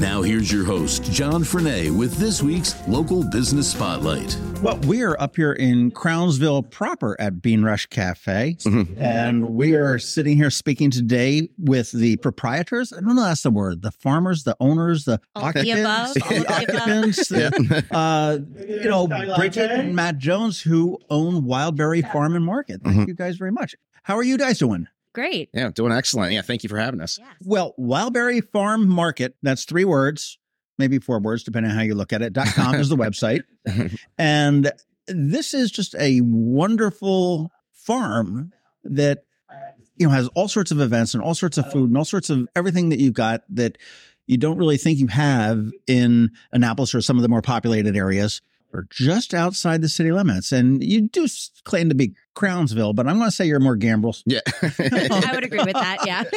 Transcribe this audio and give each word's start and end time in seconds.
Now, 0.00 0.22
here's 0.22 0.52
your 0.52 0.64
host, 0.64 1.02
John 1.10 1.42
Frenaye, 1.42 1.90
with 1.90 2.14
this 2.18 2.40
week's 2.40 2.76
Local 2.86 3.24
Business 3.24 3.72
Spotlight. 3.72 4.38
Well, 4.62 4.78
we 4.86 5.02
are 5.02 5.20
up 5.20 5.34
here 5.34 5.52
in 5.52 5.90
Crownsville 5.90 6.62
proper 6.62 7.20
at 7.20 7.42
Bean 7.42 7.64
Rush 7.64 7.86
Cafe, 7.86 8.58
mm-hmm. 8.60 9.02
and 9.02 9.48
we 9.50 9.74
are 9.74 9.98
sitting 9.98 10.36
here 10.36 10.50
speaking 10.50 10.92
today 10.92 11.48
with 11.58 11.90
the 11.90 12.14
proprietors. 12.18 12.92
I 12.92 13.00
don't 13.00 13.16
know 13.16 13.22
that's 13.22 13.42
the 13.42 13.50
word. 13.50 13.82
The 13.82 13.90
farmers, 13.90 14.44
the 14.44 14.56
owners, 14.60 15.04
the 15.04 15.20
all 15.34 15.46
occupants, 15.46 16.14
the, 16.14 16.20
the 16.20 16.52
occupants. 16.54 17.28
The, 17.28 17.84
uh, 17.90 18.38
you 18.68 18.88
know, 18.88 19.08
Bridget 19.36 19.72
and 19.72 19.96
Matt 19.96 20.18
Jones, 20.18 20.60
who 20.60 21.00
own 21.10 21.42
Wildberry 21.42 22.08
Farm 22.12 22.36
and 22.36 22.44
Market. 22.44 22.82
Thank 22.84 22.96
mm-hmm. 22.98 23.08
you 23.08 23.14
guys 23.14 23.36
very 23.36 23.50
much. 23.50 23.74
How 24.04 24.16
are 24.16 24.22
you 24.22 24.38
guys 24.38 24.60
doing? 24.60 24.86
Great. 25.14 25.50
Yeah, 25.52 25.70
doing 25.70 25.92
excellent. 25.92 26.32
Yeah, 26.32 26.42
thank 26.42 26.62
you 26.62 26.68
for 26.68 26.78
having 26.78 27.00
us. 27.00 27.18
Yes. 27.18 27.28
Well, 27.44 27.74
Wildberry 27.78 28.48
Farm 28.52 28.88
Market, 28.88 29.34
that's 29.42 29.64
three 29.64 29.84
words, 29.84 30.38
maybe 30.78 30.98
four 30.98 31.20
words, 31.20 31.42
depending 31.42 31.70
on 31.70 31.76
how 31.76 31.82
you 31.82 31.94
look 31.94 32.12
at 32.12 32.22
it. 32.22 32.32
Dot 32.32 32.48
com 32.48 32.74
is 32.76 32.88
the 32.88 32.96
website. 32.96 33.42
and 34.18 34.70
this 35.06 35.54
is 35.54 35.70
just 35.70 35.94
a 35.96 36.20
wonderful 36.22 37.50
farm 37.72 38.52
that 38.84 39.24
you 39.96 40.06
know 40.06 40.12
has 40.12 40.28
all 40.34 40.48
sorts 40.48 40.70
of 40.70 40.80
events 40.80 41.14
and 41.14 41.22
all 41.22 41.34
sorts 41.34 41.58
of 41.58 41.70
food 41.72 41.88
and 41.88 41.96
all 41.96 42.04
sorts 42.04 42.30
of 42.30 42.46
everything 42.54 42.90
that 42.90 43.00
you've 43.00 43.14
got 43.14 43.42
that 43.48 43.78
you 44.26 44.36
don't 44.36 44.58
really 44.58 44.76
think 44.76 44.98
you 44.98 45.06
have 45.08 45.70
in 45.86 46.30
Annapolis 46.52 46.94
or 46.94 47.00
some 47.00 47.16
of 47.16 47.22
the 47.22 47.28
more 47.28 47.42
populated 47.42 47.96
areas 47.96 48.40
or 48.72 48.86
just 48.90 49.34
outside 49.34 49.80
the 49.82 49.88
city 49.88 50.12
limits. 50.12 50.52
And 50.52 50.82
you 50.82 51.02
do 51.02 51.26
claim 51.64 51.88
to 51.88 51.94
be 51.94 52.14
Crownsville, 52.34 52.92
but 52.92 53.08
I'm 53.08 53.18
going 53.18 53.28
to 53.28 53.34
say 53.34 53.46
you're 53.46 53.58
more 53.58 53.76
Gambrills. 53.76 54.22
Yeah. 54.26 54.40
I 54.62 55.30
would 55.34 55.44
agree 55.44 55.58
with 55.58 55.72
that. 55.72 56.06
Yeah. 56.06 56.24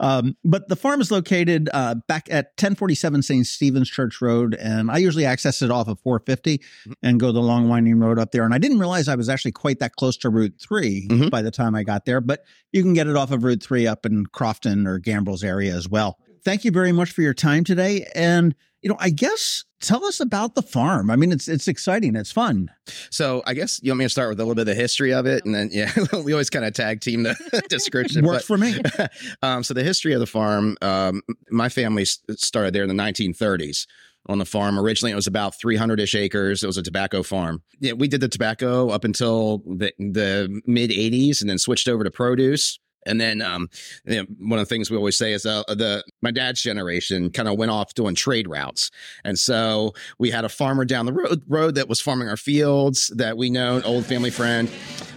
Um, 0.00 0.36
but 0.44 0.68
the 0.68 0.74
farm 0.74 1.00
is 1.00 1.12
located 1.12 1.70
uh, 1.72 1.94
back 2.08 2.26
at 2.28 2.46
1047 2.56 3.22
St. 3.22 3.46
Stephen's 3.46 3.88
Church 3.88 4.20
Road. 4.20 4.54
And 4.54 4.90
I 4.90 4.96
usually 4.96 5.24
access 5.24 5.62
it 5.62 5.70
off 5.70 5.86
of 5.86 6.00
450 6.00 6.58
mm-hmm. 6.58 6.92
and 7.04 7.20
go 7.20 7.30
the 7.30 7.40
long 7.40 7.68
winding 7.68 8.00
road 8.00 8.18
up 8.18 8.32
there. 8.32 8.44
And 8.44 8.52
I 8.52 8.58
didn't 8.58 8.80
realize 8.80 9.06
I 9.06 9.14
was 9.14 9.28
actually 9.28 9.52
quite 9.52 9.78
that 9.78 9.94
close 9.94 10.16
to 10.18 10.30
Route 10.30 10.54
3 10.60 11.08
mm-hmm. 11.08 11.28
by 11.28 11.40
the 11.40 11.52
time 11.52 11.76
I 11.76 11.84
got 11.84 12.04
there, 12.04 12.20
but 12.20 12.44
you 12.72 12.82
can 12.82 12.94
get 12.94 13.06
it 13.06 13.14
off 13.14 13.30
of 13.30 13.44
Route 13.44 13.62
3 13.62 13.86
up 13.86 14.04
in 14.04 14.26
Crofton 14.26 14.88
or 14.88 14.98
Gambrills 14.98 15.44
area 15.44 15.72
as 15.74 15.88
well. 15.88 16.18
Thank 16.44 16.64
you 16.64 16.72
very 16.72 16.90
much 16.90 17.12
for 17.12 17.22
your 17.22 17.34
time 17.34 17.62
today. 17.62 18.08
And 18.14 18.56
you 18.82 18.88
know, 18.88 18.96
I 18.98 19.10
guess 19.10 19.64
tell 19.80 20.04
us 20.04 20.20
about 20.20 20.54
the 20.54 20.62
farm. 20.62 21.10
I 21.10 21.16
mean, 21.16 21.32
it's 21.32 21.48
it's 21.48 21.68
exciting. 21.68 22.16
It's 22.16 22.32
fun. 22.32 22.70
So 23.10 23.42
I 23.46 23.54
guess 23.54 23.80
you 23.82 23.90
want 23.92 24.00
me 24.00 24.04
to 24.04 24.08
start 24.08 24.28
with 24.28 24.40
a 24.40 24.42
little 24.42 24.54
bit 24.54 24.62
of 24.62 24.66
the 24.66 24.74
history 24.74 25.12
of 25.12 25.26
it, 25.26 25.44
and 25.44 25.54
then 25.54 25.70
yeah, 25.72 25.92
we 26.24 26.32
always 26.32 26.50
kind 26.50 26.64
of 26.64 26.74
tag 26.74 27.00
team 27.00 27.22
the 27.22 27.62
description. 27.68 28.24
Works 28.24 28.46
but, 28.46 28.46
for 28.46 28.58
me. 28.58 28.80
um, 29.42 29.62
so 29.62 29.72
the 29.74 29.84
history 29.84 30.12
of 30.12 30.20
the 30.20 30.26
farm, 30.26 30.76
um, 30.82 31.22
my 31.50 31.68
family 31.68 32.04
started 32.04 32.74
there 32.74 32.82
in 32.82 32.88
the 32.88 33.02
1930s 33.02 33.86
on 34.26 34.38
the 34.38 34.44
farm. 34.44 34.78
Originally, 34.78 35.12
it 35.12 35.16
was 35.16 35.26
about 35.26 35.58
300 35.58 36.00
ish 36.00 36.14
acres. 36.14 36.62
It 36.62 36.66
was 36.66 36.76
a 36.76 36.82
tobacco 36.82 37.22
farm. 37.22 37.62
Yeah, 37.80 37.92
we 37.92 38.08
did 38.08 38.20
the 38.20 38.28
tobacco 38.28 38.88
up 38.88 39.04
until 39.04 39.58
the, 39.58 39.92
the 39.98 40.60
mid 40.66 40.90
80s 40.90 41.40
and 41.40 41.48
then 41.48 41.58
switched 41.58 41.88
over 41.88 42.04
to 42.04 42.10
produce. 42.10 42.78
And 43.06 43.20
then 43.20 43.42
um, 43.42 43.68
you 44.04 44.16
know, 44.16 44.26
one 44.38 44.58
of 44.58 44.68
the 44.68 44.74
things 44.74 44.90
we 44.90 44.96
always 44.96 45.16
say 45.16 45.32
is 45.32 45.44
uh, 45.46 45.62
the 45.68 46.04
my 46.20 46.30
dad's 46.30 46.62
generation 46.62 47.30
kind 47.30 47.48
of 47.48 47.58
went 47.58 47.70
off 47.70 47.94
doing 47.94 48.14
trade 48.14 48.48
routes, 48.48 48.90
and 49.24 49.38
so 49.38 49.92
we 50.18 50.30
had 50.30 50.44
a 50.44 50.48
farmer 50.48 50.84
down 50.84 51.06
the 51.06 51.12
road 51.12 51.42
road 51.48 51.74
that 51.74 51.88
was 51.88 52.00
farming 52.00 52.28
our 52.28 52.36
fields 52.36 53.08
that 53.16 53.36
we 53.36 53.50
know, 53.50 53.76
an 53.76 53.82
old 53.84 54.06
family 54.06 54.30
friend. 54.30 54.70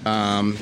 Um, 0.06 0.57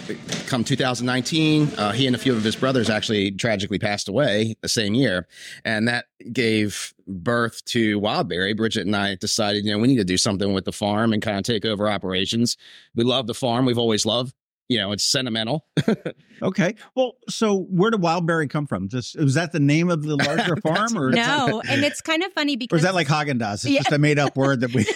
come 0.47 0.63
2019, 0.63 1.73
uh, 1.77 1.91
he 1.91 2.07
and 2.07 2.15
a 2.15 2.19
few 2.19 2.33
of 2.33 2.43
his 2.43 2.55
brothers 2.55 2.89
actually 2.89 3.31
tragically 3.31 3.77
passed 3.77 4.07
away 4.07 4.55
the 4.61 4.69
same 4.69 4.93
year, 4.93 5.27
and 5.65 5.87
that 5.87 6.05
gave 6.31 6.93
birth 7.07 7.63
to 7.65 7.99
Wildberry. 7.99 8.55
Bridget 8.55 8.85
and 8.85 8.95
I 8.95 9.15
decided, 9.15 9.65
you 9.65 9.71
know, 9.71 9.79
we 9.79 9.87
need 9.89 9.97
to 9.97 10.05
do 10.05 10.17
something 10.17 10.53
with 10.53 10.63
the 10.63 10.71
farm 10.71 11.11
and 11.11 11.21
kind 11.21 11.37
of 11.37 11.43
take 11.43 11.65
over 11.65 11.89
operations. 11.89 12.55
We 12.95 13.03
love 13.03 13.27
the 13.27 13.33
farm; 13.33 13.65
we've 13.65 13.77
always 13.77 14.05
loved 14.05 14.33
you 14.73 14.79
know, 14.79 14.91
it's 14.91 15.03
sentimental. 15.03 15.67
okay. 16.41 16.73
Well, 16.95 17.13
so 17.29 17.59
where 17.69 17.91
did 17.91 18.01
Wildberry 18.01 18.49
come 18.49 18.65
from? 18.65 18.89
Just 18.89 19.15
was 19.19 19.35
that 19.35 19.51
the 19.51 19.59
name 19.59 19.91
of 19.91 20.01
the 20.01 20.15
larger 20.15 20.55
farm, 20.63 20.97
or 20.97 21.11
no? 21.11 21.61
and 21.69 21.83
it's 21.83 22.01
kind 22.01 22.23
of 22.23 22.33
funny 22.33 22.55
because 22.55 22.75
or 22.75 22.77
is 22.77 22.83
that 22.83 22.95
like 22.95 23.07
Haagen 23.07 23.39
Dazs? 23.39 23.53
It's 23.53 23.65
yeah. 23.65 23.79
just 23.81 23.91
a 23.91 23.99
made 23.99 24.17
up 24.17 24.35
word 24.35 24.61
that 24.61 24.73
we. 24.73 24.83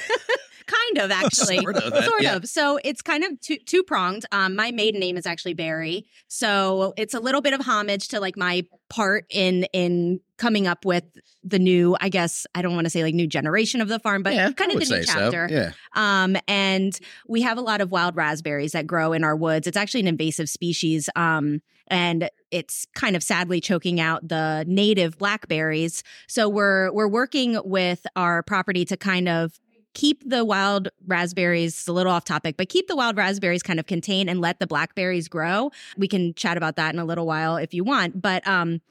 kind 0.97 1.11
of 1.11 1.17
actually. 1.25 1.59
Sort 1.59 1.77
of, 1.77 2.03
sort 2.03 2.21
yeah. 2.21 2.35
of. 2.35 2.47
so 2.47 2.79
it's 2.83 3.01
kind 3.01 3.23
of 3.23 3.39
two, 3.41 3.57
two 3.57 3.83
pronged 3.83 4.25
um 4.31 4.55
my 4.55 4.71
maiden 4.71 4.99
name 4.99 5.17
is 5.17 5.25
actually 5.25 5.53
barry. 5.53 6.05
So 6.27 6.93
it's 6.97 7.13
a 7.13 7.19
little 7.19 7.41
bit 7.41 7.53
of 7.53 7.61
homage 7.61 8.09
to 8.09 8.19
like 8.19 8.37
my 8.37 8.65
part 8.89 9.25
in 9.29 9.65
in 9.73 10.19
coming 10.37 10.67
up 10.67 10.85
with 10.85 11.03
the 11.43 11.59
new 11.59 11.97
i 11.99 12.09
guess 12.09 12.45
i 12.55 12.61
don't 12.61 12.75
want 12.75 12.85
to 12.85 12.89
say 12.89 13.03
like 13.03 13.13
new 13.13 13.27
generation 13.27 13.81
of 13.81 13.87
the 13.87 13.99
farm 13.99 14.21
but 14.23 14.33
yeah, 14.33 14.51
kind 14.51 14.71
of 14.71 14.79
the 14.79 14.97
new 14.97 15.03
chapter 15.03 15.47
so. 15.49 15.53
yeah. 15.53 15.71
Um 15.93 16.37
and 16.47 16.97
we 17.27 17.41
have 17.41 17.57
a 17.57 17.61
lot 17.61 17.81
of 17.81 17.91
wild 17.91 18.15
raspberries 18.15 18.71
that 18.73 18.85
grow 18.85 19.13
in 19.13 19.23
our 19.23 19.35
woods. 19.35 19.67
It's 19.67 19.77
actually 19.77 20.01
an 20.01 20.07
invasive 20.07 20.49
species 20.49 21.09
um 21.15 21.61
and 21.87 22.29
it's 22.51 22.85
kind 22.95 23.15
of 23.15 23.23
sadly 23.23 23.61
choking 23.61 23.99
out 23.99 24.27
the 24.27 24.65
native 24.67 25.17
blackberries. 25.17 26.03
So 26.27 26.49
we're 26.49 26.91
we're 26.91 27.07
working 27.07 27.59
with 27.63 28.05
our 28.15 28.43
property 28.43 28.85
to 28.85 28.97
kind 28.97 29.27
of 29.27 29.59
keep 29.93 30.21
the 30.29 30.45
wild 30.45 30.89
raspberries 31.05 31.87
a 31.87 31.93
little 31.93 32.11
off 32.11 32.23
topic, 32.23 32.55
but 32.57 32.69
keep 32.69 32.87
the 32.87 32.95
wild 32.95 33.17
raspberries 33.17 33.63
kind 33.63 33.79
of 33.79 33.87
contained 33.87 34.29
and 34.29 34.41
let 34.41 34.59
the 34.59 34.67
blackberries 34.67 35.27
grow. 35.27 35.71
We 35.97 36.07
can 36.07 36.33
chat 36.35 36.57
about 36.57 36.75
that 36.75 36.93
in 36.93 36.99
a 36.99 37.05
little 37.05 37.25
while 37.25 37.57
if 37.57 37.73
you 37.73 37.83
want. 37.83 38.21
But 38.21 38.47
um, 38.47 38.81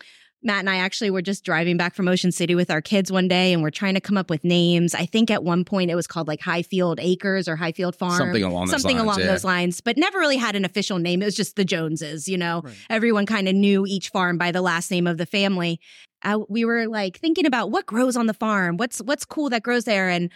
Matt 0.42 0.60
and 0.60 0.70
I 0.70 0.76
actually 0.76 1.10
were 1.10 1.22
just 1.22 1.44
driving 1.44 1.76
back 1.76 1.94
from 1.94 2.06
Ocean 2.08 2.30
City 2.30 2.54
with 2.54 2.70
our 2.70 2.80
kids 2.80 3.10
one 3.10 3.26
day 3.26 3.52
and 3.52 3.62
we're 3.62 3.70
trying 3.70 3.94
to 3.94 4.00
come 4.00 4.16
up 4.16 4.30
with 4.30 4.44
names. 4.44 4.94
I 4.94 5.06
think 5.06 5.30
at 5.30 5.42
one 5.42 5.64
point 5.64 5.90
it 5.90 5.94
was 5.94 6.06
called 6.06 6.28
like 6.28 6.40
Highfield 6.40 7.00
Acres 7.00 7.48
or 7.48 7.56
Highfield 7.56 7.96
Farm. 7.96 8.16
Something 8.16 8.44
along 8.44 8.66
those 8.66 8.82
Something 8.82 8.96
lines, 8.98 9.04
along 9.04 9.20
yeah. 9.20 9.26
those 9.26 9.44
lines, 9.44 9.80
but 9.80 9.96
never 9.96 10.18
really 10.18 10.36
had 10.36 10.54
an 10.54 10.64
official 10.64 10.98
name. 10.98 11.22
It 11.22 11.24
was 11.24 11.34
just 11.34 11.56
the 11.56 11.64
Joneses, 11.64 12.28
you 12.28 12.38
know. 12.38 12.62
Right. 12.64 12.74
Everyone 12.90 13.26
kind 13.26 13.48
of 13.48 13.54
knew 13.54 13.86
each 13.86 14.10
farm 14.10 14.38
by 14.38 14.52
the 14.52 14.62
last 14.62 14.90
name 14.90 15.06
of 15.06 15.18
the 15.18 15.26
family. 15.26 15.80
Uh, 16.22 16.40
we 16.48 16.64
were 16.64 16.86
like 16.86 17.18
thinking 17.18 17.46
about 17.46 17.70
what 17.70 17.86
grows 17.86 18.16
on 18.16 18.26
the 18.26 18.34
farm, 18.34 18.76
what's 18.76 19.00
what's 19.00 19.24
cool 19.24 19.50
that 19.50 19.62
grows 19.62 19.84
there, 19.84 20.08
and 20.08 20.30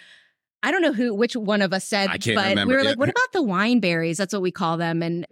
I 0.63 0.71
don't 0.71 0.83
know 0.83 0.93
who 0.93 1.15
which 1.15 1.35
one 1.35 1.63
of 1.63 1.73
us 1.73 1.85
said, 1.85 2.09
but 2.09 2.27
remember. 2.27 2.67
we 2.67 2.75
were 2.77 2.85
like, 2.85 2.99
"What 2.99 3.09
about 3.09 3.33
the 3.33 3.43
wine 3.43 3.81
berries?" 3.81 4.19
That's 4.19 4.33
what 4.33 4.43
we 4.43 4.51
call 4.51 4.77
them, 4.77 5.03
and 5.03 5.27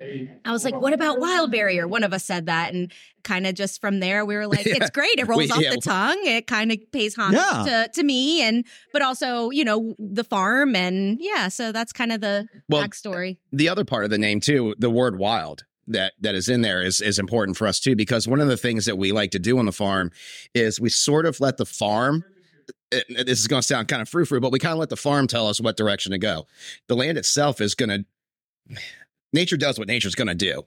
I 0.45 0.53
was 0.53 0.65
like, 0.65 0.75
"What 0.75 0.95
about 0.95 1.21
wild 1.21 1.51
berry?" 1.51 1.79
Or 1.79 1.87
one 1.87 2.03
of 2.03 2.15
us 2.15 2.25
said 2.25 2.47
that, 2.47 2.73
and 2.73 2.91
kind 3.25 3.47
of 3.47 3.55
just 3.55 3.81
from 3.81 4.01
there, 4.01 4.25
we 4.25 4.37
were 4.37 4.47
like, 4.47 4.65
yeah. 4.65 4.77
"It's 4.77 4.91
great. 4.91 5.19
It 5.19 5.29
rolls 5.29 5.41
we, 5.41 5.51
off 5.51 5.61
yeah. 5.61 5.71
the 5.73 5.81
tongue. 5.83 6.19
It 6.23 6.47
kind 6.47 6.73
of 6.73 6.79
pays 6.93 7.15
homage 7.15 7.39
yeah. 7.39 7.65
to 7.67 7.91
to 7.93 8.03
me, 8.03 8.43
and 8.43 8.65
but 8.93 9.03
also, 9.03 9.51
you 9.51 9.65
know, 9.65 9.95
the 9.99 10.25
farm, 10.25 10.75
and 10.75 11.19
yeah. 11.21 11.49
So 11.49 11.73
that's 11.73 11.93
kind 11.93 12.13
of 12.13 12.23
the 12.23 12.47
well, 12.69 12.83
backstory. 12.83 13.37
The 13.53 13.69
other 13.69 13.85
part 13.85 14.05
of 14.05 14.11
the 14.11 14.19
name 14.19 14.41
too, 14.41 14.75
the 14.79 14.91
word 14.91 15.19
wild 15.19 15.65
that 15.89 16.13
that 16.21 16.35
is 16.35 16.49
in 16.49 16.61
there 16.61 16.83
is 16.83 17.01
is 17.01 17.19
important 17.19 17.57
for 17.57 17.67
us 17.67 17.81
too 17.81 17.97
because 17.97 18.29
one 18.29 18.41
of 18.41 18.49
the 18.49 18.57
things 18.57 18.85
that 18.85 18.97
we 18.97 19.11
like 19.11 19.31
to 19.33 19.39
do 19.39 19.59
on 19.59 19.67
the 19.67 19.73
farm 19.73 20.11
is 20.55 20.81
we 20.81 20.91
sort 20.91 21.27
of 21.27 21.41
let 21.41 21.57
the 21.57 21.67
farm 21.67 22.25
it, 22.91 23.27
this 23.27 23.39
is 23.41 23.47
going 23.47 23.61
to 23.63 23.67
sound 23.67 23.89
kind 23.89 24.03
of 24.03 24.09
frou 24.09 24.25
frou, 24.25 24.41
but 24.41 24.53
we 24.53 24.59
kind 24.59 24.73
of 24.73 24.79
let 24.79 24.89
the 24.89 24.97
farm 24.97 25.27
tell 25.27 25.47
us 25.47 25.61
what 25.61 25.77
direction 25.77 26.13
to 26.13 26.19
go. 26.19 26.47
The 26.87 26.97
land 26.97 27.19
itself 27.19 27.61
is 27.61 27.75
going 27.75 27.89
to, 28.69 28.81
nature 29.33 29.57
does 29.57 29.79
what 29.79 29.89
nature's 29.89 30.15
going 30.15 30.29
to 30.35 30.35
do. 30.35 30.65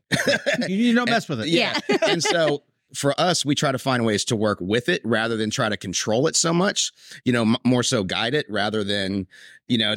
you 0.68 0.94
don't 0.94 1.10
mess 1.10 1.28
with 1.28 1.42
it. 1.42 1.48
Yeah. 1.48 1.78
yeah. 1.90 1.98
and 2.08 2.24
so 2.24 2.64
for 2.94 3.20
us, 3.20 3.46
we 3.46 3.56
try 3.56 3.72
to 3.72 3.80
find 3.80 4.06
ways 4.06 4.26
to 4.26 4.36
work 4.36 4.60
with 4.62 4.90
it 4.90 5.02
rather 5.04 5.38
than 5.38 5.50
try 5.50 5.70
to 5.70 5.78
control 5.78 6.28
it 6.28 6.36
so 6.36 6.54
much, 6.54 6.92
you 7.24 7.32
know, 7.32 7.44
m- 7.44 7.58
more 7.64 7.84
so 7.84 8.04
guide 8.04 8.34
it 8.34 8.46
rather 8.50 8.84
than, 8.84 9.28
you 9.68 9.78
know, 9.78 9.96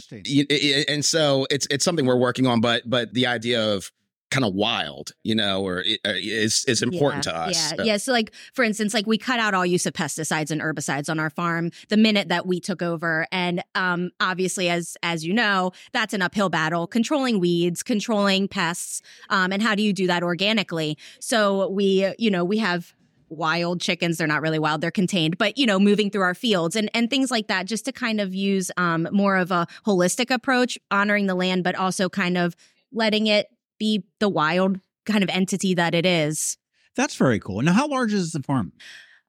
and 0.89 1.05
so 1.05 1.47
it's, 1.51 1.67
it's 1.71 1.85
something 1.85 2.07
we're 2.07 2.17
working 2.17 2.47
on, 2.47 2.61
but, 2.61 2.89
but 2.89 3.13
the 3.13 3.27
idea 3.27 3.75
of, 3.75 3.91
kind 4.35 4.45
of 4.45 4.55
wild, 4.55 5.13
you 5.23 5.35
know, 5.35 5.63
or 5.63 5.85
uh, 6.05 6.13
is 6.17 6.65
is 6.67 6.83
important 6.83 7.25
yeah, 7.25 7.33
to 7.33 7.39
us. 7.39 7.73
Yeah, 7.73 7.85
yeah. 7.85 7.97
So, 7.97 8.11
like 8.13 8.33
for 8.53 8.65
instance, 8.65 8.93
like 8.93 9.07
we 9.07 9.17
cut 9.17 9.39
out 9.39 9.55
all 9.55 9.65
use 9.65 9.87
of 9.87 9.93
pesticides 9.93 10.51
and 10.51 10.61
herbicides 10.61 11.09
on 11.09 11.21
our 11.21 11.31
farm 11.31 11.71
the 11.89 11.97
minute 11.97 12.29
that 12.29 12.45
we 12.45 12.59
took 12.59 12.83
over, 12.83 13.27
and 13.31 13.63
um, 13.77 14.11
obviously, 14.21 14.69
as 14.69 14.97
as 15.03 15.25
you 15.25 15.33
know, 15.33 15.71
that's 15.93 16.13
an 16.13 16.21
uphill 16.21 16.49
battle 16.49 16.87
controlling 16.89 17.39
weeds, 17.39 17.83
controlling 17.85 18.49
pests, 18.49 19.03
um, 19.31 19.53
and 19.53 19.63
how 19.63 19.77
do 19.77 19.83
you 19.83 19.93
do 19.93 20.09
that 20.09 20.25
organically? 20.25 20.99
So 21.21 21.69
we, 21.69 22.13
you 22.19 22.31
know, 22.31 22.45
we 22.45 22.59
have 22.59 22.93
wild 23.29 23.81
chickens. 23.81 24.19
They're 24.19 24.27
not 24.27 24.43
really 24.43 24.59
wild; 24.59 24.81
they're 24.81 24.91
contained, 24.91 25.39
but 25.39 25.57
you 25.57 25.67
know, 25.67 25.79
moving 25.79 26.11
through 26.11 26.23
our 26.23 26.35
fields 26.35 26.75
and 26.75 26.91
and 26.93 27.09
things 27.09 27.31
like 27.31 27.47
that, 27.47 27.67
just 27.67 27.85
to 27.85 27.93
kind 27.93 28.21
of 28.21 28.35
use 28.35 28.73
um, 28.77 29.07
more 29.13 29.37
of 29.37 29.53
a 29.53 29.69
holistic 29.87 30.35
approach, 30.35 30.77
honoring 30.91 31.27
the 31.29 31.37
land, 31.37 31.63
but 31.63 31.77
also 31.77 32.09
kind 32.09 32.37
of 32.37 32.57
letting 32.93 33.27
it 33.27 33.49
be 33.79 34.05
the 34.21 34.29
wild 34.29 34.81
kind 35.07 35.23
of 35.23 35.31
entity 35.31 35.75
that 35.75 35.95
it 35.95 36.07
is. 36.07 36.57
That's 36.97 37.17
very 37.17 37.39
cool. 37.41 37.61
Now, 37.63 37.73
how 37.73 37.89
large 37.89 38.13
is 38.13 38.33
the 38.33 38.43
farm? 38.43 38.73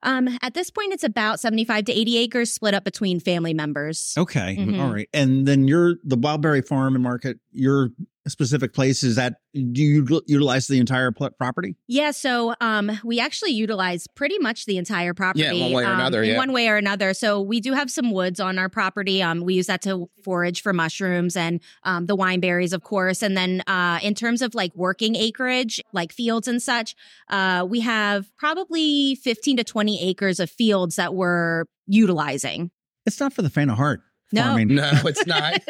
Um, 0.02 0.28
at 0.42 0.54
this 0.54 0.70
point, 0.70 0.92
it's 0.92 1.02
about 1.02 1.40
75 1.40 1.86
to 1.86 1.92
80 1.92 2.18
acres 2.18 2.52
split 2.52 2.74
up 2.74 2.84
between 2.84 3.18
family 3.18 3.54
members. 3.54 4.14
Okay. 4.16 4.56
Mhm. 4.56 4.78
All 4.80 4.92
right. 4.92 5.08
And 5.12 5.46
then 5.46 5.66
you're 5.66 5.96
the 6.04 6.16
Wildberry 6.16 6.66
Farm 6.66 6.94
and 6.94 7.02
Market, 7.02 7.40
your 7.50 7.90
specific 8.30 8.72
place 8.72 9.02
is 9.02 9.16
that 9.16 9.36
do 9.52 9.82
you 9.82 10.22
utilize 10.26 10.66
the 10.66 10.78
entire 10.78 11.12
pl- 11.12 11.30
property? 11.30 11.76
Yeah, 11.86 12.10
so 12.10 12.54
um, 12.60 12.98
we 13.04 13.20
actually 13.20 13.52
utilize 13.52 14.06
pretty 14.08 14.38
much 14.38 14.66
the 14.66 14.78
entire 14.78 15.14
property. 15.14 15.44
Yeah, 15.44 15.64
one 15.64 15.72
way 15.72 15.84
or 15.84 15.86
um, 15.86 16.00
another, 16.00 16.24
yeah. 16.24 16.36
One 16.36 16.52
way 16.52 16.68
or 16.68 16.76
another. 16.76 17.14
So 17.14 17.40
we 17.40 17.60
do 17.60 17.72
have 17.72 17.90
some 17.90 18.10
woods 18.10 18.40
on 18.40 18.58
our 18.58 18.68
property. 18.68 19.22
Um, 19.22 19.40
we 19.40 19.54
use 19.54 19.66
that 19.66 19.82
to 19.82 20.10
forage 20.24 20.62
for 20.62 20.72
mushrooms 20.72 21.36
and 21.36 21.60
um, 21.84 22.06
the 22.06 22.16
wine 22.16 22.40
berries, 22.40 22.72
of 22.72 22.82
course. 22.82 23.22
And 23.22 23.36
then 23.36 23.62
uh, 23.66 24.00
in 24.02 24.14
terms 24.14 24.42
of 24.42 24.54
like 24.54 24.74
working 24.74 25.16
acreage, 25.16 25.80
like 25.92 26.12
fields 26.12 26.48
and 26.48 26.62
such, 26.62 26.94
uh, 27.28 27.66
we 27.68 27.80
have 27.80 28.34
probably 28.36 29.14
15 29.16 29.58
to 29.58 29.64
20 29.64 30.08
acres 30.08 30.40
of 30.40 30.50
fields 30.50 30.96
that 30.96 31.14
we're 31.14 31.64
utilizing. 31.86 32.70
It's 33.06 33.20
not 33.20 33.32
for 33.32 33.42
the 33.42 33.50
faint 33.50 33.70
of 33.70 33.76
heart. 33.76 34.02
No. 34.32 34.42
farming. 34.42 34.74
No, 34.74 34.90
it's 35.04 35.26
not. 35.26 35.60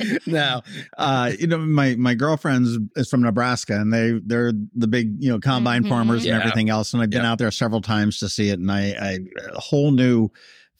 It's 0.00 0.26
no. 0.26 0.62
Uh, 0.96 1.32
you 1.38 1.46
know, 1.46 1.58
my 1.58 1.96
my 1.96 2.14
girlfriend's 2.14 2.78
is 2.96 3.08
from 3.10 3.22
Nebraska, 3.22 3.74
and 3.80 3.92
they 3.92 4.20
they're 4.24 4.52
the 4.74 4.86
big 4.86 5.16
you 5.22 5.30
know 5.30 5.40
combine 5.40 5.82
Mhm. 5.84 5.88
farmers 5.88 6.24
and 6.24 6.34
everything 6.34 6.70
else. 6.70 6.92
And 6.92 7.02
I've 7.02 7.10
been 7.10 7.22
Yeah. 7.22 7.32
out 7.32 7.38
there 7.38 7.50
several 7.50 7.80
times 7.80 8.18
to 8.18 8.28
see 8.28 8.50
it, 8.50 8.58
and 8.58 8.70
I, 8.70 8.94
I 9.00 9.18
a 9.54 9.60
whole 9.60 9.90
new 9.90 10.30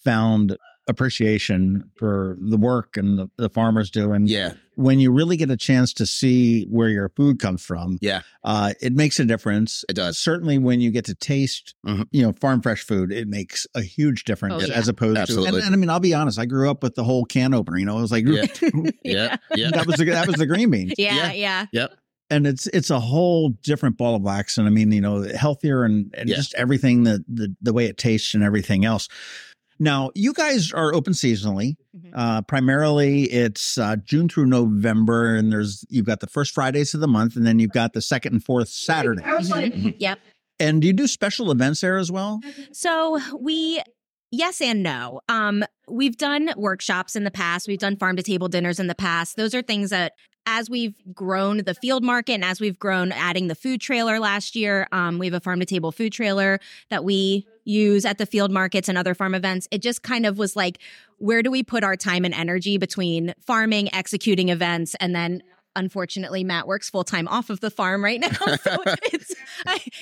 found 0.04 0.56
appreciation 0.88 1.90
for 1.96 2.36
the 2.40 2.56
work 2.56 2.96
and 2.96 3.18
the, 3.18 3.30
the 3.36 3.48
farmers 3.50 3.90
do. 3.90 4.12
And 4.12 4.28
Yeah. 4.28 4.54
when 4.74 4.98
you 5.00 5.12
really 5.12 5.36
get 5.36 5.50
a 5.50 5.56
chance 5.56 5.92
to 5.94 6.06
see 6.06 6.64
where 6.64 6.88
your 6.88 7.08
food 7.10 7.38
comes 7.38 7.62
from, 7.62 7.98
Yeah. 8.00 8.22
uh, 8.44 8.72
it 8.80 8.92
makes 8.92 9.20
a 9.20 9.24
difference. 9.24 9.84
It 9.88 9.94
does. 9.94 10.18
Certainly, 10.18 10.58
when 10.58 10.80
you 10.80 10.90
get 10.90 11.04
to 11.06 11.14
taste, 11.14 11.74
Mhm. 11.86 12.06
you 12.10 12.22
know, 12.22 12.32
farm 12.32 12.62
fresh 12.62 12.82
food, 12.82 13.12
it 13.12 13.28
makes 13.28 13.66
a 13.74 13.82
huge 13.82 14.24
difference 14.24 14.64
Oh, 14.64 14.66
yeah. 14.66 14.74
as 14.74 14.88
opposed 14.88 15.16
to. 15.16 15.20
Absolutely. 15.22 15.58
And, 15.58 15.66
and 15.66 15.74
I 15.74 15.76
mean, 15.78 15.90
I'll 15.90 16.00
be 16.00 16.14
honest. 16.14 16.38
I 16.38 16.46
grew 16.46 16.70
up 16.70 16.82
with 16.82 16.94
the 16.94 17.04
whole 17.04 17.24
can 17.24 17.54
opener. 17.54 17.78
You 17.78 17.86
know, 17.86 17.98
it 17.98 18.02
was 18.02 18.12
like 18.12 18.24
Yeah. 18.26 18.46
Yeah. 19.04 19.36
Yeah. 19.54 19.70
that 19.72 19.86
was 19.86 19.96
the, 19.96 20.04
that 20.06 20.26
was 20.26 20.36
the 20.36 20.46
green 20.46 20.70
bean, 20.70 20.92
yeah, 20.98 21.32
Yeah. 21.32 21.66
yeah. 21.72 21.86
and 22.30 22.46
it's 22.46 22.66
it's 22.68 22.90
a 22.90 23.00
whole 23.00 23.48
different 23.62 23.96
ball 23.96 24.14
of 24.14 24.22
wax. 24.22 24.58
And 24.58 24.66
I 24.66 24.70
mean, 24.70 24.92
you 24.92 25.00
know, 25.00 25.22
healthier 25.22 25.84
and, 25.84 26.14
and 26.16 26.28
Yeah. 26.28 26.36
just 26.36 26.54
everything 26.54 27.04
the, 27.04 27.24
the 27.26 27.54
the 27.62 27.72
way 27.72 27.86
it 27.86 27.96
tastes 27.96 28.34
and 28.34 28.42
everything 28.44 28.84
else. 28.84 29.08
Now, 29.78 30.10
you 30.14 30.32
guys 30.32 30.72
are 30.72 30.92
open 30.94 31.12
seasonally. 31.12 31.76
Mhm. 31.96 32.10
Uh, 32.14 32.42
primarily, 32.42 33.24
it's 33.24 33.78
uh, 33.78 33.96
June 34.04 34.28
through 34.28 34.46
November, 34.46 35.34
and 35.36 35.52
there's 35.52 35.84
you've 35.88 36.06
got 36.06 36.20
the 36.20 36.26
first 36.26 36.52
Fridays 36.52 36.94
of 36.94 37.00
the 37.00 37.08
month, 37.08 37.36
and 37.36 37.46
then 37.46 37.58
you've 37.58 37.72
got 37.72 37.92
the 37.92 38.02
second 38.02 38.32
and 38.34 38.44
fourth 38.44 38.68
Saturdays. 38.68 39.24
Mhm. 39.24 39.94
Yep. 39.98 40.18
And 40.60 40.80
do 40.82 40.88
you 40.88 40.92
do 40.92 41.06
special 41.06 41.50
events 41.52 41.80
there 41.80 41.96
as 41.98 42.10
well? 42.10 42.40
So 42.72 43.20
we 43.38 43.80
yes 44.32 44.60
and 44.60 44.82
no. 44.82 45.20
Um 45.28 45.64
we've 45.88 46.16
done 46.16 46.52
workshops 46.56 47.14
in 47.14 47.22
the 47.24 47.30
past. 47.30 47.68
We've 47.68 47.78
done 47.78 47.96
farm 47.96 48.16
to 48.16 48.22
table 48.22 48.48
dinners 48.48 48.80
in 48.80 48.88
the 48.88 48.94
past. 48.96 49.36
Those 49.36 49.54
are 49.54 49.62
things 49.62 49.90
that 49.90 50.12
as 50.48 50.70
we've 50.70 50.94
grown 51.14 51.58
the 51.58 51.74
field 51.74 52.02
market 52.02 52.32
and 52.32 52.44
as 52.44 52.58
we've 52.58 52.78
grown 52.78 53.12
adding 53.12 53.48
the 53.48 53.54
food 53.54 53.82
trailer 53.82 54.18
last 54.18 54.56
year, 54.56 54.88
um, 54.92 55.18
we 55.18 55.26
have 55.26 55.34
a 55.34 55.40
farm 55.40 55.60
to 55.60 55.66
table 55.66 55.92
food 55.92 56.10
trailer 56.10 56.58
that 56.88 57.04
we 57.04 57.46
use 57.64 58.06
at 58.06 58.16
the 58.16 58.24
field 58.24 58.50
markets 58.50 58.88
and 58.88 58.96
other 58.96 59.14
farm 59.14 59.34
events. 59.34 59.68
It 59.70 59.82
just 59.82 60.02
kind 60.02 60.24
of 60.24 60.38
was 60.38 60.56
like, 60.56 60.78
where 61.18 61.42
do 61.42 61.50
we 61.50 61.62
put 61.62 61.84
our 61.84 61.96
time 61.96 62.24
and 62.24 62.32
energy 62.32 62.78
between 62.78 63.34
farming, 63.44 63.92
executing 63.94 64.48
events, 64.48 64.96
and 65.00 65.14
then 65.14 65.42
unfortunately 65.76 66.42
Matt 66.42 66.66
works 66.66 66.88
full 66.88 67.04
time 67.04 67.28
off 67.28 67.50
of 67.50 67.60
the 67.60 67.70
farm 67.70 68.02
right 68.02 68.18
now. 68.18 68.30
So 68.62 68.76
it's 69.12 69.34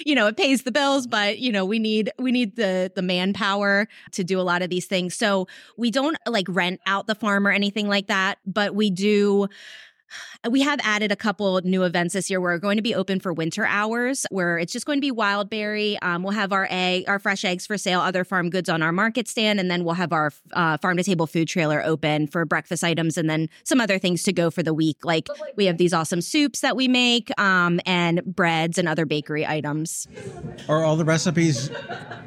you 0.04 0.14
know, 0.14 0.28
it 0.28 0.36
pays 0.36 0.62
the 0.62 0.70
bills, 0.70 1.06
but 1.06 1.38
you 1.38 1.50
know, 1.50 1.64
we 1.64 1.80
need 1.80 2.10
we 2.18 2.30
need 2.30 2.54
the 2.54 2.92
the 2.94 3.02
manpower 3.02 3.88
to 4.12 4.22
do 4.22 4.40
a 4.40 4.42
lot 4.42 4.62
of 4.62 4.70
these 4.70 4.86
things. 4.86 5.16
So 5.16 5.48
we 5.76 5.90
don't 5.90 6.16
like 6.26 6.46
rent 6.48 6.80
out 6.86 7.08
the 7.08 7.16
farm 7.16 7.46
or 7.46 7.50
anything 7.50 7.88
like 7.88 8.06
that, 8.06 8.38
but 8.46 8.74
we 8.76 8.90
do 8.90 9.48
we 10.50 10.62
have 10.62 10.78
added 10.82 11.10
a 11.12 11.16
couple 11.16 11.60
new 11.62 11.82
events 11.82 12.14
this 12.14 12.30
year. 12.30 12.40
We're 12.40 12.58
going 12.58 12.76
to 12.76 12.82
be 12.82 12.94
open 12.94 13.20
for 13.20 13.32
winter 13.32 13.66
hours, 13.66 14.26
where 14.30 14.58
it's 14.58 14.72
just 14.72 14.86
going 14.86 14.98
to 14.98 15.00
be 15.00 15.10
wild 15.10 15.50
berry. 15.50 15.98
Um, 16.02 16.22
we'll 16.22 16.32
have 16.32 16.52
our 16.52 16.68
egg, 16.70 17.04
our 17.08 17.18
fresh 17.18 17.44
eggs 17.44 17.66
for 17.66 17.76
sale, 17.76 18.00
other 18.00 18.24
farm 18.24 18.50
goods 18.50 18.68
on 18.68 18.82
our 18.82 18.92
market 18.92 19.28
stand, 19.28 19.58
and 19.60 19.70
then 19.70 19.84
we'll 19.84 19.94
have 19.94 20.12
our 20.12 20.32
uh, 20.52 20.76
farm 20.78 20.96
to 20.96 21.02
table 21.02 21.26
food 21.26 21.48
trailer 21.48 21.82
open 21.84 22.26
for 22.26 22.44
breakfast 22.44 22.84
items, 22.84 23.18
and 23.18 23.28
then 23.28 23.48
some 23.64 23.80
other 23.80 23.98
things 23.98 24.22
to 24.24 24.32
go 24.32 24.50
for 24.50 24.62
the 24.62 24.74
week. 24.74 25.04
Like 25.04 25.28
we 25.56 25.66
have 25.66 25.78
these 25.78 25.92
awesome 25.92 26.20
soups 26.20 26.60
that 26.60 26.76
we 26.76 26.88
make, 26.88 27.30
um, 27.40 27.80
and 27.86 28.24
breads 28.24 28.78
and 28.78 28.88
other 28.88 29.06
bakery 29.06 29.46
items. 29.46 30.06
Are 30.68 30.84
all 30.84 30.96
the 30.96 31.04
recipes? 31.04 31.70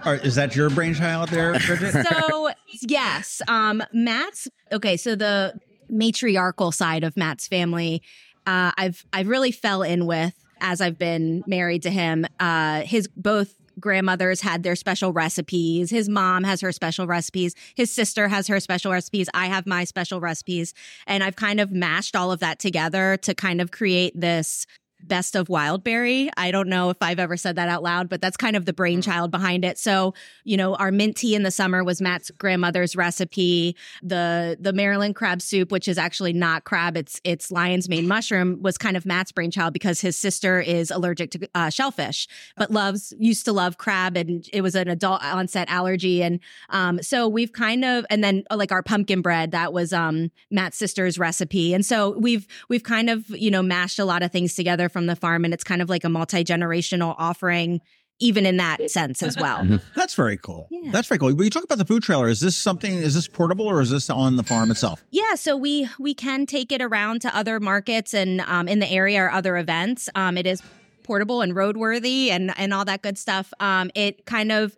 Are, 0.04 0.16
is 0.16 0.36
that 0.36 0.56
your 0.56 0.70
brainchild 0.70 1.30
there, 1.30 1.54
Bridget? 1.60 2.06
so 2.08 2.50
yes 2.82 3.42
um 3.48 3.84
matt's 3.94 4.48
okay 4.72 4.96
so 4.96 5.16
the 5.16 5.54
matriarchal 5.90 6.72
side 6.72 7.04
of 7.04 7.16
matt's 7.18 7.48
family 7.48 8.02
uh 8.46 8.72
i've 8.78 9.06
i've 9.14 9.28
really 9.28 9.52
fell 9.52 9.82
in 9.84 10.06
with 10.06 10.34
as 10.62 10.82
i've 10.82 10.98
been 10.98 11.44
married 11.48 11.84
to 11.84 11.90
him. 11.90 12.26
Uh 12.40 12.82
his 12.82 13.08
both 13.08 13.56
grandmothers 13.80 14.42
had 14.42 14.62
their 14.64 14.76
special 14.76 15.14
recipes. 15.14 15.90
His 15.90 16.10
mom 16.10 16.44
has 16.44 16.60
her 16.60 16.74
special 16.74 17.08
recipes. 17.08 17.56
His 17.76 17.90
sister 17.90 18.28
has 18.28 18.48
her 18.48 18.60
special 18.60 18.92
recipes. 18.92 19.30
I 19.34 19.46
have 19.46 19.66
my 19.66 19.86
special 19.86 20.20
recipes. 20.20 20.74
And 21.08 21.24
i've 21.24 21.36
kind 21.36 21.60
of 21.60 21.72
mashed 21.72 22.16
all 22.16 22.32
of 22.32 22.40
that 22.42 22.60
together 22.60 23.18
to 23.18 23.34
kind 23.34 23.62
of 23.62 23.72
create 23.72 24.20
this 24.20 24.66
best 25.04 25.36
of 25.36 25.48
wildberry. 25.48 26.30
I 26.38 26.52
don't 26.52 26.68
know 26.68 26.90
if 26.90 26.98
I've 27.02 27.20
ever 27.20 27.38
said 27.38 27.56
that 27.56 27.70
out 27.70 27.84
loud, 27.84 28.10
but 28.10 28.22
that's 28.22 28.38
kind 28.38 28.56
of 28.56 28.66
the 28.66 28.74
brainchild 28.74 29.32
behind 29.32 29.64
it. 29.64 29.78
So, 29.78 30.14
you 30.44 30.58
know, 30.58 30.76
our 30.76 30.92
mint 30.92 31.18
tea 31.18 31.36
in 31.36 31.44
the 31.44 31.52
summer 31.52 31.84
was 31.84 32.02
Matt's 32.02 32.32
grandmother's 32.32 32.96
recipe. 32.96 33.76
The 34.04 34.58
the 34.60 34.74
Maryland 34.74 35.16
crab 35.16 35.42
soup, 35.42 35.72
which 35.72 35.88
is 35.88 35.98
actually 35.98 36.34
not 36.34 36.64
crab, 36.64 36.98
it's 36.98 37.22
it's 37.24 37.52
lion's 37.52 37.88
mane 37.88 38.08
mushroom, 38.08 38.62
was 38.62 38.78
kind 38.78 38.98
of 38.98 39.06
Matt's 39.06 39.32
brainchild 39.32 39.74
because 39.74 40.02
his 40.02 40.18
sister 40.18 40.60
is 40.60 40.92
allergic 40.92 41.32
to 41.32 41.50
uh, 41.56 41.70
shellfish, 41.70 42.28
but 42.58 42.72
loves 42.72 43.14
used 43.18 43.46
to 43.46 43.54
love 43.54 43.78
crab, 43.78 44.18
and 44.18 44.48
it 44.52 44.62
was 44.62 44.76
an 44.76 44.88
adult 44.88 45.24
onset 45.24 45.70
allergy. 45.70 46.22
And 46.22 46.40
um, 46.70 47.02
so 47.02 47.28
we've 47.28 47.54
kind 47.54 47.86
of 47.86 48.06
and 48.10 48.24
then 48.24 48.44
uh, 48.52 48.58
like 48.58 48.72
our 48.72 48.84
pumpkin 48.84 49.22
bread 49.22 49.52
that 49.52 49.74
was 49.74 49.94
um 49.94 50.32
Matt's 50.52 50.78
sister's 50.78 51.18
recipe, 51.18 51.74
and 51.74 51.86
so 51.86 52.18
we've 52.20 52.48
we've 52.68 52.84
kind 52.84 53.10
of 53.10 53.30
you 53.30 53.50
know 53.50 53.62
mashed 53.62 54.00
a 54.00 54.06
lot 54.06 54.24
of 54.24 54.32
things 54.32 54.56
together 54.56 54.89
from 54.90 55.06
the 55.06 55.16
farm, 55.16 55.46
and 55.46 55.54
it's 55.54 55.64
kind 55.64 55.82
of 55.82 55.90
like 55.90 56.04
a 56.04 56.10
multi 56.10 56.44
generational 56.44 57.16
offering, 57.18 57.82
even 58.20 58.46
in 58.46 58.58
that 58.58 58.92
sense 58.92 59.24
as 59.24 59.38
well. 59.38 59.80
That's 59.96 60.14
very 60.16 60.38
cool. 60.38 60.68
Yeah. 60.70 60.92
That's 60.92 61.08
very 61.08 61.20
cool. 61.20 61.30
When 61.30 61.44
you 61.44 61.50
talk 61.50 61.64
about 61.64 61.78
the 61.78 61.86
food 61.86 62.04
trailer, 62.04 62.28
is 62.28 62.40
this 62.42 62.56
something? 62.58 62.94
Is 62.94 63.14
this 63.16 63.28
portable 63.28 63.68
or 63.68 63.82
is 63.82 63.92
this 63.92 64.10
on 64.10 64.36
the 64.36 64.44
farm 64.44 64.72
itself? 64.72 65.04
Yeah, 65.12 65.36
so 65.36 65.56
we 65.56 65.88
we 66.00 66.14
can 66.14 66.46
take 66.46 66.72
it 66.72 66.82
around 66.82 67.22
to 67.22 67.36
other 67.36 67.60
markets 67.60 68.14
and 68.14 68.42
um, 68.42 68.68
in 68.68 68.80
the 68.80 68.90
area 68.90 69.24
or 69.24 69.32
other 69.32 69.58
events. 69.58 70.10
Um, 70.16 70.38
it 70.38 70.46
is 70.46 70.62
portable 71.04 71.42
and 71.42 71.54
roadworthy 71.54 72.30
and 72.30 72.54
and 72.58 72.74
all 72.74 72.86
that 72.86 73.02
good 73.02 73.18
stuff. 73.18 73.54
Um, 73.60 73.90
it 73.96 74.26
kind 74.26 74.52
of 74.52 74.76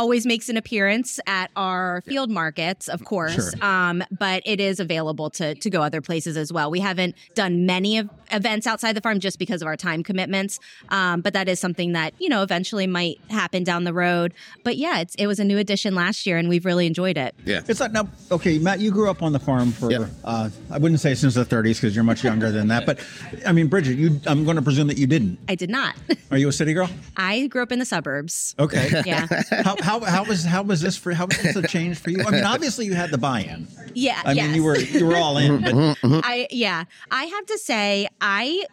always 0.00 0.24
makes 0.24 0.48
an 0.48 0.56
appearance 0.56 1.20
at 1.26 1.50
our 1.56 2.00
field 2.06 2.30
markets, 2.30 2.88
of 2.88 3.04
course. 3.04 3.34
Sure. 3.34 3.64
Um, 3.64 4.02
but 4.10 4.42
it 4.46 4.58
is 4.58 4.80
available 4.80 5.28
to 5.30 5.54
to 5.54 5.68
go 5.68 5.82
other 5.82 6.00
places 6.00 6.38
as 6.38 6.50
well. 6.50 6.70
We 6.70 6.80
haven't 6.80 7.14
done 7.34 7.66
many 7.66 7.98
of 7.98 8.08
events 8.32 8.66
outside 8.66 8.94
the 8.96 9.02
farm 9.02 9.20
just 9.20 9.38
because 9.38 9.60
of 9.60 9.68
our 9.68 9.76
time 9.76 10.02
commitments. 10.02 10.58
Um, 10.88 11.20
but 11.20 11.34
that 11.34 11.48
is 11.50 11.60
something 11.60 11.92
that 11.92 12.14
you 12.18 12.30
know 12.30 12.42
eventually 12.42 12.86
might 12.86 13.20
happen 13.28 13.62
down 13.62 13.84
the 13.84 13.92
road. 13.92 14.32
But 14.64 14.78
yeah, 14.78 15.00
it's 15.00 15.14
it 15.16 15.26
was 15.26 15.38
a 15.38 15.44
new 15.44 15.58
addition 15.58 15.94
last 15.94 16.26
year, 16.26 16.38
and 16.38 16.48
we've 16.48 16.64
really 16.64 16.86
enjoyed 16.86 17.18
it. 17.18 17.34
Yeah. 17.44 17.60
It's 17.68 17.80
not 17.80 17.92
now. 17.92 18.08
Okay, 18.32 18.58
Matt, 18.58 18.80
you 18.80 18.90
grew 18.90 19.10
up 19.10 19.22
on 19.22 19.32
the 19.32 19.38
farm 19.38 19.70
for 19.70 19.90
Yep. 19.90 20.08
uh, 20.24 20.48
I 20.70 20.78
wouldn't 20.78 21.00
say 21.00 21.14
since 21.14 21.34
the 21.34 21.44
30s 21.44 21.74
because 21.76 21.94
you're 21.94 22.04
much 22.04 22.24
younger 22.24 22.50
than 22.50 22.68
that. 22.68 22.86
But 22.86 23.00
I 23.46 23.52
mean, 23.52 23.66
Bridget, 23.66 23.98
you. 23.98 24.18
I'm 24.26 24.44
going 24.44 24.56
to 24.56 24.62
presume 24.62 24.86
that 24.86 24.96
you 24.96 25.06
didn't. 25.06 25.38
I 25.46 25.56
did 25.56 25.68
not. 25.68 25.94
Are 26.30 26.38
you 26.38 26.48
a 26.48 26.52
city 26.52 26.72
girl? 26.72 26.88
I 27.18 27.48
grew 27.48 27.62
up 27.62 27.70
in 27.72 27.78
the 27.78 27.84
suburbs. 27.84 28.54
Okay. 28.58 29.02
Yeah. 29.04 29.26
how, 29.64 29.76
how 29.82 29.89
how 29.98 30.24
was 30.24 30.44
how 30.44 30.62
was 30.62 30.80
this 30.80 30.96
for 30.96 31.12
how 31.12 31.26
was 31.26 31.42
this 31.42 31.56
a 31.56 31.66
change 31.66 31.98
for 31.98 32.10
you? 32.10 32.22
I 32.22 32.30
mean, 32.30 32.44
obviously 32.44 32.86
you 32.86 32.94
had 32.94 33.10
the 33.10 33.18
buy-in. 33.18 33.66
Yeah. 33.94 34.22
I 34.24 34.32
yes. 34.32 34.46
mean, 34.46 34.54
you 34.54 34.62
were 34.62 34.78
you 34.78 35.06
were 35.06 35.16
all 35.16 35.36
in. 35.38 35.60
But 35.60 35.98
I 36.24 36.46
yeah. 36.50 36.84
I 37.10 37.24
have 37.24 37.46
to 37.46 37.58
say 37.58 38.06
I 38.20 38.64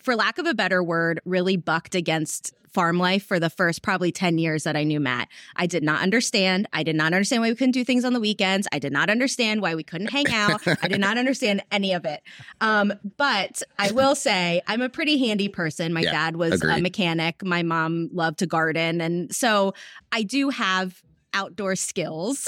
for 0.00 0.16
lack 0.16 0.38
of 0.38 0.46
a 0.46 0.54
better 0.54 0.82
word, 0.82 1.20
really 1.24 1.56
bucked 1.56 1.94
against 1.94 2.54
farm 2.76 2.98
life 2.98 3.24
for 3.24 3.40
the 3.40 3.48
first 3.48 3.80
probably 3.80 4.12
10 4.12 4.36
years 4.36 4.64
that 4.64 4.76
I 4.76 4.84
knew 4.84 5.00
Matt. 5.00 5.28
I 5.56 5.66
did 5.66 5.82
not 5.82 6.02
understand. 6.02 6.68
I 6.74 6.82
did 6.82 6.94
not 6.94 7.14
understand 7.14 7.40
why 7.40 7.48
we 7.48 7.54
couldn't 7.54 7.72
do 7.72 7.84
things 7.84 8.04
on 8.04 8.12
the 8.12 8.20
weekends. 8.20 8.68
I 8.70 8.78
did 8.78 8.92
not 8.92 9.08
understand 9.08 9.62
why 9.62 9.74
we 9.74 9.82
couldn't 9.82 10.08
hang 10.08 10.30
out. 10.30 10.60
I 10.82 10.88
did 10.88 11.00
not 11.00 11.16
understand 11.16 11.62
any 11.72 11.94
of 11.94 12.04
it. 12.04 12.20
Um, 12.60 12.92
but 13.16 13.62
I 13.78 13.92
will 13.92 14.14
say 14.14 14.60
I'm 14.66 14.82
a 14.82 14.90
pretty 14.90 15.16
handy 15.26 15.48
person. 15.48 15.94
My 15.94 16.02
Yeah, 16.02 16.12
dad 16.12 16.36
was 16.36 16.62
a 16.62 16.78
mechanic. 16.82 17.42
My 17.42 17.62
mom 17.62 18.10
loved 18.12 18.40
to 18.40 18.46
garden. 18.46 19.00
And 19.00 19.34
so 19.34 19.72
I 20.12 20.22
do 20.22 20.50
have 20.50 21.02
outdoor 21.32 21.76
skills. 21.76 22.46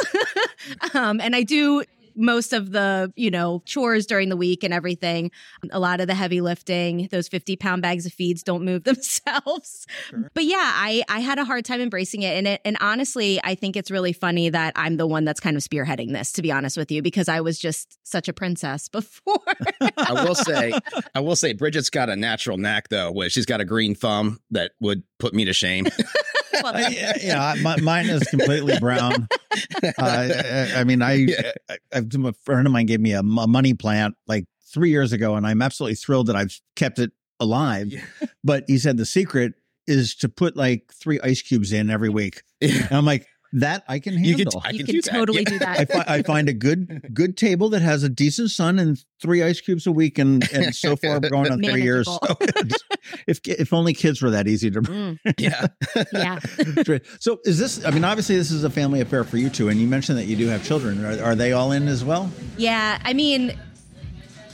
um, 0.95 1.23
and 1.23 1.35
I 1.35 1.43
do 1.43 1.85
most 2.19 2.53
of 2.53 2.73
the, 2.73 3.13
you 3.17 3.31
know, 3.31 3.63
chores 3.65 4.07
during 4.07 4.29
the 4.29 4.37
week 4.37 4.65
and 4.65 4.75
everything. 4.75 5.31
A 5.71 5.79
lot 5.79 6.01
of 6.01 6.07
the 6.07 6.15
heavy 6.15 6.41
lifting, 6.41 7.09
those 7.11 7.29
50 7.29 7.57
pound 7.57 7.83
bags 7.83 8.05
of 8.05 8.13
feeds 8.13 8.43
don't 8.43 8.65
move 8.65 8.85
themselves. 8.85 9.87
Sure. 10.09 10.31
But 10.35 10.45
yeah, 10.45 10.57
I, 10.59 11.05
I 11.09 11.21
had 11.21 11.39
a 11.39 11.45
hard 11.45 11.65
time 11.65 11.81
embracing 11.81 12.23
it. 12.23 12.37
And 12.37 12.49
it, 12.49 12.61
and 12.65 12.77
honestly, 12.81 13.41
I 13.43 13.55
think 13.55 13.77
it's 13.77 13.91
really 13.91 14.13
funny 14.13 14.51
that 14.51 14.73
I'm 14.77 14.97
the 14.97 15.07
one 15.07 15.25
that's 15.25 15.41
kind 15.41 15.57
of 15.57 15.63
spearheading 15.63 16.13
this, 16.13 16.33
to 16.33 16.43
be 16.43 16.53
honest 16.53 16.77
with 16.77 16.91
you, 16.91 17.03
because 17.03 17.29
I 17.29 17.41
was 17.41 17.59
just 17.59 17.99
such 18.07 18.29
a 18.29 18.33
princess 18.33 18.89
before. 18.89 19.39
I 19.97 20.25
will 20.25 20.35
say, 20.35 20.73
I 21.15 21.21
will 21.21 21.37
say, 21.37 21.53
Bridget's 21.53 21.91
got 21.91 22.09
a 22.11 22.17
natural 22.17 22.59
knack 22.59 22.89
though, 22.89 23.13
where 23.13 23.31
she's 23.31 23.47
got 23.47 23.61
a 23.61 23.65
green 23.65 23.95
thumb 23.95 24.41
that 24.51 24.73
would 24.81 25.03
put 25.19 25.35
me 25.35 25.45
to 25.45 25.53
shame. 25.53 25.87
Well, 26.63 26.91
yeah, 26.91 27.13
yeah, 27.21 27.55
my, 27.63 27.77
mine 27.81 28.07
is 28.09 28.23
completely 28.25 28.79
brown. 28.79 29.29
Uh, 29.83 29.93
I, 29.99 30.81
I 30.81 30.85
mean, 30.85 31.03
I, 31.03 31.13
Yeah. 31.15 31.53
I, 31.69 31.79
I, 31.93 31.99
a 31.99 32.33
friend 32.45 32.67
of 32.67 32.73
mine 32.73 32.87
gave 32.87 33.01
me 33.01 33.13
a 33.13 33.23
money 33.23 33.75
plant 33.75 34.15
like 34.27 34.45
three 34.73 34.91
years 34.91 35.13
ago, 35.13 35.35
and 35.35 35.47
I'm 35.47 35.63
absolutely 35.63 35.97
thrilled 35.97 36.29
that 36.29 36.37
I've 36.37 36.57
kept 36.77 36.99
it 36.99 37.11
alive. 37.41 37.89
Yeah. 37.89 38.05
But 38.45 38.65
he 38.67 38.79
said 38.79 38.97
the 38.99 39.07
secret 39.07 39.55
is 39.87 40.15
to 40.17 40.29
put 40.29 40.57
like 40.57 40.93
three 40.93 41.19
ice 41.21 41.43
cubes 41.43 41.73
in 41.73 41.91
every 41.91 42.09
week. 42.21 42.43
And 42.61 42.89
I'm 42.93 43.05
like, 43.05 43.27
that 43.55 43.83
I 43.89 43.99
can 43.99 44.15
You 44.23 44.37
handle. 44.37 44.61
could, 44.61 44.69
I 44.69 44.71
you 44.73 44.79
can 44.79 44.87
can 44.87 44.95
do 44.97 45.03
that. 45.03 45.11
totally 45.13 45.43
Yeah. 45.43 45.49
do 45.51 45.59
that. 45.61 45.79
I, 45.81 45.85
fi- 45.87 46.05
I 46.15 46.23
find 46.23 46.49
a 46.49 46.53
good 46.53 47.11
good 47.15 47.37
table 47.37 47.71
that 47.71 47.81
has 47.83 48.03
a 48.03 48.09
decent 48.09 48.51
sun 48.51 48.79
and 48.79 48.99
three 49.23 49.43
ice 49.43 49.61
cubes 49.61 49.87
a 49.87 49.93
week, 49.93 50.19
and 50.19 50.47
and 50.53 50.75
so 50.75 50.97
far 50.97 51.19
we're 51.21 51.31
going 51.31 51.51
on 51.51 51.63
three 51.63 51.83
years. 51.83 52.07
So 52.07 52.19
if 53.27 53.41
if 53.47 53.73
only 53.73 53.95
kids 53.95 54.21
were 54.23 54.31
that 54.31 54.47
easy 54.49 54.71
to. 54.71 54.81
Mm, 54.83 55.19
Yeah. 55.39 55.67
yeah. 56.13 56.39
So 57.21 57.41
is 57.45 57.59
this? 57.59 57.85
I 57.85 57.91
mean, 57.91 58.05
obviously 58.05 58.37
this 58.37 58.51
is 58.51 58.65
a 58.65 58.71
family 58.71 59.01
affair 59.01 59.25
for 59.25 59.37
you 59.39 59.49
two, 59.51 59.69
and 59.69 59.81
you 59.81 59.87
mentioned 59.87 60.19
that 60.19 60.27
you 60.27 60.37
do 60.37 60.47
have 60.49 60.65
children. 60.65 61.05
Are, 61.05 61.23
are 61.23 61.35
they 61.35 61.53
all 61.53 61.73
in 61.73 61.89
as 61.89 62.05
well? 62.05 62.31
Yeah, 62.57 63.01
I 63.05 63.13
mean, 63.15 63.57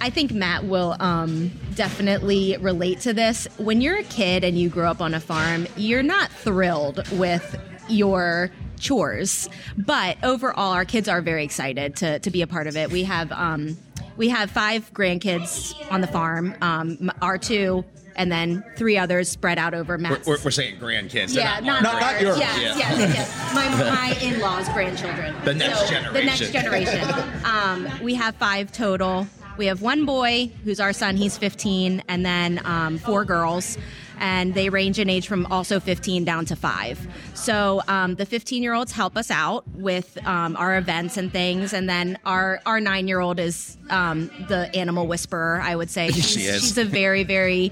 I 0.00 0.10
think 0.10 0.32
Matt 0.32 0.64
will 0.64 0.96
um, 1.00 1.50
definitely 1.74 2.56
relate 2.60 3.00
to 3.00 3.12
this. 3.12 3.46
When 3.56 3.80
you're 3.80 3.98
a 3.98 4.02
kid 4.04 4.44
and 4.44 4.58
you 4.58 4.68
grow 4.68 4.90
up 4.90 5.00
on 5.00 5.14
a 5.14 5.20
farm, 5.20 5.66
you're 5.76 6.02
not 6.02 6.30
thrilled 6.30 7.08
with 7.12 7.58
your 7.88 8.50
chores, 8.78 9.48
but 9.76 10.16
overall, 10.22 10.72
our 10.72 10.84
kids 10.84 11.08
are 11.08 11.20
very 11.22 11.44
excited 11.44 11.96
to 11.96 12.18
to 12.20 12.30
be 12.30 12.42
a 12.42 12.46
part 12.46 12.66
of 12.66 12.76
it. 12.76 12.90
We 12.90 13.04
have 13.04 13.30
um, 13.32 13.76
we 14.16 14.28
have 14.28 14.50
five 14.50 14.92
grandkids 14.94 15.74
on 15.90 16.00
the 16.00 16.06
farm. 16.06 16.54
Um, 16.60 17.10
our 17.22 17.38
two. 17.38 17.84
And 18.16 18.30
then 18.30 18.62
three 18.76 18.96
others 18.96 19.28
spread 19.28 19.58
out 19.58 19.74
over 19.74 19.98
We're, 19.98 20.20
we're, 20.24 20.38
we're 20.44 20.50
saying 20.52 20.76
grandkids. 20.78 21.34
Yeah, 21.34 21.58
not, 21.58 21.82
Not- 21.82 22.00
not 22.00 22.20
yours. 22.20 22.38
Yes, 22.38 22.78
Yeah. 22.78 22.96
yes, 22.96 23.12
yes. 23.12 23.54
My, 23.56 23.68
my 23.68 24.16
in-laws' 24.22 24.68
grandchildren. 24.68 25.34
The 25.44 25.52
next 25.54 25.88
generation 25.90 26.12
The 26.14 26.22
next 26.24 26.52
generation. 26.52 27.00
generation. 27.00 27.44
um, 27.44 27.88
we 28.04 28.14
have 28.14 28.36
five 28.36 28.70
total. 28.70 29.26
We 29.56 29.66
have 29.66 29.82
one 29.82 30.04
boy 30.04 30.52
who's 30.62 30.78
our 30.78 30.92
son. 30.92 31.16
He's 31.16 31.36
15, 31.36 32.04
and 32.06 32.24
then 32.24 32.60
um, 32.64 32.98
four 32.98 33.24
girls. 33.24 33.76
And 34.24 34.54
they 34.54 34.70
range 34.70 34.98
in 34.98 35.10
age 35.10 35.28
from 35.28 35.44
also 35.52 35.78
15 35.78 36.24
down 36.24 36.46
to 36.46 36.56
five. 36.56 36.98
So 37.34 37.82
um, 37.88 38.14
the 38.14 38.24
15 38.24 38.62
year 38.62 38.72
olds 38.72 38.90
help 38.90 39.18
us 39.18 39.30
out 39.30 39.68
with 39.68 40.16
um, 40.26 40.56
our 40.56 40.78
events 40.78 41.18
and 41.18 41.30
things. 41.30 41.74
And 41.74 41.90
then 41.90 42.18
our, 42.24 42.58
our 42.64 42.80
nine 42.80 43.06
year 43.06 43.20
old 43.20 43.38
is 43.38 43.76
um, 43.90 44.30
the 44.48 44.74
animal 44.74 45.06
whisperer, 45.06 45.60
I 45.62 45.76
would 45.76 45.90
say. 45.90 46.08
She 46.14 46.20
She's- 46.22 46.54
is. 46.56 46.62
She's 46.62 46.78
a 46.78 46.86
very, 46.86 47.22
very 47.22 47.70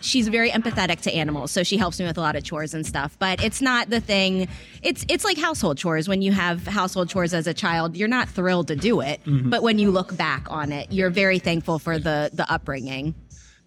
she's 0.00 0.28
very 0.28 0.50
empathetic 0.50 1.00
to 1.00 1.12
animals 1.14 1.50
so 1.50 1.62
she 1.62 1.76
helps 1.78 1.98
me 1.98 2.04
with 2.06 2.18
a 2.18 2.20
lot 2.20 2.36
of 2.36 2.44
chores 2.44 2.74
and 2.74 2.86
stuff 2.86 3.16
but 3.18 3.42
it's 3.42 3.62
not 3.62 3.88
the 3.88 4.00
thing 4.00 4.46
it's 4.82 5.04
it's 5.08 5.24
like 5.24 5.38
household 5.38 5.78
chores 5.78 6.08
when 6.08 6.20
you 6.20 6.30
have 6.30 6.66
household 6.66 7.08
chores 7.08 7.32
as 7.32 7.46
a 7.46 7.54
child 7.54 7.96
you're 7.96 8.08
not 8.08 8.28
thrilled 8.28 8.68
to 8.68 8.76
do 8.76 9.00
it 9.00 9.20
but 9.26 9.62
when 9.62 9.78
you 9.78 9.90
look 9.90 10.14
back 10.16 10.46
on 10.50 10.72
it 10.72 10.90
you're 10.92 11.08
very 11.10 11.38
thankful 11.38 11.78
for 11.78 11.98
the 11.98 12.28
the 12.34 12.50
upbringing 12.52 13.14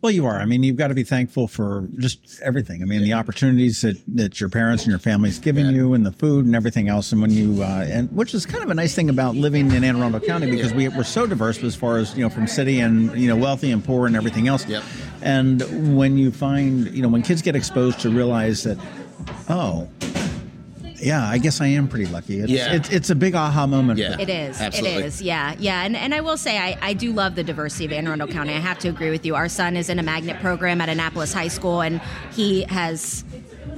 Well, 0.08 0.16
you 0.16 0.26
are. 0.26 0.40
I 0.40 0.46
mean, 0.46 0.64
you've 0.64 0.78
got 0.78 0.88
to 0.88 0.94
be 0.94 1.04
thankful 1.04 1.50
for 1.50 1.86
just 1.98 2.40
everything. 2.42 2.82
I 2.82 2.86
mean, 2.86 3.02
the 3.02 3.12
opportunities 3.12 3.82
that, 3.82 4.02
that 4.16 4.40
your 4.40 4.48
parents 4.48 4.84
and 4.84 4.90
your 4.90 5.00
family's 5.00 5.38
giving 5.38 5.66
you, 5.66 5.94
and 5.94 6.06
the 6.06 6.14
food 6.14 6.46
and 6.46 6.56
everything 6.56 6.88
else. 6.88 7.12
And 7.12 7.22
when 7.22 7.32
you, 7.32 7.62
uh, 7.62 7.86
and 7.90 8.10
which 8.16 8.34
is 8.34 8.46
kind 8.46 8.64
of 8.64 8.70
a 8.70 8.74
nice 8.74 8.96
thing 8.96 9.10
about 9.10 9.36
living 9.36 9.70
in 9.74 9.84
Anne 9.84 9.98
Arundel 9.98 10.22
County 10.22 10.50
because 10.50 10.74
we, 10.74 10.88
we're 10.88 11.04
so 11.04 11.28
diverse 11.28 11.62
as 11.62 11.76
far 11.76 11.98
as 11.98 12.16
you 12.16 12.24
know, 12.24 12.30
from 12.30 12.48
city 12.48 12.80
and 12.80 13.20
you 13.20 13.28
know, 13.28 13.36
wealthy 13.36 13.70
and 13.70 13.84
poor 13.84 14.08
and 14.08 14.16
everything 14.16 14.48
else. 14.48 14.66
Yep. 14.66 14.82
And 15.24 15.98
when 15.98 16.18
you 16.18 16.32
find, 16.32 16.88
you 16.96 17.02
know, 17.02 17.10
when 17.10 17.22
kids 17.22 17.42
get 17.42 17.58
exposed 17.58 18.00
to 18.00 18.10
realize 18.10 18.64
that, 18.64 18.78
oh. 19.50 19.90
Yeah, 21.00 21.28
I 21.28 21.38
guess 21.38 21.62
I 21.62 21.68
am 21.68 21.88
pretty 21.88 22.06
lucky. 22.08 22.40
It's, 22.40 22.52
Yeah. 22.52 22.74
it's, 22.74 22.90
it's 22.90 23.10
a 23.10 23.16
big 23.16 23.36
aha 23.36 23.68
moment. 23.68 24.00
Yeah. 24.00 24.20
It 24.20 24.30
is. 24.30 24.60
Absolutely. 24.60 25.02
It 25.04 25.06
is. 25.06 25.22
Yeah. 25.22 25.56
Yeah. 25.60 25.84
And, 25.84 25.96
and 25.96 26.14
I 26.14 26.22
will 26.22 26.38
say, 26.38 26.58
I, 26.58 26.78
I 26.82 26.94
do 26.94 27.12
love 27.12 27.36
the 27.36 27.44
diversity 27.44 27.86
of 27.86 27.92
Anne 27.92 28.08
Arundel 28.08 28.28
County. 28.28 28.54
I 28.54 28.60
have 28.60 28.80
to 28.80 28.90
agree 28.90 29.10
with 29.12 29.26
you. 29.26 29.36
Our 29.36 29.48
son 29.50 29.76
is 29.78 29.90
in 29.90 30.00
a 30.00 30.04
magnet 30.04 30.40
program 30.40 30.82
at 30.82 30.90
Annapolis 30.90 31.34
High 31.34 31.50
School, 31.50 31.82
and 31.82 32.02
he 32.34 32.64
has 32.64 33.24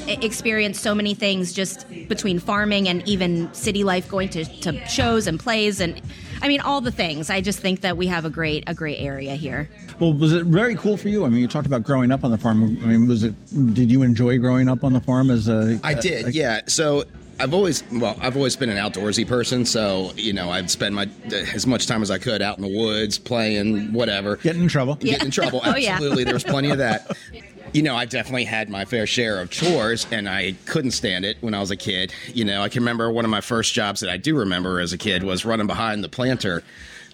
e- 0.07 0.17
experienced 0.21 0.81
so 0.81 0.95
many 0.95 1.13
things 1.13 1.51
just 1.53 1.88
between 2.07 2.39
farming 2.39 2.88
and 2.88 3.07
even 3.07 3.53
city 3.53 3.83
life, 3.83 4.07
going 4.09 4.29
to, 4.29 4.45
to 4.61 4.85
shows 4.88 5.27
and 5.27 5.39
plays. 5.39 5.79
And 5.81 6.01
I 6.41 6.48
mean, 6.48 6.62
all 6.62 6.81
the 6.81 6.91
things. 6.91 7.29
I 7.29 7.41
just 7.41 7.60
think 7.60 7.81
that 7.81 7.98
we 7.98 8.08
have 8.08 8.25
a 8.25 8.29
great, 8.29 8.63
a 8.67 8.74
great 8.74 9.00
area 9.00 9.36
here. 9.36 9.69
Well, 10.00 10.13
was 10.13 10.34
it 10.34 10.46
very 10.46 10.75
cool 10.75 10.98
for 10.98 11.10
you? 11.10 11.25
I 11.25 11.29
mean, 11.29 11.41
you 11.41 11.48
talked 11.48 11.67
about 11.67 11.84
growing 11.84 12.12
up 12.12 12.24
on 12.24 12.31
the 12.31 12.38
farm. 12.38 12.63
I 12.84 12.88
mean, 12.88 13.08
was 13.08 13.24
it? 13.24 13.34
Did 13.74 13.91
you 13.91 14.03
enjoy 14.03 14.38
growing 14.39 14.69
up 14.69 14.84
on 14.84 14.93
the 14.93 15.01
farm 15.01 15.29
as 15.29 15.48
a? 15.48 15.79
I 15.84 15.93
did, 15.93 16.34
yeah. 16.34 16.62
So 16.67 17.03
I've 17.39 17.53
always, 17.53 17.84
well, 17.91 18.17
I've 18.22 18.36
always 18.36 18.55
been 18.55 18.69
an 18.69 18.77
outdoorsy 18.77 19.27
person. 19.27 19.65
So 19.65 20.12
you 20.15 20.34
know, 20.34 20.50
I'd 20.50 20.69
spend 20.69 20.93
my 20.96 21.10
as 21.53 21.65
much 21.65 21.88
time 21.88 22.01
as 22.01 22.12
I 22.12 22.17
could 22.17 22.41
out 22.41 22.58
in 22.58 22.63
the 22.63 22.77
woods, 22.77 23.17
playing, 23.17 23.93
whatever. 23.93 24.36
Getting 24.38 24.63
in 24.63 24.67
trouble. 24.67 24.96
Get 24.96 25.24
in 25.24 25.31
trouble. 25.31 25.62
Oh, 25.69 25.75
yeah. 25.75 25.93
Absolutely, 25.93 26.24
there 26.24 26.34
was 26.34 26.43
plenty 26.43 26.72
of 26.72 26.79
that. 26.79 27.15
You 27.73 27.83
know, 27.83 27.95
I 27.95 28.05
definitely 28.05 28.45
had 28.45 28.69
my 28.69 28.85
fair 28.85 29.05
share 29.05 29.39
of 29.39 29.49
chores, 29.51 30.07
and 30.11 30.27
I 30.27 30.55
couldn't 30.65 30.91
stand 30.91 31.23
it 31.25 31.38
when 31.41 31.53
I 31.53 31.59
was 31.59 31.69
a 31.71 31.75
kid. 31.75 32.13
You 32.33 32.43
know, 32.45 32.61
I 32.63 32.69
can 32.69 32.81
remember 32.81 33.11
one 33.11 33.25
of 33.25 33.31
my 33.31 33.41
first 33.41 33.73
jobs 33.73 33.99
that 34.01 34.09
I 34.09 34.17
do 34.17 34.35
remember 34.38 34.79
as 34.79 34.91
a 34.93 34.97
kid 34.97 35.23
was 35.23 35.45
running 35.45 35.67
behind 35.67 36.03
the 36.03 36.09
planter. 36.09 36.63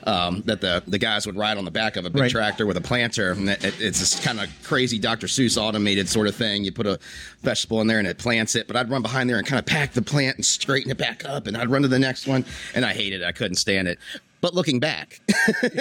Um, 0.07 0.43
that 0.45 0.62
the 0.62 0.83
the 0.85 1.00
guys 1.00 1.25
would 1.25 1.35
ride 1.35 1.57
on 1.57 1.65
the 1.65 1.71
back 1.71 1.95
of 1.95 2.05
a 2.05 2.12
big 2.12 2.21
Right. 2.24 2.31
tractor 2.31 2.67
with 2.67 2.77
a 2.77 2.81
planter. 2.81 3.31
And 3.31 3.50
it, 3.50 3.63
it's 3.81 4.00
this 4.00 4.19
kind 4.24 4.39
of 4.39 4.50
crazy 4.62 5.00
Dr. 5.00 5.25
Seuss 5.25 5.57
automated 5.59 6.07
sort 6.07 6.27
of 6.27 6.35
thing. 6.35 6.63
You 6.63 6.71
put 6.71 6.85
a 6.85 7.00
vegetable 7.41 7.81
in 7.81 7.88
there 7.88 7.97
and 7.97 8.07
it 8.07 8.19
plants 8.19 8.55
it. 8.55 8.67
But 8.67 8.75
I'd 8.75 8.91
run 8.91 9.01
behind 9.01 9.27
there 9.27 9.38
and 9.39 9.47
kind 9.47 9.57
of 9.57 9.65
pack 9.65 9.93
the 9.93 10.03
plant 10.03 10.35
and 10.35 10.45
straighten 10.45 10.91
it 10.91 10.97
back 11.00 11.25
up. 11.25 11.47
And 11.47 11.57
I'd 11.57 11.69
run 11.71 11.81
to 11.81 11.88
the 11.88 11.97
next 11.97 12.27
one, 12.27 12.45
and 12.75 12.85
I 12.85 12.93
hated 12.93 13.21
it. 13.24 13.25
I 13.25 13.31
couldn't 13.31 13.55
stand 13.55 13.88
it. 13.88 13.97
But 14.45 14.53
looking 14.53 14.79
back, 14.79 15.19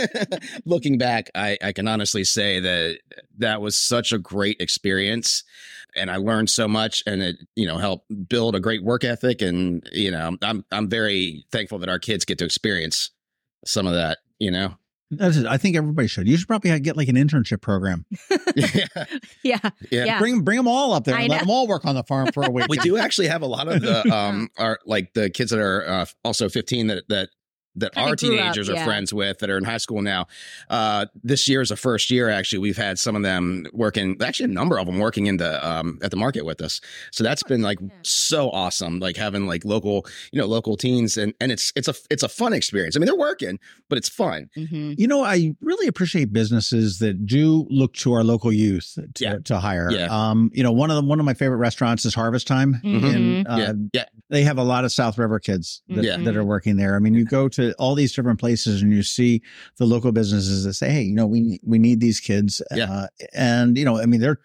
looking 0.65 0.97
back, 0.97 1.31
I, 1.35 1.59
I 1.63 1.73
can 1.73 1.87
honestly 1.87 2.25
say 2.25 2.61
that 2.61 2.99
that 3.37 3.61
was 3.61 3.77
such 3.77 4.11
a 4.11 4.17
great 4.17 4.57
experience. 4.59 5.45
And 5.95 6.11
I 6.11 6.17
learned 6.17 6.49
so 6.49 6.67
much, 6.67 7.03
and 7.07 7.23
it 7.23 7.37
you 7.57 7.67
know 7.67 7.77
helped 7.77 8.07
build 8.27 8.55
a 8.55 8.61
great 8.61 8.83
work 8.83 9.05
ethic. 9.05 9.43
And 9.43 9.87
you 9.93 10.11
know, 10.11 10.39
I'm 10.41 10.65
I'm 10.73 10.89
very 10.89 11.45
thankful 11.53 11.79
that 11.81 11.91
our 11.91 11.99
kids 11.99 12.25
get 12.25 12.39
to 12.39 12.47
experience 12.47 13.11
some 13.67 13.87
of 13.87 13.93
that. 13.93 14.21
You 14.39 14.51
know, 14.51 14.77
That's 15.11 15.37
it. 15.37 15.45
I 15.45 15.59
think 15.59 15.77
everybody 15.77 16.09
should. 16.09 16.27
You 16.27 16.39
should 16.39 16.49
probably 16.49 16.81
get 16.81 16.97
like 16.97 17.09
an 17.09 17.17
internship 17.17 17.61
program. 17.61 18.07
yeah. 18.57 18.87
Yeah. 18.97 19.05
Yeah. 19.43 19.61
Yeah. 19.91 20.19
Bring 20.21 20.41
bring 20.41 20.57
them 20.57 20.69
all 20.69 20.95
up 20.95 21.05
there. 21.05 21.19
And 21.19 21.29
let 21.29 21.41
them 21.41 21.51
all 21.51 21.67
work 21.67 21.85
on 21.85 21.97
the 21.97 22.05
farm 22.05 22.33
for 22.33 22.45
a 22.45 22.51
week. 22.51 22.69
we 22.71 22.79
do 22.79 22.97
actually 22.97 23.29
have 23.29 23.43
a 23.43 23.47
lot 23.47 23.69
of 23.69 23.83
the 23.83 24.11
um 24.11 24.49
are 24.57 24.79
like 24.87 25.13
the 25.13 25.29
kids 25.29 25.51
that 25.51 25.61
are 25.61 25.87
uh, 25.87 26.07
also 26.25 26.49
15 26.49 26.87
that 26.87 27.05
that 27.11 27.29
that 27.77 27.93
Kinda 27.95 28.11
our 28.11 28.17
grew 28.17 28.35
up, 28.35 28.39
teenagers 28.41 28.69
are 28.71 28.75
yeah. 28.75 28.85
friends 28.85 29.13
with 29.13 29.39
that 29.39 29.51
are 29.51 29.59
in 29.59 29.65
high 29.65 29.79
school 29.79 30.03
now. 30.03 30.27
Uh, 30.71 31.07
this 31.23 31.49
year 31.49 31.61
is 31.61 31.69
the 31.71 31.77
first 31.77 32.11
year 32.11 32.29
actually 32.31 32.59
we've 32.59 32.77
had 32.77 32.99
some 32.99 33.17
of 33.17 33.23
them 33.23 33.67
working. 33.73 34.17
Actually, 34.23 34.45
a 34.51 34.55
number 34.55 34.79
of 34.79 34.87
them 34.87 34.99
working 34.99 35.27
in 35.27 35.37
the 35.39 35.67
um, 35.67 35.99
at 36.03 36.11
the 36.11 36.17
market 36.17 36.45
with 36.45 36.61
us. 36.61 36.81
So 37.11 37.25
that's 37.25 37.43
been 37.43 37.63
like 37.63 37.79
so 38.03 38.51
awesome. 38.51 39.01
Like 39.01 39.17
having 39.17 39.47
like 39.47 39.65
local 39.65 40.07
you 40.33 40.41
know 40.41 40.47
local 40.47 40.77
teens 40.77 41.17
and 41.17 41.35
and 41.41 41.51
it's 41.53 41.73
it's 41.77 41.89
a 41.89 41.95
it's 42.11 42.23
a 42.23 42.29
fun 42.29 42.53
experience. 42.53 42.97
I 42.97 42.99
mean 43.01 43.07
they're 43.07 43.17
working, 43.17 43.59
but 43.89 43.99
it's 43.99 44.09
fun. 44.09 44.49
hmm 44.55 44.93
You 44.97 45.07
know, 45.09 45.25
I 45.25 45.55
really 45.61 45.87
appreciate 45.87 46.33
businesses 46.33 46.99
that 47.01 47.27
do 47.27 47.67
look 47.71 47.95
to 47.95 48.13
our 48.13 48.23
local 48.25 48.53
youth 48.53 48.97
to, 49.15 49.25
Yeah. 49.25 49.39
to 49.45 49.59
hire. 49.59 49.91
Yeah. 49.91 50.07
Um, 50.11 50.51
you 50.55 50.63
know, 50.63 50.73
one 50.73 50.91
of 50.91 50.97
the 50.97 51.03
one 51.09 51.19
of 51.21 51.27
my 51.27 51.35
favorite 51.35 51.59
restaurants 51.59 52.05
is 52.05 52.15
Harvest 52.15 52.47
Thyme. 52.49 52.81
Mhm. 52.85 53.15
And 53.15 53.49
uh, 53.49 53.57
yeah, 53.59 53.73
yeah, 53.93 54.05
they 54.31 54.43
have 54.45 54.59
a 54.59 54.63
lot 54.65 54.85
of 54.85 54.93
South 54.93 55.19
River 55.19 55.39
kids 55.39 55.83
that, 55.89 56.05
Yeah. 56.05 56.17
that 56.19 56.37
are 56.37 56.45
working 56.45 56.77
there. 56.77 56.97
I 56.97 56.99
mean, 56.99 57.15
you 57.15 57.25
go 57.25 57.49
to 57.49 57.64
all 57.73 57.95
these 57.95 58.15
different 58.15 58.41
places 58.41 58.83
and 58.83 58.93
you 58.93 59.03
see 59.03 59.43
the 59.77 59.85
local 59.85 60.13
businesses 60.13 60.65
that 60.65 60.75
say, 60.75 60.91
"Hey, 60.91 61.03
you 61.03 61.15
know, 61.15 61.27
we 61.27 61.61
we 61.63 61.79
need 61.79 62.01
these 62.01 62.21
kids." 62.21 62.63
Yeah. 62.75 62.91
Uh, 62.91 63.07
and 63.33 63.77
you 63.79 63.85
know, 63.85 63.99
I 64.01 64.07
mean, 64.07 64.21
they're 64.21 64.41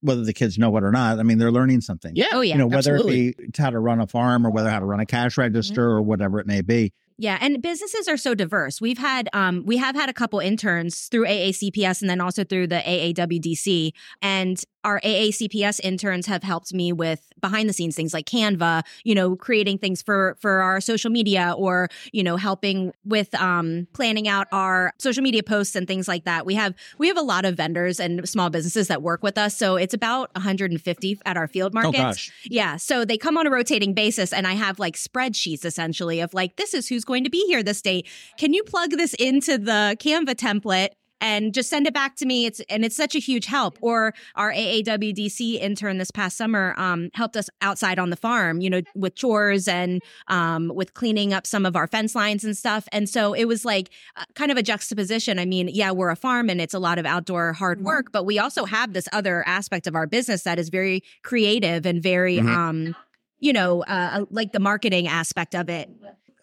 whether 0.00 0.24
the 0.24 0.32
kids 0.32 0.58
know 0.58 0.76
it 0.76 0.84
or 0.84 0.90
not. 0.90 1.18
I 1.18 1.22
mean, 1.22 1.38
they're 1.38 1.52
learning 1.52 1.80
something. 1.80 2.12
Yeah. 2.14 2.26
Oh 2.32 2.40
yeah. 2.40 2.54
You 2.54 2.58
know, 2.58 2.66
whether 2.66 2.94
absolutely. 2.94 3.28
it 3.28 3.52
be 3.54 3.62
how 3.62 3.70
to 3.70 3.78
run 3.78 4.00
a 4.00 4.06
farm 4.06 4.46
or 4.46 4.50
whether 4.50 4.68
how 4.70 4.80
to 4.80 4.86
run 4.86 5.00
a 5.00 5.06
cash 5.06 5.38
register 5.38 5.84
or 5.84 6.02
whatever 6.02 6.40
it 6.40 6.46
may 6.46 6.60
be. 6.60 6.92
Yeah, 7.18 7.38
and 7.40 7.62
businesses 7.62 8.08
are 8.08 8.16
so 8.16 8.34
diverse. 8.34 8.80
We've 8.80 8.98
had 8.98 9.28
um 9.32 9.62
we 9.64 9.76
have 9.76 9.94
had 9.94 10.08
a 10.08 10.12
couple 10.12 10.40
interns 10.40 11.06
through 11.06 11.26
AACPS 11.26 12.00
and 12.00 12.10
then 12.10 12.20
also 12.20 12.42
through 12.44 12.66
the 12.66 12.80
AAWDC 12.80 13.92
and 14.20 14.62
our 14.84 15.00
AACPS 15.00 15.80
interns 15.82 16.26
have 16.26 16.42
helped 16.42 16.72
me 16.74 16.92
with 16.92 17.32
behind 17.40 17.68
the 17.68 17.72
scenes 17.72 17.96
things 17.96 18.14
like 18.14 18.26
Canva, 18.26 18.82
you 19.04 19.14
know, 19.14 19.36
creating 19.36 19.78
things 19.78 20.02
for 20.02 20.36
for 20.40 20.62
our 20.62 20.80
social 20.80 21.10
media 21.10 21.54
or, 21.56 21.88
you 22.12 22.22
know, 22.22 22.36
helping 22.36 22.92
with 23.04 23.34
um 23.34 23.86
planning 23.92 24.28
out 24.28 24.46
our 24.52 24.92
social 24.98 25.22
media 25.22 25.42
posts 25.42 25.74
and 25.74 25.86
things 25.86 26.08
like 26.08 26.24
that. 26.24 26.46
We 26.46 26.54
have 26.54 26.74
we 26.98 27.08
have 27.08 27.16
a 27.16 27.22
lot 27.22 27.44
of 27.44 27.56
vendors 27.56 28.00
and 28.00 28.28
small 28.28 28.50
businesses 28.50 28.88
that 28.88 29.02
work 29.02 29.22
with 29.22 29.38
us, 29.38 29.56
so 29.56 29.76
it's 29.76 29.94
about 29.94 30.32
150 30.34 31.20
at 31.24 31.36
our 31.36 31.48
field 31.48 31.74
markets. 31.74 31.98
Oh 31.98 32.02
gosh. 32.02 32.32
Yeah. 32.44 32.76
So 32.76 33.04
they 33.04 33.18
come 33.18 33.36
on 33.36 33.46
a 33.46 33.50
rotating 33.50 33.94
basis, 33.94 34.32
and 34.32 34.46
I 34.46 34.54
have 34.54 34.78
like 34.78 34.96
spreadsheets 34.96 35.64
essentially 35.64 36.20
of 36.20 36.34
like, 36.34 36.56
this 36.56 36.74
is 36.74 36.88
who's 36.88 37.04
going 37.04 37.24
to 37.24 37.30
be 37.30 37.44
here 37.46 37.62
this 37.62 37.82
day. 37.82 38.04
Can 38.38 38.54
you 38.54 38.62
plug 38.64 38.90
this 38.90 39.14
into 39.14 39.58
the 39.58 39.96
Canva 40.00 40.34
template? 40.34 40.90
And 41.22 41.54
just 41.54 41.70
send 41.70 41.86
it 41.86 41.94
back 41.94 42.16
to 42.16 42.26
me. 42.26 42.44
It's 42.46 42.60
and 42.68 42.84
it's 42.84 42.96
such 42.96 43.14
a 43.14 43.18
huge 43.18 43.46
help. 43.46 43.78
Or 43.80 44.12
our 44.34 44.52
AAWDC 44.52 45.54
intern 45.60 45.98
this 45.98 46.10
past 46.10 46.36
summer 46.36 46.74
um, 46.76 47.10
helped 47.14 47.36
us 47.36 47.48
outside 47.62 47.98
on 47.98 48.10
the 48.10 48.16
farm, 48.16 48.60
you 48.60 48.68
know, 48.68 48.82
with 48.94 49.14
chores 49.14 49.68
and 49.68 50.02
um, 50.28 50.70
with 50.74 50.94
cleaning 50.94 51.32
up 51.32 51.46
some 51.46 51.64
of 51.64 51.76
our 51.76 51.86
fence 51.86 52.14
lines 52.14 52.44
and 52.44 52.56
stuff. 52.56 52.88
And 52.92 53.08
so 53.08 53.32
it 53.32 53.46
was 53.46 53.64
like 53.64 53.90
uh, 54.16 54.24
kind 54.34 54.50
of 54.50 54.56
a 54.58 54.62
juxtaposition. 54.62 55.38
I 55.38 55.44
mean, 55.46 55.68
yeah, 55.72 55.92
we're 55.92 56.10
a 56.10 56.16
farm 56.16 56.50
and 56.50 56.60
it's 56.60 56.74
a 56.74 56.80
lot 56.80 56.98
of 56.98 57.06
outdoor 57.06 57.52
hard 57.52 57.82
work, 57.82 58.10
but 58.12 58.24
we 58.26 58.38
also 58.38 58.64
have 58.64 58.92
this 58.92 59.08
other 59.12 59.46
aspect 59.46 59.86
of 59.86 59.94
our 59.94 60.06
business 60.08 60.42
that 60.42 60.58
is 60.58 60.68
very 60.70 61.02
creative 61.22 61.86
and 61.86 62.02
very 62.02 62.38
Mhm. 62.38 62.48
um 62.56 62.96
you 63.38 63.52
know 63.52 63.82
uh 63.84 64.24
like 64.30 64.52
the 64.52 64.60
marketing 64.60 65.06
aspect 65.06 65.54
of 65.54 65.68
it 65.68 65.88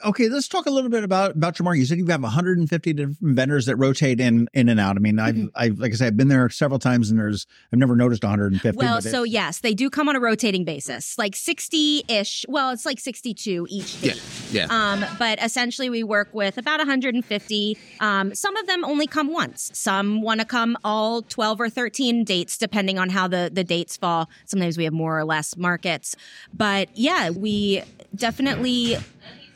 Okay, 0.05 0.29
let's 0.29 0.47
talk 0.47 0.65
a 0.65 0.69
little 0.69 0.89
bit 0.89 1.03
about 1.03 1.31
about 1.31 1.59
your 1.59 1.65
market. 1.65 1.79
You 1.79 1.85
said 1.85 1.97
you 1.97 2.05
have 2.05 2.21
150 2.21 2.93
different 2.93 3.17
vendors 3.21 3.65
that 3.65 3.75
rotate 3.75 4.21
in 4.21 4.47
in 4.53 4.69
and 4.69 4.79
out. 4.79 4.95
I 4.95 4.99
mean, 4.99 5.19
I've 5.19 5.35
Mhm. 5.35 5.49
I've 5.55 5.77
like 5.79 5.91
I 5.91 5.95
said, 5.95 6.07
I've 6.07 6.17
been 6.17 6.29
there 6.29 6.49
several 6.49 6.79
times, 6.79 7.09
and 7.09 7.19
there's 7.19 7.45
I've 7.73 7.79
never 7.79 7.97
noticed 7.97 8.23
150. 8.23 8.77
well 8.77 9.01
so 9.01 9.23
it's- 9.23 9.33
yes 9.33 9.59
they 9.59 9.73
do 9.73 9.89
come 9.89 10.07
on 10.07 10.15
a 10.15 10.19
rotating 10.19 10.63
basis 10.63 11.17
like 11.17 11.33
60-ish 11.35 12.45
well 12.47 12.71
it's 12.71 12.85
like 12.85 12.99
62 12.99 13.67
each 13.69 13.97
Yeah. 14.01 14.13
Yeah. 14.51 14.67
um 14.69 15.03
but 15.19 15.41
essentially 15.43 15.89
we 15.89 16.03
work 16.03 16.29
with 16.33 16.57
about 16.57 16.79
150 16.79 17.77
um 17.99 18.33
some 18.33 18.55
of 18.55 18.67
them 18.67 18.83
only 18.85 19.05
come 19.07 19.31
once 19.31 19.69
some 19.73 20.21
want 20.21 20.39
to 20.39 20.45
come 20.45 20.77
all 20.83 21.21
12 21.23 21.59
or 21.61 21.69
13 21.69 22.23
dates 22.23 22.57
depending 22.57 22.97
on 22.97 23.09
how 23.09 23.27
the 23.27 23.49
the 23.53 23.63
dates 23.63 23.97
fall 23.97 24.29
sometimes 24.45 24.77
we 24.77 24.83
have 24.85 24.93
more 24.93 25.17
or 25.19 25.25
less 25.25 25.57
markets 25.57 26.15
but 26.53 26.89
yeah 26.95 27.29
we 27.29 27.81
definitely 28.15 28.97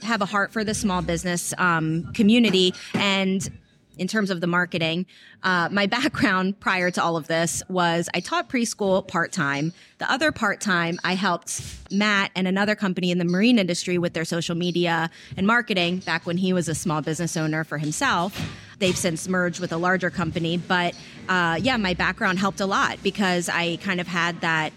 have 0.04 0.22
a 0.22 0.26
heart 0.26 0.52
for 0.52 0.64
the 0.64 0.74
small 0.74 1.02
business 1.02 1.54
um, 1.58 2.12
community. 2.14 2.74
And 2.94 3.50
in 3.98 4.08
terms 4.08 4.30
of 4.30 4.42
the 4.42 4.48
marketing 4.48 5.06
uh, 5.44 5.70
my 5.72 5.86
background 5.98 6.60
prior 6.60 6.90
to 6.92 7.04
all 7.04 7.18
of 7.18 7.28
this 7.28 7.64
was 7.70 8.10
i 8.14 8.20
taught 8.20 8.50
preschool 8.50 9.08
part-time. 9.08 9.74
The 10.00 10.12
other 10.12 10.32
part-time 10.32 11.00
i 11.04 11.16
helped 11.16 11.62
matt 11.92 12.32
and 12.36 12.48
another 12.48 12.76
company 12.76 13.12
in 13.12 13.18
the 13.18 13.26
marine 13.26 13.60
industry 13.60 13.98
with 13.98 14.14
their 14.14 14.26
social 14.26 14.56
media 14.56 15.10
and 15.38 15.46
marketing 15.46 16.00
back 16.00 16.26
when 16.26 16.38
he 16.38 16.54
was 16.54 16.68
a 16.68 16.76
small 16.76 17.02
business 17.02 17.38
owner 17.38 17.64
for 17.64 17.78
himself. 17.78 18.40
They've 18.80 18.98
since 18.98 19.28
merged 19.28 19.60
with 19.60 19.72
a 19.72 19.78
larger 19.78 20.10
company 20.10 20.58
but 20.58 20.96
uh, 21.30 21.60
yeah 21.62 21.78
my 21.78 21.94
background 21.94 22.40
helped 22.40 22.62
a 22.62 22.66
lot 22.66 22.98
because 23.04 23.50
i 23.50 23.78
kind 23.78 24.02
of 24.02 24.08
had 24.08 24.42
that 24.42 24.74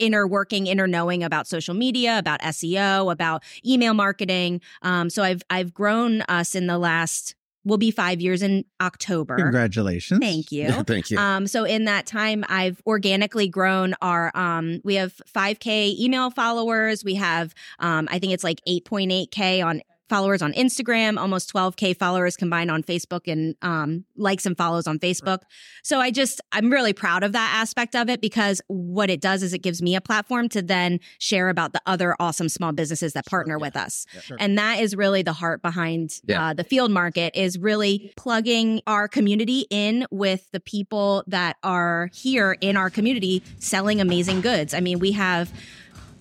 inner 0.00 0.26
working, 0.26 0.66
inner 0.66 0.86
knowing 0.86 1.22
about 1.22 1.46
social 1.46 1.74
media, 1.74 2.18
about 2.18 2.40
SEO, 2.40 3.12
about 3.12 3.44
email 3.64 3.94
marketing. 3.94 4.60
Um, 4.82 5.10
so 5.10 5.22
I've 5.22 5.42
I've 5.50 5.72
grown 5.72 6.22
us 6.22 6.54
in 6.54 6.66
the 6.66 6.78
last 6.78 7.34
will 7.64 7.78
be 7.78 7.90
five 7.90 8.20
years 8.20 8.42
in 8.42 8.64
October. 8.80 9.36
congratulations. 9.36 10.20
Thank 10.20 10.50
you. 10.50 10.70
Thank 10.86 11.10
you. 11.10 11.18
Um, 11.18 11.46
so 11.46 11.64
in 11.64 11.84
that 11.84 12.06
time, 12.06 12.44
I've 12.48 12.80
organically 12.86 13.48
grown 13.48 13.94
our. 14.00 14.30
Um, 14.34 14.80
we 14.82 14.94
have 14.94 15.20
5K 15.34 15.98
email 15.98 16.30
followers. 16.30 17.04
We 17.04 17.14
have, 17.16 17.54
um, 17.78 18.08
I 18.10 18.18
think 18.18 18.32
it's 18.32 18.44
like 18.44 18.60
8.8K 18.66 19.64
on 19.64 19.82
followers 20.10 20.42
on 20.42 20.52
Instagram, 20.52 21.18
almost 21.18 21.50
12K 21.54 21.96
followers 21.96 22.36
combined 22.36 22.70
on 22.70 22.82
Facebook, 22.82 23.30
and 23.32 23.54
um, 23.62 24.04
likes 24.16 24.44
and 24.44 24.56
follows 24.58 24.86
on 24.86 24.98
Facebook. 24.98 25.38
So 25.82 26.00
I 26.00 26.10
just, 26.10 26.42
I'm 26.52 26.68
really 26.70 26.92
proud 26.92 27.22
of 27.24 27.32
that 27.32 27.56
aspect 27.58 27.96
of 27.96 28.10
it 28.10 28.20
because 28.20 28.60
what 28.66 29.08
it 29.08 29.22
does 29.22 29.42
is 29.42 29.54
it 29.54 29.60
gives 29.60 29.80
me 29.80 29.94
a 29.96 30.00
platform 30.02 30.50
to 30.50 30.60
then 30.60 31.00
share 31.18 31.48
about 31.48 31.72
the 31.72 31.80
other 31.86 32.14
awesome 32.20 32.50
small 32.50 32.72
businesses 32.72 33.14
that 33.14 33.24
partner 33.24 33.58
with 33.58 33.76
us. 33.76 34.04
Sure. 34.20 34.36
And 34.38 34.58
that 34.58 34.80
is 34.80 34.94
really 34.94 35.22
the 35.22 35.32
heart 35.32 35.62
behind 35.62 36.20
Yeah. 36.26 36.48
uh, 36.48 36.52
the 36.52 36.64
field 36.64 36.90
market 36.90 37.34
is 37.34 37.56
really 37.58 38.12
plugging 38.16 38.82
our 38.86 39.08
community 39.08 39.64
in 39.70 40.06
with 40.10 40.50
the 40.50 40.60
people 40.60 41.22
that 41.28 41.56
are 41.62 42.10
here 42.12 42.58
in 42.60 42.76
our 42.76 42.90
community 42.90 43.42
selling 43.60 44.00
amazing 44.00 44.40
goods. 44.42 44.74
I 44.74 44.80
mean, 44.80 44.98
we 44.98 45.12
have 45.12 45.52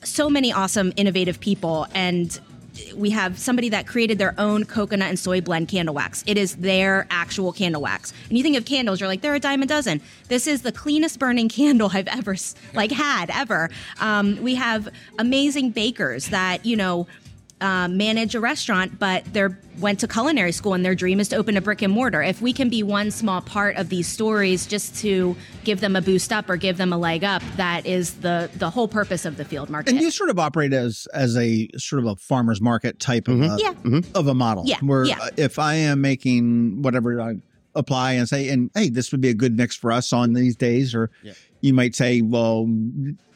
so 0.04 0.30
many 0.30 0.54
awesome, 0.54 0.93
innovative 0.95 1.39
people 1.39 1.88
and 1.93 2.39
we 2.96 3.10
have 3.12 3.38
somebody 3.39 3.70
that 3.70 3.88
created 3.88 4.18
their 4.18 4.34
own 4.38 4.65
coconut 4.65 5.10
and 5.10 5.20
soy 5.20 5.42
blend 5.42 5.68
candle 5.68 5.96
wax. 5.96 6.24
It 6.28 6.38
is 6.38 6.56
their 6.58 7.08
actual 7.10 7.52
candle 7.52 7.82
wax. 7.82 8.13
And 8.30 8.38
you 8.38 8.44
think 8.44 8.58
of 8.58 8.65
candles, 8.65 9.00
you're 9.00 9.08
like, 9.08 9.22
they're 9.22 9.36
a 9.36 9.39
dime 9.39 9.62
a 9.62 9.65
dozen. 9.65 10.02
This 10.28 10.48
is 10.48 10.62
the 10.62 10.72
cleanest 10.72 11.20
burning 11.20 11.50
candle 11.60 11.89
I've 11.94 12.08
ever 12.08 12.36
like 12.74 12.92
had 12.92 13.30
ever. 13.32 13.70
Um, 14.00 14.42
we 14.42 14.56
have 14.56 14.89
amazing 15.18 15.72
bakers 15.72 16.30
that 16.30 16.65
you 16.65 16.76
know 16.76 17.08
uh, 17.62 17.88
manage 17.89 18.36
a 18.36 18.39
restaurant, 18.39 18.98
but 19.00 19.24
they 19.34 19.45
went 19.80 20.00
to 20.00 20.08
culinary 20.08 20.52
school 20.52 20.74
and 20.74 20.84
their 20.86 20.95
dream 20.95 21.19
is 21.19 21.28
to 21.30 21.36
open 21.36 21.58
a 21.58 21.62
brick 21.62 21.82
and 21.82 21.91
mortar. 21.93 22.22
If 22.22 22.41
we 22.41 22.54
can 22.54 22.69
be 22.69 22.84
one 22.84 23.12
small 23.12 23.41
part 23.41 23.76
of 23.78 23.89
these 23.89 24.08
stories, 24.08 24.65
just 24.65 24.95
to 25.02 25.36
give 25.63 25.80
them 25.82 25.95
a 25.95 26.02
boost 26.02 26.32
up 26.32 26.50
or 26.50 26.56
give 26.58 26.78
them 26.78 26.93
a 26.93 26.98
leg 26.98 27.24
up, 27.24 27.41
that 27.58 27.86
is 27.86 28.15
the 28.15 28.50
the 28.56 28.69
whole 28.69 28.88
purpose 28.88 29.26
of 29.26 29.38
the 29.38 29.45
field 29.45 29.69
market. 29.69 29.91
And 29.91 30.02
you 30.02 30.10
sort 30.12 30.30
of 30.30 30.39
operate 30.39 30.74
as 30.74 31.08
as 31.13 31.36
a 31.38 31.67
sort 31.78 32.02
of 32.04 32.08
a 32.08 32.15
farmers 32.15 32.62
market 32.62 33.00
type 33.00 33.28
of 33.28 33.41
a, 33.41 33.58
Yeah. 33.60 34.00
of 34.15 34.28
a 34.28 34.34
model. 34.34 34.63
Yeah, 34.65 34.78
Where 34.82 35.04
yeah. 35.06 35.30
if 35.38 35.60
I 35.60 35.76
am 35.76 36.02
making 36.02 36.82
whatever 36.82 37.19
I 37.22 37.36
apply 37.76 38.13
and 38.13 38.28
say, 38.28 38.50
and 38.50 38.72
hey, 38.74 38.89
this 38.89 39.12
would 39.12 39.22
be 39.22 39.30
a 39.30 39.34
good 39.34 39.56
mix 39.56 39.76
for 39.76 39.91
us 39.91 40.12
on 40.12 40.34
these 40.34 40.56
days, 40.56 40.95
or 40.95 41.12
Yeah. 41.24 41.34
you 41.62 41.74
might 41.74 41.93
say, 41.95 42.22
well, 42.22 42.67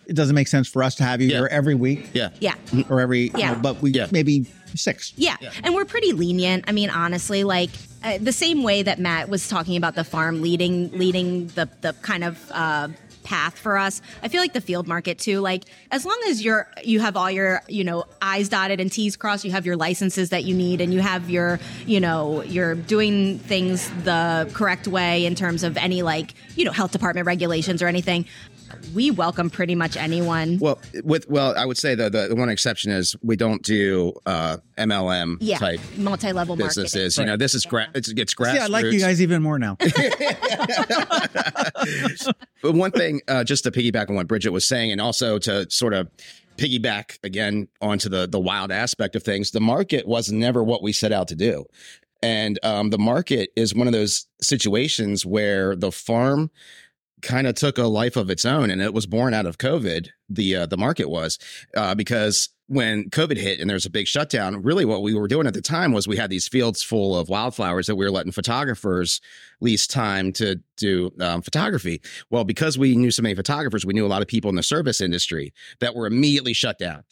it 0.07 0.15
doesn't 0.15 0.35
make 0.35 0.47
sense 0.47 0.67
for 0.67 0.83
us 0.83 0.95
to 0.95 1.03
have 1.03 1.21
you 1.21 1.29
Yeah. 1.29 1.37
here 1.37 1.47
every 1.51 1.75
week 1.75 2.09
yeah. 2.13 2.29
yeah. 2.39 2.55
or 2.89 2.99
every, 2.99 3.23
you 3.25 3.31
Yeah. 3.37 3.53
know, 3.53 3.59
but 3.59 3.81
we 3.81 3.91
Yeah. 3.91 4.07
maybe 4.11 4.45
six. 4.75 5.13
Yeah. 5.15 5.37
And 5.63 5.73
we're 5.75 5.85
pretty 5.85 6.11
lenient. 6.13 6.65
I 6.67 6.71
mean, 6.71 6.89
honestly, 6.89 7.43
like 7.43 7.69
uh, 8.03 8.17
the 8.19 8.33
same 8.33 8.63
way 8.63 8.83
that 8.83 8.99
Matt 8.99 9.29
was 9.29 9.47
talking 9.47 9.77
about 9.77 9.95
the 9.95 10.03
farm 10.03 10.41
leading 10.41 10.91
leading 10.97 11.47
the 11.49 11.69
the 11.81 11.93
kind 12.01 12.23
of 12.23 12.37
uh 12.51 12.89
path 13.23 13.57
for 13.57 13.77
us. 13.77 14.01
I 14.21 14.27
feel 14.27 14.41
like 14.41 14.51
the 14.51 14.59
field 14.59 14.85
market 14.85 15.17
too. 15.17 15.39
Like 15.39 15.63
as 15.91 16.05
long 16.05 16.19
as 16.27 16.43
you're 16.43 16.67
you 16.83 16.99
have 16.99 17.15
all 17.15 17.31
your, 17.31 17.61
you 17.69 17.85
know, 17.85 18.03
I's 18.21 18.49
dotted 18.49 18.81
and 18.81 18.91
T's 18.91 19.15
crossed, 19.15 19.45
you 19.45 19.51
have 19.51 19.65
your 19.65 19.77
licenses 19.77 20.31
that 20.31 20.43
you 20.43 20.53
need 20.53 20.81
and 20.81 20.93
you 20.93 20.99
have 20.99 21.29
your, 21.29 21.57
you 21.85 22.01
know, 22.01 22.41
you're 22.43 22.75
doing 22.75 23.39
things 23.39 23.89
the 24.03 24.49
correct 24.53 24.89
way 24.89 25.25
in 25.25 25.35
terms 25.35 25.63
of 25.63 25.77
any 25.77 26.01
like, 26.01 26.33
you 26.57 26.65
know, 26.65 26.73
health 26.73 26.91
department 26.91 27.25
regulations 27.25 27.81
or 27.81 27.87
anything. 27.87 28.25
We 28.93 29.11
welcome 29.11 29.49
pretty 29.49 29.75
much 29.75 29.97
anyone. 29.97 30.57
Well, 30.59 30.79
with 31.03 31.29
well, 31.29 31.57
I 31.57 31.65
would 31.65 31.77
say 31.77 31.95
the, 31.95 32.09
the 32.09 32.27
the 32.29 32.35
one 32.35 32.49
exception 32.49 32.91
is 32.91 33.15
we 33.21 33.35
don't 33.35 33.61
do 33.63 34.13
uh, 34.25 34.57
MLM 34.77 35.37
yeah, 35.39 35.57
type 35.57 35.79
multi-level 35.97 36.55
marketing. 36.55 36.83
businesses. 36.83 37.17
You 37.17 37.25
know, 37.25 37.37
this 37.37 37.53
is 37.53 37.65
gra- 37.65 37.89
it 37.93 38.07
gets 38.15 38.33
grassroots. 38.33 38.55
Yeah, 38.55 38.63
I 38.63 38.67
like 38.67 38.85
you 38.85 38.99
guys 38.99 39.21
even 39.21 39.41
more 39.41 39.59
now. 39.59 39.77
but 42.61 42.73
one 42.73 42.91
thing, 42.91 43.21
uh, 43.27 43.43
just 43.43 43.63
to 43.65 43.71
piggyback 43.71 44.09
on 44.09 44.15
what 44.15 44.27
Bridget 44.27 44.51
was 44.51 44.67
saying, 44.67 44.91
and 44.91 45.01
also 45.01 45.37
to 45.39 45.69
sort 45.69 45.93
of 45.93 46.09
piggyback 46.57 47.17
again 47.23 47.67
onto 47.81 48.09
the 48.09 48.27
the 48.27 48.39
wild 48.39 48.71
aspect 48.71 49.15
of 49.15 49.23
things, 49.23 49.51
the 49.51 49.61
market 49.61 50.07
was 50.07 50.31
never 50.31 50.63
what 50.63 50.83
we 50.83 50.91
set 50.91 51.11
out 51.11 51.27
to 51.29 51.35
do, 51.35 51.65
and 52.21 52.59
um, 52.63 52.89
the 52.89 52.97
market 52.97 53.51
is 53.55 53.75
one 53.75 53.87
of 53.87 53.93
those 53.93 54.27
situations 54.41 55.25
where 55.25 55.75
the 55.75 55.91
farm 55.91 56.51
kind 57.23 57.47
of 57.47 57.55
took 57.55 57.77
a 57.77 57.87
life 57.87 58.15
of 58.15 58.29
its 58.29 58.45
own, 58.45 58.69
and 58.69 58.81
it 58.81 58.93
was 58.93 59.05
born 59.05 59.33
out 59.33 59.45
of 59.45 59.57
COVID. 59.57 60.09
The 60.29 60.55
uh, 60.55 60.65
the 60.67 60.77
market 60.77 61.09
was 61.09 61.39
uh, 61.75 61.95
because 61.95 62.49
when 62.67 63.09
COVID 63.09 63.37
hit 63.37 63.59
and 63.59 63.69
there 63.69 63.75
was 63.75 63.85
a 63.85 63.89
big 63.89 64.07
shutdown, 64.07 64.61
really 64.61 64.85
what 64.85 65.01
we 65.01 65.13
were 65.13 65.27
doing 65.27 65.47
at 65.47 65.53
the 65.53 65.61
time 65.61 65.91
was 65.91 66.07
we 66.07 66.17
had 66.17 66.29
these 66.29 66.47
fields 66.47 66.81
full 66.81 67.17
of 67.17 67.29
wildflowers 67.29 67.87
that 67.87 67.95
we 67.95 68.05
were 68.05 68.11
letting 68.11 68.31
photographers 68.31 69.21
lease 69.59 69.85
time 69.85 70.31
to 70.33 70.59
do 70.77 71.11
um, 71.19 71.41
photography. 71.41 72.01
Well, 72.29 72.43
because 72.43 72.77
we 72.77 72.95
knew 72.95 73.11
so 73.11 73.21
many 73.21 73.35
photographers, 73.35 73.85
we 73.85 73.93
knew 73.93 74.05
a 74.05 74.07
lot 74.07 74.21
of 74.21 74.27
people 74.27 74.49
in 74.49 74.55
the 74.55 74.63
service 74.63 75.01
industry 75.01 75.53
that 75.79 75.95
were 75.95 76.07
immediately 76.07 76.53
shut 76.53 76.77
down. 76.77 77.03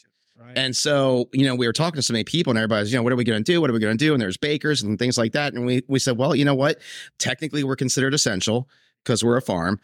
And 0.55 0.75
so, 0.75 1.29
you 1.33 1.45
know, 1.45 1.55
we 1.55 1.67
were 1.67 1.73
talking 1.73 1.95
to 1.95 2.01
so 2.01 2.13
many 2.13 2.23
people 2.23 2.51
and 2.51 2.57
everybody's, 2.57 2.91
you 2.91 2.97
know, 2.97 3.03
what 3.03 3.13
are 3.13 3.15
we 3.15 3.23
going 3.23 3.43
to 3.43 3.51
do? 3.51 3.61
What 3.61 3.69
are 3.69 3.73
we 3.73 3.79
going 3.79 3.97
to 3.97 4.05
do? 4.05 4.13
And 4.13 4.21
there's 4.21 4.37
bakers 4.37 4.81
and 4.81 4.97
things 4.97 5.17
like 5.17 5.33
that. 5.33 5.53
And 5.53 5.65
we, 5.65 5.83
we 5.87 5.99
said, 5.99 6.17
well, 6.17 6.35
you 6.35 6.45
know 6.45 6.55
what? 6.55 6.79
Technically, 7.19 7.63
we're 7.63 7.75
considered 7.75 8.13
essential 8.13 8.67
because 9.03 9.23
we're 9.23 9.37
a 9.37 9.41
farm. 9.41 9.79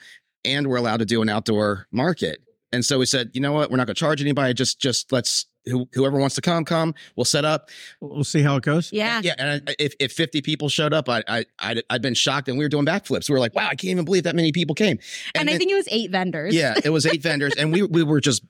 and 0.45 0.67
we're 0.67 0.77
allowed 0.77 0.97
to 0.99 1.05
do 1.05 1.21
an 1.21 1.27
outdoor 1.29 1.87
market. 1.91 2.39
And 2.71 2.85
so 2.85 2.99
we 2.99 3.05
said, 3.05 3.31
you 3.33 3.41
know 3.41 3.51
what? 3.53 3.69
We're 3.71 3.77
not 3.77 3.87
going 3.87 3.95
to 3.95 3.99
charge 3.99 4.21
anybody. 4.21 4.53
Just, 4.53 4.79
just 4.79 5.11
let's 5.11 5.45
who, 5.65 5.87
whoever 5.93 6.17
wants 6.17 6.35
to 6.35 6.41
come, 6.41 6.63
come. 6.63 6.93
We'll 7.17 7.25
set 7.25 7.43
up. 7.43 7.69
We'll 7.99 8.23
see 8.23 8.41
how 8.41 8.55
it 8.57 8.63
goes. 8.63 8.91
Yeah. 8.93 9.19
Yeah. 9.23 9.35
And 9.37 9.63
I, 9.69 9.75
if, 9.79 9.93
if 9.99 10.11
50 10.13 10.41
people 10.41 10.69
showed 10.69 10.93
up, 10.93 11.09
I, 11.09 11.23
I, 11.27 11.45
I'd, 11.59 11.83
I'd 11.89 12.01
been 12.01 12.13
shocked 12.13 12.47
and 12.47 12.57
we 12.57 12.63
were 12.63 12.69
doing 12.69 12.85
backflips. 12.85 13.29
We 13.29 13.33
were 13.33 13.39
like, 13.39 13.55
wow, 13.55 13.65
I 13.67 13.75
can't 13.75 13.85
even 13.91 14.05
believe 14.05 14.23
that 14.23 14.35
many 14.35 14.51
people 14.53 14.75
came. 14.75 14.99
And, 15.35 15.49
I 15.49 15.51
then- 15.51 15.59
think 15.59 15.71
it 15.71 15.75
was 15.75 15.87
eight 15.91 16.11
vendors. 16.11 16.53
yeah, 16.55 16.75
it 16.83 16.89
was 16.91 17.05
eight 17.05 17.21
vendors 17.21 17.53
and 17.57 17.73
we, 17.73 17.83
we 17.83 18.03
were 18.03 18.21
just 18.21 18.43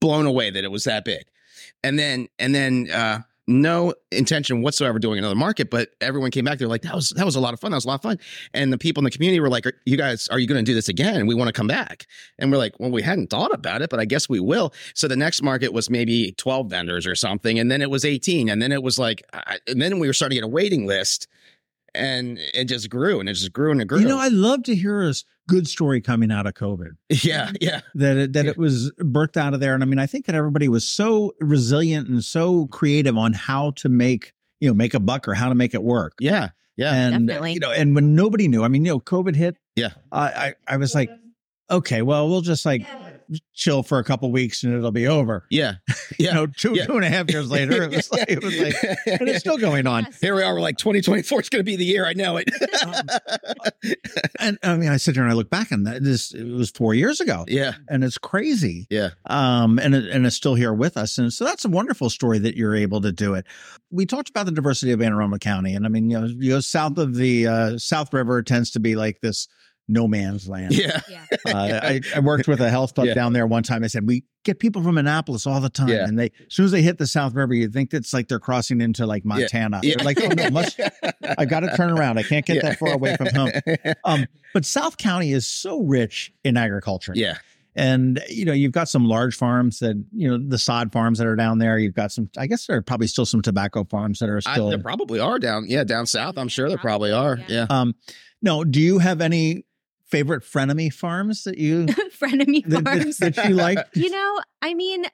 blown 0.00 0.26
away 0.26 0.50
that 0.50 0.62
it 0.64 0.70
was 0.70 0.84
that 0.84 1.04
big. 1.04 1.24
And 1.82 1.98
then, 1.98 2.28
and 2.38 2.54
then, 2.54 2.88
uh, 2.92 3.20
no 3.46 3.92
intention 4.10 4.62
whatsoever 4.62 4.98
doing 4.98 5.18
another 5.18 5.34
market, 5.34 5.70
but 5.70 5.90
everyone 6.00 6.30
came 6.30 6.44
back. 6.44 6.58
They're 6.58 6.68
like, 6.68 6.82
that 6.82 6.94
was, 6.94 7.10
that 7.10 7.24
was 7.26 7.36
a 7.36 7.40
lot 7.40 7.52
of 7.52 7.60
fun. 7.60 7.72
That 7.72 7.76
was 7.76 7.84
a 7.84 7.88
lot 7.88 7.96
of 7.96 8.02
fun. 8.02 8.18
And 8.54 8.72
the 8.72 8.78
people 8.78 9.00
in 9.00 9.04
the 9.04 9.10
community 9.10 9.38
were 9.40 9.50
like, 9.50 9.66
you 9.84 9.96
guys, 9.96 10.28
are 10.28 10.38
you 10.38 10.46
going 10.46 10.64
to 10.64 10.68
do 10.68 10.74
this 10.74 10.88
again? 10.88 11.26
We 11.26 11.34
want 11.34 11.48
to 11.48 11.52
come 11.52 11.66
back. 11.66 12.06
And 12.38 12.50
we're 12.50 12.58
like, 12.58 12.78
well, 12.80 12.90
we 12.90 13.02
hadn't 13.02 13.28
thought 13.28 13.52
about 13.52 13.82
it, 13.82 13.90
but 13.90 14.00
I 14.00 14.06
guess 14.06 14.28
we 14.28 14.40
will. 14.40 14.72
So 14.94 15.08
the 15.08 15.16
next 15.16 15.42
market 15.42 15.72
was 15.72 15.90
maybe 15.90 16.32
12 16.32 16.68
vendors 16.70 17.06
or 17.06 17.14
something. 17.14 17.58
And 17.58 17.70
then 17.70 17.82
it 17.82 17.90
was 17.90 18.04
18. 18.04 18.48
And 18.48 18.62
then 18.62 18.72
it 18.72 18.82
was 18.82 18.98
like, 18.98 19.22
I, 19.34 19.58
and 19.68 19.80
then 19.80 19.98
we 19.98 20.06
were 20.06 20.14
starting 20.14 20.36
to 20.36 20.40
get 20.40 20.44
a 20.46 20.48
waiting 20.48 20.86
list 20.86 21.28
and 21.94 22.38
it 22.54 22.64
just 22.64 22.90
grew 22.90 23.20
and 23.20 23.28
it 23.28 23.34
just 23.34 23.52
grew 23.52 23.70
and 23.70 23.80
it 23.80 23.84
grew. 23.86 24.00
You 24.00 24.08
know, 24.08 24.18
I 24.18 24.28
love 24.28 24.64
to 24.64 24.74
hear 24.74 25.02
a 25.02 25.10
s- 25.10 25.24
good 25.48 25.66
story 25.68 26.00
coming 26.00 26.30
out 26.32 26.46
of 26.46 26.54
COVID. 26.54 26.90
yeah. 27.22 27.50
Yeah. 27.60 27.80
That 27.94 28.16
it, 28.16 28.32
that 28.32 28.44
Yeah. 28.46 28.50
it 28.52 28.58
was 28.58 28.90
birthed 29.00 29.36
out 29.36 29.54
of 29.54 29.60
there, 29.60 29.74
and 29.74 29.82
I 29.82 29.86
mean, 29.86 29.98
I 29.98 30.06
think 30.06 30.26
that 30.26 30.34
everybody 30.34 30.68
was 30.68 30.86
so 30.86 31.32
resilient 31.40 32.08
and 32.08 32.24
so 32.24 32.66
creative 32.68 33.16
on 33.16 33.32
how 33.32 33.72
to 33.72 33.88
make 33.88 34.32
you 34.60 34.68
know 34.68 34.74
make 34.74 34.94
a 34.94 35.00
buck 35.00 35.28
or 35.28 35.34
how 35.34 35.48
to 35.48 35.54
make 35.54 35.74
it 35.74 35.82
work. 35.82 36.14
Yeah. 36.20 36.50
Yeah. 36.76 36.92
and 36.94 37.28
Definitely. 37.28 37.52
you 37.54 37.60
know, 37.60 37.70
and 37.70 37.94
when 37.94 38.14
nobody 38.14 38.48
knew, 38.48 38.64
I 38.64 38.68
mean, 38.68 38.84
you 38.84 38.92
know, 38.92 39.00
COVID 39.00 39.36
hit. 39.36 39.56
Yeah. 39.76 39.90
I 40.10 40.26
I, 40.28 40.54
I 40.68 40.76
was 40.76 40.94
like, 40.94 41.10
okay, 41.70 42.02
well, 42.02 42.28
we'll 42.28 42.40
just 42.40 42.64
like 42.66 42.86
chill 43.54 43.82
for 43.82 43.98
a 43.98 44.04
couple 44.04 44.30
weeks 44.32 44.62
and 44.62 44.74
it'll 44.74 44.90
be 44.92 45.06
over. 45.06 45.46
yeah. 45.50 45.74
You 46.18 46.32
know, 46.32 46.46
two 46.46 46.74
Yeah. 46.74 46.86
two 46.86 46.94
and 46.94 47.04
a 47.04 47.08
half 47.08 47.28
years 47.30 47.50
later, 47.50 47.82
it 47.82 47.90
was 47.90 48.10
like 48.12 48.26
it 48.28 48.42
was 48.42 48.56
like, 48.56 48.74
and 49.20 49.28
it's 49.28 49.40
still 49.40 49.58
going 49.58 49.86
on. 49.86 50.04
Yes. 50.04 50.20
Here 50.20 50.34
we 50.36 50.42
are. 50.44 50.54
We're 50.54 50.60
like 50.60 50.76
2024 50.78 51.40
is 51.40 51.48
going 51.48 51.60
to 51.60 51.64
be 51.64 51.74
the 51.76 51.84
year. 51.84 52.06
I 52.06 52.12
know 52.12 52.36
it. 52.38 52.48
And 54.38 54.58
I 54.62 54.76
mean, 54.76 54.90
I 54.90 54.96
sit 54.96 55.14
here 55.14 55.22
and 55.24 55.32
I 55.32 55.34
look 55.34 55.50
back 55.50 55.70
and 55.72 55.86
this 55.86 56.32
it 56.32 56.44
was 56.44 56.70
four 56.70 56.94
years 56.94 57.20
ago, 57.20 57.44
yeah. 57.48 57.72
and 57.88 58.04
it's 58.04 58.18
crazy. 58.18 58.86
Yeah. 58.90 59.10
um, 59.26 59.78
and 59.78 59.94
it, 59.94 60.08
and 60.10 60.26
it's 60.26 60.36
still 60.36 60.54
here 60.54 60.72
with 60.72 60.96
us. 60.96 61.18
And 61.18 61.32
so 61.32 61.44
that's 61.44 61.64
a 61.64 61.68
wonderful 61.68 62.10
story 62.10 62.38
that 62.40 62.56
you're 62.56 62.74
able 62.76 63.00
to 63.00 63.12
do 63.12 63.34
it. 63.34 63.46
We 63.90 64.06
talked 64.06 64.28
about 64.28 64.46
the 64.46 64.52
diversity 64.52 64.92
of 64.92 65.00
Anne 65.02 65.12
Arundel 65.12 65.38
County, 65.38 65.74
and 65.74 65.84
I 65.86 65.88
mean, 65.88 66.10
you 66.10 66.20
know, 66.20 66.26
you 66.26 66.50
go 66.52 66.60
south 66.60 66.98
of 66.98 67.14
the 67.16 67.46
uh, 67.46 67.78
South 67.78 68.12
River 68.12 68.42
tends 68.42 68.70
to 68.72 68.80
be 68.80 68.94
like 68.96 69.20
this 69.20 69.48
no 69.88 70.08
man's 70.08 70.48
land. 70.48 70.72
Yeah. 70.76 71.00
Yeah. 71.10 71.24
Uh, 71.46 71.78
I, 71.82 72.00
I 72.16 72.20
worked 72.20 72.48
with 72.48 72.60
a 72.62 72.70
health 72.70 72.94
club 72.94 73.06
Yeah. 73.08 73.14
down 73.14 73.34
there 73.34 73.46
one 73.46 73.62
time. 73.62 73.84
I 73.84 73.88
said 73.88 74.06
we 74.08 74.24
get 74.44 74.58
people 74.58 74.82
from 74.82 74.96
Annapolis 74.96 75.46
all 75.46 75.60
the 75.60 75.68
time, 75.68 75.88
Yeah. 75.88 76.06
and 76.06 76.18
they 76.18 76.26
as 76.46 76.54
soon 76.54 76.64
as 76.64 76.70
they 76.70 76.80
hit 76.80 76.96
the 76.96 77.06
South 77.06 77.34
River, 77.34 77.52
you 77.52 77.68
think 77.68 77.92
it's 77.92 78.14
like 78.14 78.28
they're 78.28 78.38
crossing 78.38 78.80
into 78.80 79.04
like 79.04 79.26
Montana. 79.26 79.80
Yeah. 79.82 79.96
They're 79.96 80.04
like, 80.06 80.18
oh 80.22 80.28
no, 80.28 80.48
must 80.50 80.80
I 81.36 81.44
got 81.44 81.60
to 81.60 81.76
turn 81.76 81.90
around. 81.90 82.18
I 82.18 82.22
can't 82.22 82.46
get 82.46 82.56
Yeah. 82.56 82.62
that 82.70 82.78
far 82.78 82.94
away 82.94 83.16
from 83.16 83.26
home. 83.34 83.50
Um, 84.04 84.26
but 84.54 84.64
South 84.64 84.96
County 84.96 85.32
is 85.32 85.46
so 85.46 85.82
rich 85.82 86.32
in 86.44 86.56
agriculture. 86.56 87.12
Yeah. 87.14 87.36
And 87.76 88.22
you 88.30 88.44
know, 88.46 88.52
you've 88.54 88.72
got 88.72 88.88
some 88.88 89.04
large 89.04 89.36
farms 89.36 89.80
that 89.80 90.02
you 90.12 90.30
know 90.30 90.38
the 90.38 90.58
sod 90.58 90.92
farms 90.92 91.18
that 91.18 91.26
are 91.26 91.36
down 91.36 91.58
there. 91.58 91.76
You've 91.78 91.94
got 91.94 92.10
some. 92.12 92.30
I 92.38 92.46
guess 92.46 92.66
there 92.66 92.76
are 92.78 92.82
probably 92.82 93.08
still 93.08 93.26
some 93.26 93.42
tobacco 93.42 93.84
farms 93.84 94.20
that 94.20 94.28
are 94.30 94.40
I, 94.46 94.52
still. 94.54 94.70
there 94.70 94.78
probably 94.78 95.20
are 95.20 95.38
down. 95.38 95.66
Yeah. 95.68 95.84
Down 95.84 96.06
south. 96.06 96.38
I'm 96.38 96.48
sure 96.48 96.68
there 96.68 96.78
probably 96.78 97.12
are. 97.12 97.36
Yeah. 97.48 97.66
Yeah. 97.68 97.80
um, 97.80 97.94
no, 98.40 98.62
do 98.64 98.80
you 98.80 98.98
have 99.00 99.20
any 99.20 99.64
favorite 100.14 100.42
frenemy 100.42 100.92
farms 100.92 101.44
that 101.44 101.58
you 101.58 101.86
Frenemy 102.20 102.64
that, 102.66 102.84
farms. 102.84 103.16
that, 103.18 103.34
that 103.36 103.48
you 103.48 103.54
like? 103.54 103.78
you 103.94 104.10
know, 104.10 104.40
I 104.62 104.74
mean, 104.74 105.04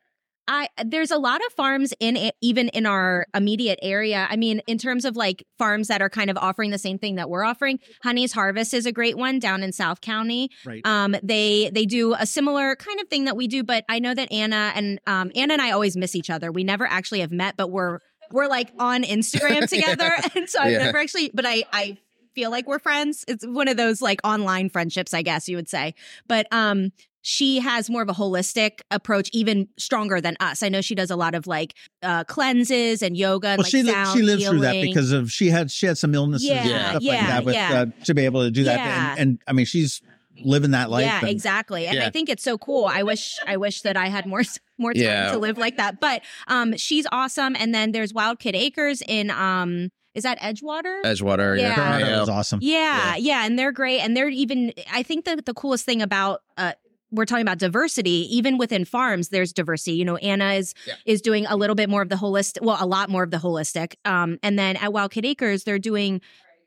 I 0.49 0.69
there's 0.85 1.11
a 1.13 1.19
lot 1.19 1.41
of 1.47 1.53
farms 1.53 1.95
in 2.01 2.31
even 2.41 2.69
in 2.71 2.85
our 2.87 3.27
immediate 3.35 3.79
area. 3.83 4.27
I 4.29 4.37
mean, 4.37 4.63
in 4.67 4.79
terms 4.79 5.05
of 5.05 5.15
like 5.17 5.45
farms 5.59 5.87
that 5.89 6.03
are 6.03 6.09
kind 6.11 6.29
of 6.29 6.37
offering 6.37 6.71
the 6.71 6.79
same 6.79 6.99
thing 6.99 7.15
that 7.17 7.31
we're 7.31 7.45
offering. 7.45 7.79
Honey's 8.03 8.33
Harvest 8.33 8.75
is 8.75 8.85
a 8.85 8.91
great 8.91 9.17
one 9.17 9.39
down 9.39 9.63
in 9.63 9.73
South 9.73 10.01
County. 10.01 10.51
Right. 10.67 10.85
Um, 10.85 11.15
they 11.23 11.71
they 11.73 11.87
do 11.87 12.15
a 12.15 12.27
similar 12.27 12.75
kind 12.75 12.99
of 13.01 13.07
thing 13.09 13.27
that 13.27 13.37
we 13.37 13.47
do, 13.47 13.63
but 13.63 13.85
I 13.89 14.01
know 14.01 14.13
that 14.15 14.33
Anna 14.33 14.73
and 14.75 14.99
um, 15.07 15.31
Anna 15.37 15.53
and 15.53 15.63
I 15.63 15.71
always 15.71 15.97
miss 15.97 16.17
each 16.17 16.31
other. 16.31 16.51
We 16.51 16.65
never 16.65 16.85
actually 16.87 17.21
have 17.21 17.31
met, 17.31 17.57
but 17.57 17.71
we're 17.71 18.01
we're 18.33 18.49
like 18.49 18.71
on 18.79 19.05
Instagram 19.05 19.69
together, 19.69 20.11
and 20.35 20.49
so 20.49 20.59
I've 20.61 20.73
Yeah. 20.73 20.79
never 20.87 20.99
actually. 20.99 21.31
But 21.33 21.47
I 21.47 21.63
I 21.73 21.99
feel 22.35 22.51
like 22.51 22.67
we're 22.67 22.79
friends. 22.79 23.25
It's 23.29 23.47
one 23.47 23.69
of 23.69 23.77
those 23.77 24.01
like 24.03 24.21
online 24.25 24.69
friendships, 24.71 25.13
I 25.15 25.23
guess 25.23 25.49
you 25.49 25.57
would 25.57 25.69
say. 25.69 25.95
But 26.29 26.47
um, 26.53 26.93
she 27.23 27.59
has 27.61 27.91
more 27.91 28.01
of 28.03 28.09
a 28.09 28.13
holistic 28.15 28.81
approach, 28.91 29.29
even 29.33 29.69
stronger 29.79 30.21
than 30.21 30.37
us. 30.41 30.63
I 30.63 30.69
know 30.71 30.81
she 30.81 30.95
does 30.95 31.11
a 31.11 31.17
lot 31.17 31.35
of 31.35 31.47
like 31.47 31.75
uh, 32.03 32.25
cleanses 32.25 33.03
and 33.03 33.17
yoga 33.17 33.49
and 33.49 33.59
well, 33.59 33.65
like 33.65 33.71
she 33.71 33.83
li- 33.83 33.93
sound 33.93 34.17
she 34.19 34.23
lives 34.25 34.47
through 34.47 34.61
that 34.61 34.81
because 34.81 35.13
of 35.13 35.31
she 35.31 35.49
had 35.49 35.71
she 35.71 35.87
had 35.87 35.99
some 35.99 36.15
illnesses 36.15 36.49
Yeah, 36.49 36.63
and 36.63 36.69
stuff 36.71 36.93
like 36.95 37.03
yeah, 37.03 37.27
that 37.27 37.45
with 37.45 37.55
yeah. 37.55 37.73
uh, 37.73 37.87
to 38.05 38.15
be 38.15 38.25
able 38.25 38.43
to 38.45 38.51
do 38.51 38.65
that. 38.65 38.79
Yeah. 38.79 39.11
And, 39.13 39.21
and 39.21 39.39
I 39.47 39.53
mean, 39.53 39.67
she's 39.67 40.01
living 40.43 40.71
that 40.71 40.89
life. 40.89 41.05
Yeah, 41.05 41.19
and- 41.21 41.29
exactly. 41.29 41.87
And 41.87 41.97
Yeah. 41.97 42.07
I 42.07 42.11
think 42.11 42.31
it's 42.31 42.43
so 42.43 42.57
cool. 42.57 42.87
I 42.87 43.03
wish 43.03 43.39
I 43.47 43.59
wish 43.59 43.83
that 43.83 43.99
I 43.99 44.07
had 44.09 44.25
more 44.25 44.43
more 44.79 44.95
time 44.95 45.03
Yeah. 45.03 45.33
to 45.33 45.39
live 45.39 45.59
like 45.59 45.77
that. 45.77 46.01
But 46.01 46.23
um 46.49 46.75
she's 46.79 47.07
awesome. 47.13 47.55
And 47.59 47.75
then 47.75 47.93
there's 47.93 48.15
Wild 48.15 48.39
Kid 48.39 48.57
Acres 48.57 49.03
in 49.07 49.31
um 49.31 49.91
is 50.21 50.25
that 50.25 50.39
Edgewater? 50.41 51.03
Edgewater. 51.03 51.57
Yeah. 51.59 51.69
Yeah. 51.69 51.75
Colorado 51.75 52.07
Yeah. 52.07 52.21
was 52.21 52.29
awesome. 52.29 52.59
yeah, 52.63 53.17
yeah, 53.17 53.47
and 53.47 53.59
they're 53.59 53.73
great. 53.73 54.01
And 54.01 54.15
they're 54.17 54.29
even 54.29 54.73
I 54.93 55.03
think 55.03 55.25
that 55.25 55.47
the 55.47 55.55
coolest 55.55 55.85
thing 55.87 56.03
about 56.03 56.41
uh 56.59 56.73
we're 57.13 57.25
talking 57.25 57.43
about 57.43 57.59
diversity 57.59 58.19
even 58.37 58.57
within 58.57 58.85
farms 58.85 59.31
there's 59.31 59.53
diversity 59.53 59.95
you 59.97 60.05
know 60.05 60.17
anna 60.19 60.53
is 60.61 60.75
Yeah. 60.87 60.95
is 61.07 61.21
doing 61.21 61.45
a 61.47 61.57
little 61.57 61.75
bit 61.75 61.89
more 61.91 62.03
of 62.03 62.09
the 62.09 62.15
holistic 62.15 62.63
well 62.63 62.77
a 62.79 62.87
lot 62.87 63.09
more 63.11 63.25
of 63.25 63.33
the 63.33 63.39
holistic 63.39 63.95
um 64.05 64.39
and 64.45 64.57
then 64.57 64.77
at 64.77 64.93
wild 64.93 65.11
kid 65.11 65.25
acres 65.27 65.65
they're 65.65 65.81
doing 65.93 66.21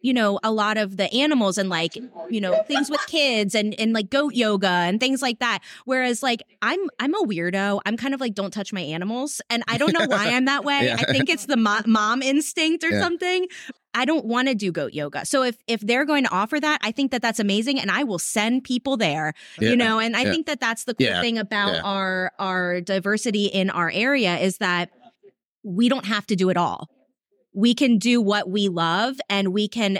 you 0.04 0.14
know 0.14 0.40
a 0.44 0.52
lot 0.52 0.78
of 0.78 0.98
the 0.98 1.12
animals 1.12 1.58
and 1.58 1.70
like 1.70 1.96
you 2.30 2.40
know 2.40 2.62
things 2.68 2.92
with 2.92 3.02
kids 3.08 3.56
and 3.56 3.74
and 3.80 3.94
like 3.94 4.12
goat 4.12 4.36
yoga 4.36 4.68
and 4.68 5.00
things 5.00 5.22
like 5.24 5.40
that 5.40 5.60
whereas 5.86 6.22
like 6.22 6.44
i'm 6.62 6.80
i'm 7.00 7.16
a 7.16 7.24
weirdo 7.26 7.82
i'm 7.88 7.98
kind 7.98 8.14
of 8.14 8.22
like 8.22 8.36
don't 8.36 8.52
touch 8.54 8.72
my 8.72 8.82
animals 8.82 9.42
and 9.50 9.64
i 9.68 9.78
don't 9.80 9.94
know 9.98 10.06
why 10.06 10.28
i'm 10.30 10.46
that 10.46 10.64
way 10.70 10.82
Yeah. 10.84 10.98
i 11.00 11.12
think 11.12 11.30
it's 11.30 11.48
the 11.48 11.58
mo- 11.58 11.82
mom 11.88 12.22
instinct 12.22 12.84
or 12.84 12.90
Yeah. 12.92 13.02
something 13.02 13.48
I 13.96 14.06
don't 14.06 14.26
want 14.26 14.48
to 14.48 14.56
do 14.56 14.72
goat 14.72 14.94
yoga. 14.96 15.24
So 15.24 15.44
if 15.44 15.56
if 15.68 15.80
they're 15.82 16.04
going 16.04 16.24
to 16.24 16.32
offer 16.32 16.60
that, 16.60 16.80
I 16.82 16.92
think 16.92 17.12
that 17.12 17.22
that's 17.22 17.40
amazing 17.40 17.80
and 17.80 17.92
I 17.92 18.04
will 18.04 18.18
send 18.18 18.64
people 18.64 18.98
there. 18.98 19.34
Yeah. 19.60 19.70
You 19.70 19.76
know, 19.76 20.00
and 20.00 20.18
I 20.18 20.24
Yeah. 20.24 20.32
think 20.32 20.48
that 20.48 20.60
that's 20.60 20.86
the 20.86 20.96
cool 20.96 21.06
Yeah. 21.06 21.22
thing 21.22 21.38
about 21.38 21.76
our 21.84 22.32
our 22.40 22.82
diversity 22.82 23.46
in 23.46 23.70
our 23.70 23.92
area 23.94 24.36
is 24.40 24.58
that 24.58 24.90
we 25.64 25.90
don't 25.90 26.06
have 26.08 26.26
to 26.26 26.36
do 26.36 26.50
it 26.50 26.58
all. 26.58 26.90
We 27.54 27.74
can 27.74 27.98
do 27.98 28.22
what 28.22 28.50
we 28.50 28.68
love 28.70 29.18
and 29.30 29.54
we 29.54 29.68
can 29.68 30.00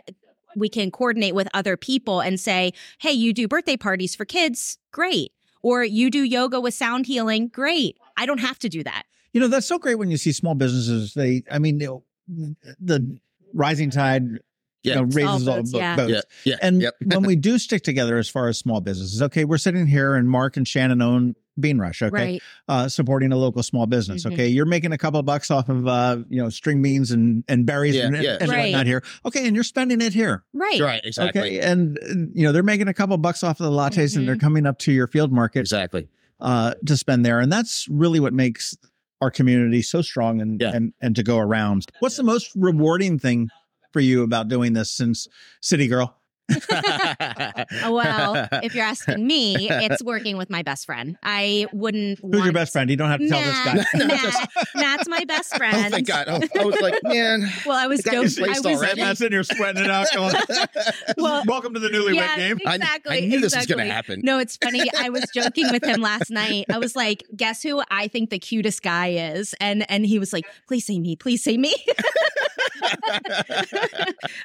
we 0.56 0.70
can 0.70 0.92
coordinate 0.92 1.34
with 1.34 1.48
other 1.54 1.76
people 1.78 2.20
and 2.22 2.40
say, 2.40 2.74
"Hey, 3.00 3.12
you 3.12 3.34
do 3.34 3.48
birthday 3.48 3.78
parties 3.78 4.16
for 4.16 4.26
kids? 4.26 4.78
Great." 4.92 5.32
Or 5.62 5.84
you 5.84 6.12
do 6.12 6.24
yoga 6.24 6.60
with 6.60 6.74
sound 6.74 7.06
healing? 7.06 7.48
Great. 7.48 7.98
I 8.18 8.26
don't 8.26 8.40
have 8.40 8.60
to 8.60 8.70
do 8.70 8.84
that. 8.84 9.04
You 9.32 9.40
know, 9.40 9.48
that's 9.48 9.66
so 9.66 9.80
great 9.80 9.96
when 9.96 10.12
you 10.12 10.18
see 10.18 10.32
small 10.34 10.56
businesses. 10.56 11.14
They, 11.14 11.44
I 11.50 11.58
mean, 11.58 11.80
you 11.80 12.04
know, 12.28 12.56
the 12.82 13.18
rising 13.54 13.90
tide 13.90 14.28
Yeah. 14.84 14.96
you 14.96 14.96
know, 14.96 15.04
raises 15.04 15.48
all 15.48 15.56
boats, 15.58 15.72
bo- 15.72 15.78
yeah. 15.78 15.96
boats. 15.96 16.12
Yeah. 16.12 16.22
Yeah. 16.44 16.56
And 16.62 16.82
Yep. 16.82 16.96
when 17.06 17.24
we 17.24 17.36
do 17.38 17.58
stick 17.58 17.82
together 17.84 18.18
as 18.18 18.28
far 18.28 18.50
as 18.50 18.58
small 18.58 18.82
businesses, 18.82 19.22
okay, 19.22 19.46
we're 19.46 19.58
sitting 19.58 19.88
here 19.88 20.16
and 20.16 20.30
Mark 20.30 20.58
and 20.58 20.68
Shannon 20.68 21.02
own 21.02 21.36
Bean 21.60 21.78
Rush, 21.78 22.02
okay, 22.02 22.12
Right. 22.14 22.42
uh, 22.68 22.88
supporting 22.90 23.32
a 23.32 23.38
local 23.38 23.62
small 23.62 23.86
business. 23.86 24.26
Mhm. 24.26 24.34
Okay, 24.34 24.48
you're 24.48 24.66
making 24.66 24.92
a 24.92 24.98
couple 24.98 25.20
of 25.20 25.26
bucks 25.26 25.52
off 25.52 25.70
of 25.70 25.88
uh, 25.88 26.18
you 26.30 26.42
know 26.42 26.50
string 26.50 26.82
beans 26.82 27.12
and 27.12 27.44
and 27.48 27.66
berries 27.66 27.96
Yeah, 27.96 28.08
and, 28.08 28.24
yeah. 28.24 28.38
and 28.42 28.50
Right. 28.50 28.72
whatnot 28.72 28.88
here. 28.88 29.04
Okay, 29.26 29.46
and 29.46 29.56
you're 29.56 29.64
spending 29.64 30.02
it 30.02 30.14
here. 30.14 30.44
Right. 30.54 30.82
Right. 30.82 31.02
Exactly. 31.04 31.42
Okay, 31.42 31.60
and 31.60 32.00
you 32.34 32.44
know 32.44 32.52
they're 32.52 32.64
making 32.64 32.88
a 32.88 32.94
couple 32.94 33.14
of 33.16 33.22
bucks 33.22 33.44
off 33.44 33.60
of 33.60 33.66
the 33.66 33.72
lattes, 33.72 34.16
and 34.18 34.28
they're 34.28 34.36
Mhm. 34.36 34.42
coming 34.42 34.66
up 34.66 34.80
to 34.80 34.92
your 34.92 35.08
field 35.08 35.32
market 35.32 35.60
Exactly. 35.60 36.08
uh, 36.40 36.74
to 36.86 36.98
spend 36.98 37.26
there, 37.26 37.40
and 37.40 37.52
that's 37.52 37.88
really 37.90 38.20
what 38.20 38.34
makes 38.34 38.76
our 39.22 39.30
community 39.32 39.82
so 39.82 40.02
strong 40.02 40.42
and 40.42 40.60
Yeah. 40.60 40.72
and 40.74 40.94
and 41.02 41.16
to 41.16 41.24
go 41.24 41.38
around. 41.38 41.86
What's 42.00 42.18
the 42.18 42.24
most 42.24 42.52
rewarding 42.56 43.20
thing 43.20 43.50
for 43.92 44.00
you 44.00 44.24
about 44.24 44.48
doing 44.48 44.74
this 44.74 44.90
since 44.90 45.28
City 45.62 45.88
Girl? 45.88 46.18
Oh, 46.52 47.64
well, 47.94 48.48
if 48.64 48.76
you're 48.76 48.86
asking 48.86 49.26
me, 49.26 49.70
it's 49.70 50.04
working 50.04 50.38
with 50.38 50.50
my 50.50 50.62
best 50.62 50.86
friend. 50.86 51.18
I 51.24 51.68
wouldn't. 51.72 52.20
Who's 52.20 52.44
your 52.44 52.54
best 52.54 52.74
friend? 52.74 52.90
You 52.90 52.98
don't 52.98 53.10
have 53.10 53.20
to 53.20 53.30
tell 53.30 53.40
this 53.42 53.66
guy. 53.66 53.74
Matt, 53.76 53.88
No, 53.96 54.06
Matt, 54.08 54.22
just- 54.22 54.76
Matt's 54.76 55.08
my 55.08 55.24
best 55.26 55.52
oh, 55.56 55.58
friend. 55.58 55.92
thank 55.94 56.08
God. 56.08 56.26
Oh, 56.28 56.42
I 56.60 56.66
was 56.66 56.80
like, 56.82 57.00
man. 57.04 57.50
Well, 57.66 57.78
I 57.78 57.88
was 57.88 58.02
Got 58.02 58.12
joking. 58.12 58.24
his 58.24 58.40
I 58.40 58.48
was 58.48 58.66
already? 58.66 59.02
Matt's 59.02 59.22
in 59.22 59.32
here 59.32 59.44
sweating 59.44 59.84
it 59.86 59.92
out. 59.92 60.08
Going, 60.14 60.36
Well, 61.18 61.44
Welcome 61.48 61.74
to 61.76 61.80
the 61.80 61.90
newlywed 61.90 62.16
yeah, 62.16 62.36
game. 62.36 62.60
Exactly. 62.66 63.18
I, 63.18 63.20
knew 63.22 63.40
this 63.40 63.56
was 63.56 63.64
exactly. 63.64 63.76
going 63.76 63.88
to 63.88 63.94
happen. 63.94 64.22
No, 64.24 64.40
it's 64.40 64.58
funny. 64.58 64.84
I 64.98 65.10
was 65.10 65.26
joking 65.34 65.72
with 65.72 65.84
him 65.84 66.02
last 66.02 66.30
night. 66.30 66.66
I 66.70 66.78
was 66.78 66.96
like, 66.96 67.24
"Guess 67.36 67.64
who 67.64 67.82
I 67.90 68.08
think 68.08 68.30
the 68.30 68.40
cutest 68.40 68.82
guy 68.82 69.08
is?" 69.34 69.54
And 69.60 69.90
and 69.90 70.06
he 70.06 70.20
was 70.20 70.34
like, 70.34 70.46
"Please 70.68 70.86
say 70.86 71.00
me, 71.00 71.16
please 71.16 71.44
say 71.44 71.58
me." 71.58 71.74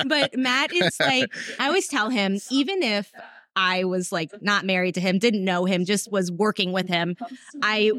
but 0.06 0.36
Matt 0.36 0.72
is 0.72 0.98
like, 1.00 1.26
I 1.58 1.66
always 1.66 1.87
tell 1.88 2.10
him, 2.10 2.38
even 2.50 2.82
if 2.82 3.12
I 3.56 3.84
was 3.84 4.12
like 4.12 4.30
not 4.40 4.64
married 4.64 4.94
to 4.94 5.00
him, 5.00 5.18
didn't 5.18 5.44
know 5.44 5.64
him, 5.64 5.84
just 5.84 6.10
was 6.10 6.30
working 6.30 6.72
with 6.72 6.88
him, 6.88 7.16
I 7.62 7.92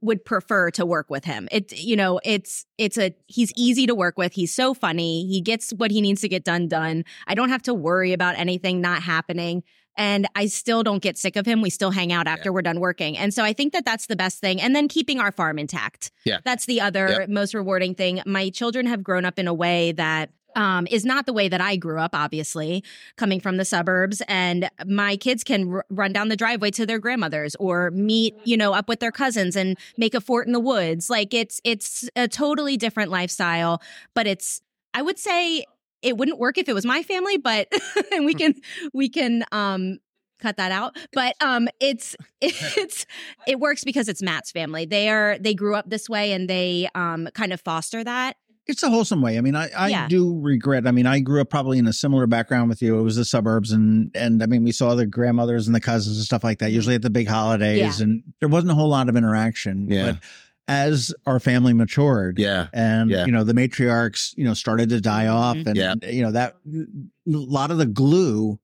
would 0.00 0.24
prefer 0.24 0.70
to 0.72 0.84
work 0.84 1.08
with 1.08 1.24
him. 1.24 1.48
It 1.50 1.72
you 1.72 1.96
know, 1.96 2.20
it's 2.24 2.66
it's 2.78 2.98
a 2.98 3.14
he's 3.26 3.52
easy 3.56 3.86
to 3.86 3.94
work 3.94 4.18
with. 4.18 4.32
He's 4.32 4.54
so 4.54 4.74
funny. 4.74 5.26
He 5.26 5.40
gets 5.40 5.70
what 5.72 5.90
he 5.90 6.00
needs 6.00 6.20
to 6.22 6.28
get 6.28 6.44
done 6.44 6.68
done. 6.68 7.04
I 7.26 7.34
don't 7.34 7.48
have 7.48 7.62
to 7.62 7.74
worry 7.74 8.12
about 8.12 8.38
anything 8.38 8.80
not 8.80 9.02
happening 9.02 9.62
and 9.96 10.28
I 10.34 10.46
still 10.46 10.82
don't 10.82 11.02
get 11.02 11.16
sick 11.16 11.36
of 11.36 11.46
him. 11.46 11.62
We 11.62 11.70
still 11.70 11.90
hang 11.90 12.12
out 12.12 12.26
after 12.26 12.50
yeah. 12.50 12.52
we're 12.52 12.62
done 12.62 12.80
working. 12.80 13.16
And 13.16 13.32
so 13.32 13.42
I 13.42 13.52
think 13.52 13.72
that 13.72 13.84
that's 13.84 14.06
the 14.06 14.16
best 14.16 14.40
thing. 14.40 14.60
And 14.60 14.76
then 14.76 14.88
keeping 14.88 15.20
our 15.20 15.32
farm 15.32 15.58
intact. 15.58 16.12
Yeah. 16.24 16.38
That's 16.44 16.66
the 16.66 16.80
other 16.80 17.08
yep. 17.08 17.28
most 17.28 17.54
rewarding 17.54 17.94
thing. 17.94 18.20
My 18.26 18.50
children 18.50 18.86
have 18.86 19.02
grown 19.02 19.24
up 19.24 19.38
in 19.38 19.48
a 19.48 19.54
way 19.54 19.92
that 19.92 20.30
um, 20.56 20.86
is 20.90 21.04
not 21.04 21.26
the 21.26 21.32
way 21.32 21.48
that 21.48 21.60
I 21.60 21.76
grew 21.76 22.00
up, 22.00 22.14
obviously, 22.14 22.82
coming 23.16 23.38
from 23.40 23.58
the 23.58 23.64
suburbs. 23.64 24.22
And 24.26 24.68
my 24.84 25.16
kids 25.16 25.44
can 25.44 25.72
r- 25.74 25.84
run 25.90 26.12
down 26.12 26.28
the 26.28 26.36
driveway 26.36 26.70
to 26.72 26.86
their 26.86 26.98
grandmother's 26.98 27.54
or 27.56 27.90
meet, 27.92 28.34
you 28.44 28.56
know, 28.56 28.72
up 28.72 28.88
with 28.88 29.00
their 29.00 29.12
cousins 29.12 29.54
and 29.54 29.78
make 29.96 30.14
a 30.14 30.20
fort 30.20 30.46
in 30.46 30.52
the 30.52 30.60
woods. 30.60 31.08
Like 31.08 31.32
it's 31.34 31.60
it's 31.62 32.08
a 32.16 32.26
totally 32.26 32.76
different 32.76 33.10
lifestyle, 33.10 33.80
but 34.14 34.26
it's 34.26 34.60
I 34.94 35.02
would 35.02 35.18
say 35.18 35.64
it 36.02 36.16
wouldn't 36.16 36.38
work 36.38 36.58
if 36.58 36.68
it 36.68 36.72
was 36.72 36.86
my 36.86 37.02
family, 37.02 37.36
but 37.36 37.68
and 38.12 38.24
we 38.24 38.34
can 38.34 38.54
we 38.92 39.08
can 39.08 39.44
um 39.52 39.98
cut 40.40 40.56
that 40.56 40.72
out. 40.72 40.96
But 41.12 41.36
um 41.40 41.68
it's 41.80 42.16
it's 42.40 43.06
it 43.46 43.60
works 43.60 43.84
because 43.84 44.08
it's 44.08 44.22
Matt's 44.22 44.50
family. 44.50 44.86
They 44.86 45.10
are 45.10 45.38
they 45.38 45.54
grew 45.54 45.74
up 45.74 45.90
this 45.90 46.08
way 46.08 46.32
and 46.32 46.48
they 46.48 46.88
um 46.94 47.28
kind 47.34 47.52
of 47.52 47.60
foster 47.60 48.02
that. 48.02 48.36
It's 48.66 48.82
a 48.82 48.90
wholesome 48.90 49.22
way. 49.22 49.38
I 49.38 49.40
mean, 49.40 49.54
I, 49.54 49.70
I 49.76 49.88
yeah. 49.88 50.08
do 50.08 50.40
regret. 50.40 50.86
I 50.86 50.90
mean, 50.90 51.06
I 51.06 51.20
grew 51.20 51.40
up 51.40 51.50
probably 51.50 51.78
in 51.78 51.86
a 51.86 51.92
similar 51.92 52.26
background 52.26 52.68
with 52.68 52.82
you. 52.82 52.98
It 52.98 53.02
was 53.02 53.16
the 53.16 53.24
suburbs, 53.24 53.72
and 53.72 54.10
and 54.14 54.42
I 54.42 54.46
mean, 54.46 54.64
we 54.64 54.72
saw 54.72 54.94
the 54.94 55.06
grandmothers 55.06 55.66
and 55.66 55.74
the 55.74 55.80
cousins 55.80 56.16
and 56.16 56.24
stuff 56.24 56.42
like 56.42 56.58
that. 56.58 56.72
Usually 56.72 56.96
at 56.96 57.02
the 57.02 57.10
big 57.10 57.28
holidays, 57.28 58.00
yeah. 58.00 58.04
and 58.04 58.22
there 58.40 58.48
wasn't 58.48 58.72
a 58.72 58.74
whole 58.74 58.88
lot 58.88 59.08
of 59.08 59.16
interaction. 59.16 59.88
Yeah. 59.88 60.12
But 60.12 60.18
as 60.68 61.14
our 61.26 61.38
family 61.38 61.72
matured. 61.72 62.38
Yeah. 62.38 62.68
And, 62.72 63.10
yeah. 63.10 63.24
you 63.24 63.32
know, 63.32 63.44
the 63.44 63.52
matriarchs, 63.52 64.36
you 64.36 64.44
know, 64.44 64.54
started 64.54 64.88
to 64.90 65.00
die 65.00 65.28
off. 65.28 65.56
Mm-hmm. 65.56 65.68
And, 65.68 65.76
yeah. 65.76 65.94
you 66.10 66.22
know, 66.22 66.32
that 66.32 66.56
a 66.66 66.86
lot 67.24 67.70
of 67.70 67.78
the 67.78 67.86
glue 67.86 68.58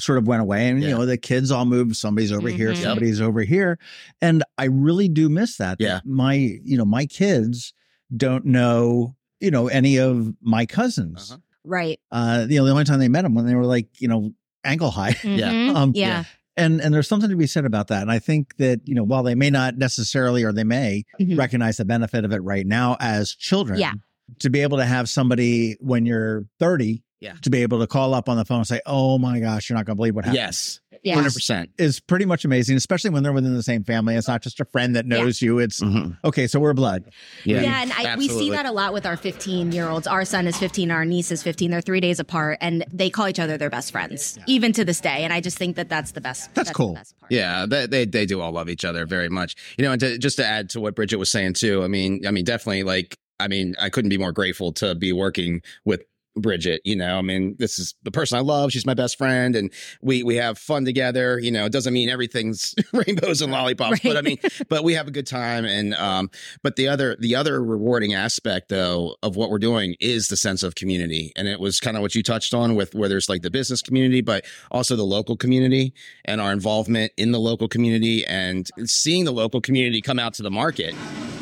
sort 0.00 0.18
of 0.18 0.26
went 0.26 0.42
away. 0.42 0.68
And, 0.68 0.82
yeah. 0.82 0.88
you 0.88 0.94
know, 0.94 1.06
the 1.06 1.16
kids 1.16 1.50
all 1.50 1.64
moved. 1.64 1.96
Somebody's 1.96 2.32
over 2.32 2.48
mm-hmm. 2.48 2.56
here, 2.56 2.74
somebody's 2.74 3.20
yep. 3.20 3.28
over 3.28 3.42
here. 3.42 3.78
And 4.20 4.42
I 4.56 4.64
really 4.64 5.08
do 5.08 5.28
miss 5.28 5.56
that. 5.58 5.76
Yeah. 5.78 6.00
My, 6.04 6.34
you 6.34 6.76
know, 6.76 6.84
my 6.84 7.06
kids 7.06 7.72
don't 8.16 8.46
know, 8.46 9.14
you 9.40 9.50
know, 9.50 9.68
any 9.68 9.98
of 9.98 10.34
my 10.40 10.66
cousins. 10.66 11.30
Uh-huh. 11.30 11.40
Right. 11.64 12.00
Uh, 12.10 12.46
you 12.48 12.58
know, 12.58 12.64
the 12.64 12.70
only 12.70 12.84
time 12.84 12.98
they 12.98 13.08
met 13.08 13.22
them 13.22 13.34
when 13.34 13.46
they 13.46 13.54
were 13.54 13.66
like, 13.66 14.00
you 14.00 14.08
know, 14.08 14.32
ankle 14.64 14.90
high. 14.90 15.12
Mm-hmm. 15.18 15.38
Yeah. 15.38 15.72
Um, 15.72 15.92
yeah 15.94 16.24
and 16.58 16.80
and 16.80 16.92
there's 16.92 17.08
something 17.08 17.30
to 17.30 17.36
be 17.36 17.46
said 17.46 17.64
about 17.64 17.88
that 17.88 18.02
and 18.02 18.10
i 18.10 18.18
think 18.18 18.56
that 18.56 18.80
you 18.84 18.94
know 18.94 19.04
while 19.04 19.22
they 19.22 19.34
may 19.34 19.48
not 19.48 19.78
necessarily 19.78 20.42
or 20.42 20.52
they 20.52 20.64
may 20.64 21.04
mm-hmm. 21.18 21.38
recognize 21.38 21.76
the 21.76 21.84
benefit 21.84 22.24
of 22.24 22.32
it 22.32 22.42
right 22.42 22.66
now 22.66 22.96
as 23.00 23.34
children 23.34 23.78
yeah 23.78 23.92
to 24.40 24.50
be 24.50 24.60
able 24.60 24.76
to 24.76 24.84
have 24.84 25.08
somebody 25.08 25.76
when 25.80 26.04
you're 26.04 26.44
30 26.58 27.02
yeah. 27.20 27.34
to 27.42 27.50
be 27.50 27.62
able 27.62 27.80
to 27.80 27.86
call 27.86 28.14
up 28.14 28.28
on 28.28 28.36
the 28.36 28.44
phone 28.44 28.58
and 28.58 28.66
say, 28.66 28.80
"Oh 28.86 29.18
my 29.18 29.40
gosh, 29.40 29.68
you're 29.68 29.76
not 29.76 29.86
going 29.86 29.96
to 29.96 29.98
believe 29.98 30.14
what 30.14 30.24
happened." 30.24 30.36
Yes, 30.36 30.80
Yeah. 31.02 31.14
hundred 31.14 31.34
percent 31.34 31.70
is 31.78 32.00
pretty 32.00 32.24
much 32.24 32.44
amazing, 32.44 32.76
especially 32.76 33.10
when 33.10 33.22
they're 33.22 33.32
within 33.32 33.54
the 33.54 33.62
same 33.62 33.84
family. 33.84 34.14
It's 34.14 34.28
not 34.28 34.42
just 34.42 34.60
a 34.60 34.64
friend 34.64 34.96
that 34.96 35.06
knows 35.06 35.40
yeah. 35.42 35.46
you. 35.46 35.58
It's 35.58 35.80
mm-hmm. 35.80 36.12
okay, 36.24 36.46
so 36.46 36.60
we're 36.60 36.74
blood. 36.74 37.04
Yeah, 37.44 37.62
yeah, 37.62 37.82
and 37.82 37.92
I, 37.92 38.16
we 38.16 38.28
see 38.28 38.50
that 38.50 38.66
a 38.66 38.72
lot 38.72 38.92
with 38.92 39.06
our 39.06 39.16
15 39.16 39.72
year 39.72 39.88
olds. 39.88 40.06
Our 40.06 40.24
son 40.24 40.46
is 40.46 40.56
15, 40.58 40.90
our 40.90 41.04
niece 41.04 41.30
is 41.30 41.42
15. 41.42 41.70
They're 41.70 41.80
three 41.80 42.00
days 42.00 42.20
apart, 42.20 42.58
and 42.60 42.84
they 42.92 43.10
call 43.10 43.28
each 43.28 43.40
other 43.40 43.56
their 43.56 43.70
best 43.70 43.92
friends, 43.92 44.36
yeah. 44.38 44.44
even 44.46 44.72
to 44.72 44.84
this 44.84 45.00
day. 45.00 45.24
And 45.24 45.32
I 45.32 45.40
just 45.40 45.58
think 45.58 45.76
that 45.76 45.88
that's 45.88 46.12
the 46.12 46.20
best. 46.20 46.54
That's, 46.54 46.68
that's 46.68 46.76
cool. 46.76 46.94
Best 46.94 47.14
yeah, 47.30 47.66
they, 47.66 47.86
they, 47.86 48.04
they 48.04 48.26
do 48.26 48.40
all 48.40 48.52
love 48.52 48.68
each 48.68 48.84
other 48.84 49.06
very 49.06 49.28
much. 49.28 49.54
You 49.76 49.84
know, 49.84 49.92
and 49.92 50.00
to, 50.00 50.18
just 50.18 50.36
to 50.36 50.46
add 50.46 50.70
to 50.70 50.80
what 50.80 50.94
Bridget 50.94 51.16
was 51.16 51.30
saying 51.30 51.54
too. 51.54 51.82
I 51.82 51.88
mean, 51.88 52.26
I 52.26 52.30
mean, 52.30 52.44
definitely 52.44 52.84
like 52.84 53.16
I 53.40 53.48
mean, 53.48 53.74
I 53.80 53.88
couldn't 53.88 54.08
be 54.08 54.18
more 54.18 54.32
grateful 54.32 54.72
to 54.74 54.94
be 54.94 55.12
working 55.12 55.62
with 55.84 56.02
Bridget. 56.40 56.80
You 56.84 56.96
know, 56.96 57.18
I 57.18 57.22
mean, 57.22 57.56
this 57.58 57.78
is 57.78 57.94
the 58.02 58.10
person 58.10 58.38
I 58.38 58.40
love. 58.40 58.72
She's 58.72 58.86
my 58.86 58.94
best 58.94 59.18
friend, 59.18 59.56
and 59.56 59.72
we 60.02 60.22
we 60.22 60.36
have 60.36 60.58
fun 60.58 60.84
together. 60.84 61.38
You 61.38 61.50
know, 61.50 61.64
it 61.66 61.72
doesn't 61.72 61.92
mean 61.92 62.08
everything's 62.08 62.74
rainbows 62.92 63.42
and 63.42 63.52
lollipops, 63.52 63.92
right. 63.92 64.02
but 64.02 64.16
I 64.16 64.22
mean, 64.22 64.38
but 64.68 64.84
we 64.84 64.94
have 64.94 65.08
a 65.08 65.10
good 65.10 65.26
time. 65.26 65.64
And 65.64 65.94
um, 65.94 66.30
but 66.62 66.76
the 66.76 66.88
other 66.88 67.16
the 67.18 67.34
other 67.34 67.62
rewarding 67.62 68.14
aspect 68.14 68.68
though 68.68 69.16
of 69.22 69.36
what 69.36 69.50
we're 69.50 69.58
doing 69.58 69.96
is 70.00 70.28
the 70.28 70.36
sense 70.36 70.62
of 70.62 70.74
community, 70.74 71.32
and 71.36 71.48
it 71.48 71.60
was 71.60 71.80
kind 71.80 71.96
of 71.96 72.02
what 72.02 72.14
you 72.14 72.22
touched 72.22 72.54
on 72.54 72.74
with 72.74 72.94
where 72.94 73.08
there's 73.08 73.28
like 73.28 73.42
the 73.42 73.50
business 73.50 73.82
community, 73.82 74.20
but 74.20 74.44
also 74.70 74.96
the 74.96 75.04
local 75.04 75.36
community 75.36 75.92
and 76.24 76.40
our 76.40 76.52
involvement 76.52 77.12
in 77.16 77.32
the 77.32 77.40
local 77.40 77.68
community 77.68 78.24
and 78.26 78.70
seeing 78.84 79.24
the 79.24 79.32
local 79.32 79.60
community 79.60 80.00
come 80.00 80.18
out 80.18 80.34
to 80.34 80.42
the 80.42 80.50
market. 80.50 80.94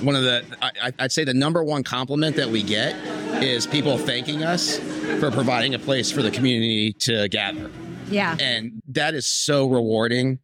One 0.03 0.15
of 0.15 0.23
the 0.23 0.45
I, 0.61 0.93
I'd 0.99 1.13
say 1.13 1.25
the 1.25 1.35
number 1.35 1.63
one 1.65 1.83
compliment 1.83 2.37
that 2.37 2.49
we 2.49 2.63
get 2.63 2.95
is 3.43 3.67
people 3.67 3.99
thanking 3.99 4.43
us 4.43 4.79
for 5.21 5.31
providing 5.31 5.75
a 5.75 5.79
place 5.79 6.11
for 6.11 6.23
the 6.23 6.31
community 6.31 6.93
to 6.95 7.29
gather. 7.29 7.71
Yeah. 8.09 8.37
And 8.39 8.81
that 8.89 9.15
is 9.15 9.27
so 9.27 9.69
rewarding. 9.69 10.39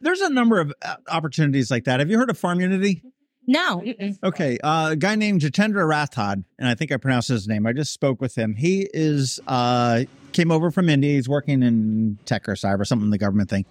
There's 0.00 0.20
a 0.20 0.28
number 0.28 0.60
of 0.60 0.72
uh, 0.82 0.96
opportunities 1.08 1.70
like 1.70 1.84
that. 1.84 2.00
Have 2.00 2.10
you 2.10 2.18
heard 2.18 2.30
of 2.30 2.38
Farm 2.38 2.60
Unity? 2.60 3.02
No. 3.46 3.82
Okay. 4.22 4.58
Uh, 4.62 4.90
a 4.92 4.96
guy 4.96 5.14
named 5.16 5.42
Jatendra 5.42 5.86
Rathod, 5.86 6.44
and 6.58 6.68
I 6.68 6.74
think 6.74 6.92
I 6.92 6.96
pronounced 6.96 7.28
his 7.28 7.46
name. 7.46 7.66
I 7.66 7.72
just 7.72 7.92
spoke 7.92 8.20
with 8.20 8.36
him. 8.36 8.54
He 8.54 8.88
is 8.94 9.38
uh, 9.46 10.04
came 10.32 10.50
over 10.50 10.70
from 10.70 10.88
India. 10.88 11.12
He's 11.12 11.28
working 11.28 11.62
in 11.62 12.18
tech 12.24 12.48
or 12.48 12.54
cyber, 12.54 12.86
something 12.86 13.10
the 13.10 13.18
government 13.18 13.50
thing. 13.50 13.66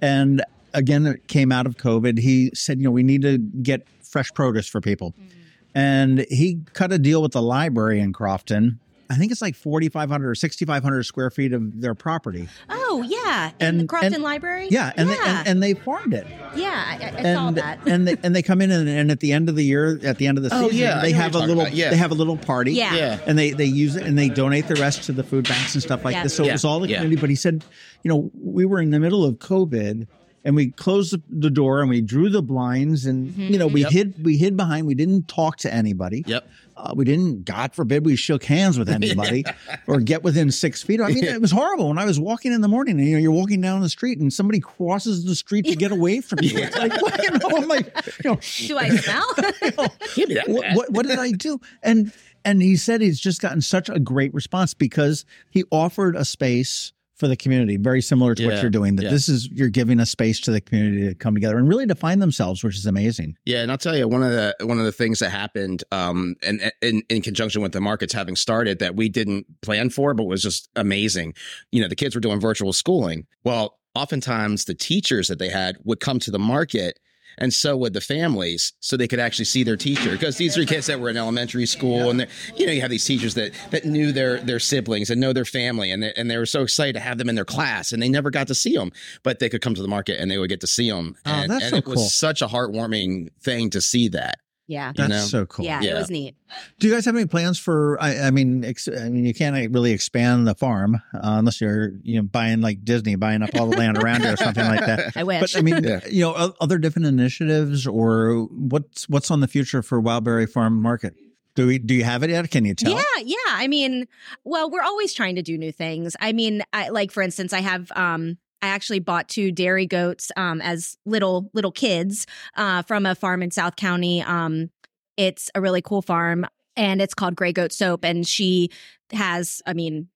And 0.00 0.42
again, 0.74 1.06
it 1.06 1.28
came 1.28 1.52
out 1.52 1.66
of 1.66 1.76
COVID. 1.76 2.18
He 2.18 2.50
said, 2.54 2.78
you 2.78 2.84
know, 2.84 2.90
we 2.90 3.02
need 3.02 3.22
to 3.22 3.38
get 3.38 3.86
fresh 4.02 4.32
produce 4.32 4.66
for 4.66 4.80
people. 4.80 5.12
Mm-hmm. 5.12 5.39
And 5.74 6.26
he 6.30 6.60
cut 6.72 6.92
a 6.92 6.98
deal 6.98 7.22
with 7.22 7.32
the 7.32 7.42
library 7.42 8.00
in 8.00 8.12
Crofton 8.12 8.80
I 9.10 9.16
think 9.16 9.32
it's 9.32 9.42
like 9.42 9.56
4,500 9.56 10.30
or 10.30 10.34
6,500 10.36 11.02
square 11.02 11.30
feet 11.30 11.52
of 11.52 11.80
their 11.80 11.96
property. 11.96 12.48
Oh, 12.68 13.02
yeah. 13.02 13.50
In 13.58 13.66
and, 13.66 13.80
the 13.80 13.86
Crofton 13.86 14.14
and, 14.14 14.22
Library? 14.22 14.68
Yeah. 14.70 14.92
And, 14.96 15.08
yeah. 15.08 15.16
They, 15.16 15.22
and, 15.22 15.48
and, 15.48 15.62
they 15.62 15.74
farmed 15.74 16.14
it. 16.14 16.28
Yeah. 16.54 16.84
I, 16.86 16.92
I 16.92 17.08
and, 17.08 17.36
saw 17.36 17.50
that. 17.50 17.80
and, 17.88 18.06
they, 18.06 18.16
and 18.22 18.36
they 18.36 18.42
come 18.42 18.60
in 18.60 18.70
and, 18.70 18.88
and, 18.88 19.10
at 19.10 19.18
the 19.18 19.32
end 19.32 19.48
of 19.48 19.56
the 19.56 19.64
year, 19.64 19.98
at 20.04 20.18
the 20.18 20.28
end 20.28 20.38
of 20.38 20.44
the 20.44 20.50
season, 20.50 20.64
oh, 20.64 20.68
season, 20.68 20.86
yeah, 20.86 21.00
they 21.00 21.10
have 21.10 21.34
a 21.34 21.40
little, 21.40 21.66
yeah. 21.68 21.90
they 21.90 21.96
have 21.96 22.12
a 22.12 22.14
little 22.14 22.36
party. 22.36 22.74
Yeah. 22.74 22.94
yeah. 22.94 23.18
And 23.26 23.36
they, 23.36 23.50
they 23.50 23.64
use 23.64 23.96
it 23.96 24.04
and 24.04 24.16
they 24.16 24.28
donate 24.28 24.68
the 24.68 24.76
rest 24.76 25.02
to 25.04 25.12
the 25.12 25.24
food 25.24 25.48
banks 25.48 25.74
and 25.74 25.82
stuff 25.82 26.04
like 26.04 26.14
yeah. 26.14 26.22
this. 26.22 26.36
So 26.36 26.44
it 26.44 26.52
was 26.52 26.64
all 26.64 26.78
the 26.78 26.86
community. 26.86 27.16
But 27.16 27.30
he 27.30 27.36
said, 27.36 27.64
you 28.04 28.10
know, 28.10 28.30
we 28.40 28.64
were 28.64 28.80
in 28.80 28.90
the 28.90 29.00
middle 29.00 29.24
of 29.24 29.36
COVID 29.36 30.06
and 30.44 30.56
we 30.56 30.70
closed 30.70 31.16
the 31.28 31.50
door 31.50 31.80
and 31.80 31.90
we 31.90 32.00
drew 32.00 32.30
the 32.30 32.42
blinds 32.42 33.06
and 33.06 33.30
mm-hmm. 33.30 33.52
you 33.52 33.58
know 33.58 33.66
we 33.66 33.82
yep. 33.82 33.92
hid 33.92 34.24
we 34.24 34.36
hid 34.36 34.56
behind 34.56 34.86
we 34.86 34.94
didn't 34.94 35.28
talk 35.28 35.56
to 35.58 35.72
anybody. 35.72 36.24
Yep. 36.26 36.48
Uh, 36.76 36.94
we 36.96 37.04
didn't 37.04 37.44
god 37.44 37.74
forbid 37.74 38.06
we 38.06 38.16
shook 38.16 38.44
hands 38.44 38.78
with 38.78 38.88
anybody 38.88 39.44
or 39.86 40.00
get 40.00 40.22
within 40.22 40.50
six 40.50 40.82
feet. 40.82 41.00
I 41.00 41.08
mean 41.08 41.24
it 41.24 41.40
was 41.40 41.50
horrible 41.50 41.88
when 41.88 41.98
i 41.98 42.04
was 42.04 42.18
walking 42.18 42.52
in 42.52 42.60
the 42.60 42.68
morning 42.68 42.98
and 42.98 43.06
you 43.06 43.14
know 43.14 43.20
you're 43.20 43.32
walking 43.32 43.60
down 43.60 43.80
the 43.80 43.88
street 43.88 44.18
and 44.18 44.32
somebody 44.32 44.60
crosses 44.60 45.24
the 45.24 45.34
street 45.34 45.66
to 45.66 45.76
get 45.76 45.92
away 45.92 46.20
from 46.20 46.38
you. 46.42 46.58
It's 46.58 46.76
like 46.76 46.92
well, 47.00 47.16
you 47.22 47.30
know 47.30 47.56
i'm 47.56 47.68
like 47.68 47.94
you 48.24 48.30
know? 48.30 48.40
Do 48.66 48.78
i 48.78 48.88
smell? 48.96 49.26
You 49.62 49.72
know, 49.76 49.88
Give 50.14 50.28
me 50.28 50.34
that 50.36 50.48
what, 50.48 50.74
what, 50.74 50.90
what 50.92 51.06
did 51.06 51.18
i 51.18 51.32
do? 51.32 51.60
And 51.82 52.12
and 52.44 52.62
he 52.62 52.76
said 52.76 53.02
he's 53.02 53.20
just 53.20 53.42
gotten 53.42 53.60
such 53.60 53.88
a 53.88 53.98
great 53.98 54.32
response 54.32 54.72
because 54.72 55.26
he 55.50 55.64
offered 55.70 56.16
a 56.16 56.24
space 56.24 56.92
for 57.20 57.28
the 57.28 57.36
community, 57.36 57.76
very 57.76 58.00
similar 58.00 58.34
to 58.34 58.42
yeah, 58.42 58.48
what 58.48 58.62
you're 58.62 58.70
doing. 58.70 58.96
That 58.96 59.04
yeah. 59.04 59.10
this 59.10 59.28
is 59.28 59.48
you're 59.50 59.68
giving 59.68 60.00
a 60.00 60.06
space 60.06 60.40
to 60.40 60.50
the 60.50 60.60
community 60.60 61.06
to 61.06 61.14
come 61.14 61.34
together 61.34 61.58
and 61.58 61.68
really 61.68 61.86
define 61.86 62.18
themselves, 62.18 62.64
which 62.64 62.76
is 62.76 62.86
amazing. 62.86 63.36
Yeah, 63.44 63.62
and 63.62 63.70
I'll 63.70 63.78
tell 63.78 63.96
you 63.96 64.08
one 64.08 64.22
of 64.22 64.32
the 64.32 64.56
one 64.62 64.78
of 64.78 64.84
the 64.84 64.92
things 64.92 65.20
that 65.20 65.30
happened, 65.30 65.84
um, 65.92 66.34
and 66.42 66.72
in, 66.82 67.02
in 67.08 67.22
conjunction 67.22 67.62
with 67.62 67.72
the 67.72 67.80
markets 67.80 68.12
having 68.12 68.34
started 68.34 68.80
that 68.80 68.96
we 68.96 69.08
didn't 69.08 69.46
plan 69.60 69.90
for, 69.90 70.14
but 70.14 70.24
was 70.24 70.42
just 70.42 70.68
amazing. 70.74 71.34
You 71.70 71.82
know, 71.82 71.88
the 71.88 71.94
kids 71.94 72.14
were 72.14 72.20
doing 72.20 72.40
virtual 72.40 72.72
schooling. 72.72 73.26
Well, 73.44 73.78
oftentimes 73.94 74.64
the 74.64 74.74
teachers 74.74 75.28
that 75.28 75.38
they 75.38 75.50
had 75.50 75.76
would 75.84 76.00
come 76.00 76.18
to 76.20 76.30
the 76.30 76.38
market 76.38 76.98
and 77.40 77.52
so 77.52 77.76
would 77.76 77.94
the 77.94 78.00
families 78.00 78.72
so 78.80 78.96
they 78.96 79.08
could 79.08 79.18
actually 79.18 79.46
see 79.46 79.64
their 79.64 79.76
teacher. 79.76 80.10
Because 80.10 80.36
these 80.36 80.56
are 80.56 80.64
kids 80.64 80.86
that 80.86 81.00
were 81.00 81.08
in 81.08 81.16
elementary 81.16 81.66
school 81.66 82.10
and 82.10 82.26
you 82.56 82.66
know 82.66 82.72
you 82.72 82.80
have 82.80 82.90
these 82.90 83.04
teachers 83.04 83.34
that 83.34 83.52
that 83.70 83.84
knew 83.84 84.12
their 84.12 84.40
their 84.40 84.58
siblings 84.58 85.10
and 85.10 85.20
know 85.20 85.32
their 85.32 85.44
family 85.44 85.90
and 85.90 86.02
they, 86.02 86.12
and 86.16 86.30
they 86.30 86.36
were 86.36 86.46
so 86.46 86.62
excited 86.62 86.94
to 86.94 87.00
have 87.00 87.18
them 87.18 87.28
in 87.28 87.34
their 87.34 87.44
class 87.44 87.92
and 87.92 88.02
they 88.02 88.08
never 88.08 88.30
got 88.30 88.46
to 88.46 88.54
see 88.54 88.74
them 88.76 88.92
but 89.22 89.38
they 89.38 89.48
could 89.48 89.62
come 89.62 89.74
to 89.74 89.82
the 89.82 89.88
market 89.88 90.20
and 90.20 90.30
they 90.30 90.38
would 90.38 90.48
get 90.48 90.60
to 90.60 90.66
see 90.66 90.90
them 90.90 91.16
oh, 91.26 91.30
and, 91.30 91.50
that's 91.50 91.64
and 91.64 91.70
so 91.70 91.76
it 91.76 91.84
cool. 91.84 91.94
was 91.94 92.14
such 92.14 92.42
a 92.42 92.46
heartwarming 92.46 93.28
thing 93.40 93.70
to 93.70 93.80
see 93.80 94.08
that 94.08 94.38
yeah, 94.70 94.92
that's 94.94 95.10
know? 95.10 95.18
so 95.18 95.46
cool. 95.46 95.64
Yeah, 95.64 95.80
yeah, 95.80 95.90
it 95.90 95.94
was 95.94 96.10
neat. 96.10 96.36
Do 96.78 96.86
you 96.86 96.94
guys 96.94 97.04
have 97.04 97.16
any 97.16 97.26
plans 97.26 97.58
for? 97.58 98.00
I, 98.00 98.20
I 98.20 98.30
mean, 98.30 98.64
ex, 98.64 98.86
I 98.86 99.08
mean, 99.08 99.26
you 99.26 99.34
can't 99.34 99.74
really 99.74 99.90
expand 99.90 100.46
the 100.46 100.54
farm 100.54 100.94
uh, 101.12 101.18
unless 101.22 101.60
you're 101.60 101.90
you 102.04 102.16
know 102.16 102.22
buying 102.22 102.60
like 102.60 102.84
Disney, 102.84 103.16
buying 103.16 103.42
up 103.42 103.50
all 103.58 103.66
the 103.66 103.76
land 103.76 103.98
around 103.98 104.22
it 104.22 104.32
or 104.32 104.36
something 104.36 104.64
like 104.64 104.86
that. 104.86 105.12
I 105.16 105.24
wish. 105.24 105.40
But 105.40 105.56
I 105.58 105.62
mean, 105.62 105.82
yeah. 105.82 106.00
you 106.08 106.20
know, 106.20 106.54
other 106.60 106.78
different 106.78 107.06
initiatives 107.06 107.84
or 107.84 108.44
what's 108.52 109.08
what's 109.08 109.32
on 109.32 109.40
the 109.40 109.48
future 109.48 109.82
for 109.82 110.00
Wildberry 110.00 110.48
Farm 110.48 110.80
Market? 110.80 111.14
Do 111.56 111.66
we 111.66 111.80
do 111.80 111.94
you 111.94 112.04
have 112.04 112.22
it 112.22 112.30
yet? 112.30 112.48
Can 112.52 112.64
you 112.64 112.76
tell? 112.76 112.92
Yeah, 112.92 113.02
yeah. 113.24 113.36
I 113.48 113.66
mean, 113.66 114.06
well, 114.44 114.70
we're 114.70 114.84
always 114.84 115.12
trying 115.12 115.34
to 115.34 115.42
do 115.42 115.58
new 115.58 115.72
things. 115.72 116.14
I 116.20 116.32
mean, 116.32 116.62
I, 116.72 116.90
like 116.90 117.10
for 117.10 117.24
instance, 117.24 117.52
I 117.52 117.60
have 117.60 117.90
um 117.96 118.38
I 118.62 118.68
actually 118.68 119.00
bought 119.00 119.28
two 119.28 119.52
dairy 119.52 119.86
goats 119.86 120.30
um, 120.36 120.60
as 120.60 120.96
little 121.04 121.50
little 121.54 121.72
kids 121.72 122.26
uh, 122.56 122.82
from 122.82 123.06
a 123.06 123.14
farm 123.14 123.42
in 123.42 123.50
South 123.50 123.76
County. 123.76 124.22
Um, 124.22 124.70
it's 125.16 125.50
a 125.54 125.60
really 125.60 125.82
cool 125.82 126.02
farm, 126.02 126.46
and 126.76 127.00
it's 127.00 127.14
called 127.14 127.36
Gray 127.36 127.52
Goat 127.52 127.72
Soap. 127.72 128.04
And 128.04 128.26
she 128.26 128.70
has, 129.12 129.62
I 129.66 129.72
mean, 129.72 130.08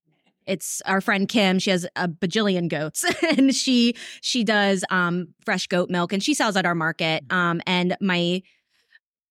it's 0.47 0.83
our 0.87 1.01
friend 1.01 1.29
Kim. 1.29 1.59
She 1.59 1.71
has 1.71 1.87
a 1.97 2.09
bajillion 2.09 2.69
goats, 2.69 3.05
and 3.37 3.55
she 3.55 3.95
she 4.21 4.45
does 4.45 4.85
um, 4.91 5.29
fresh 5.45 5.67
goat 5.67 5.91
milk, 5.91 6.13
and 6.13 6.23
she 6.23 6.35
sells 6.35 6.57
at 6.57 6.67
our 6.67 6.75
market. 6.75 7.25
Um, 7.31 7.61
and 7.67 7.97
my 8.01 8.43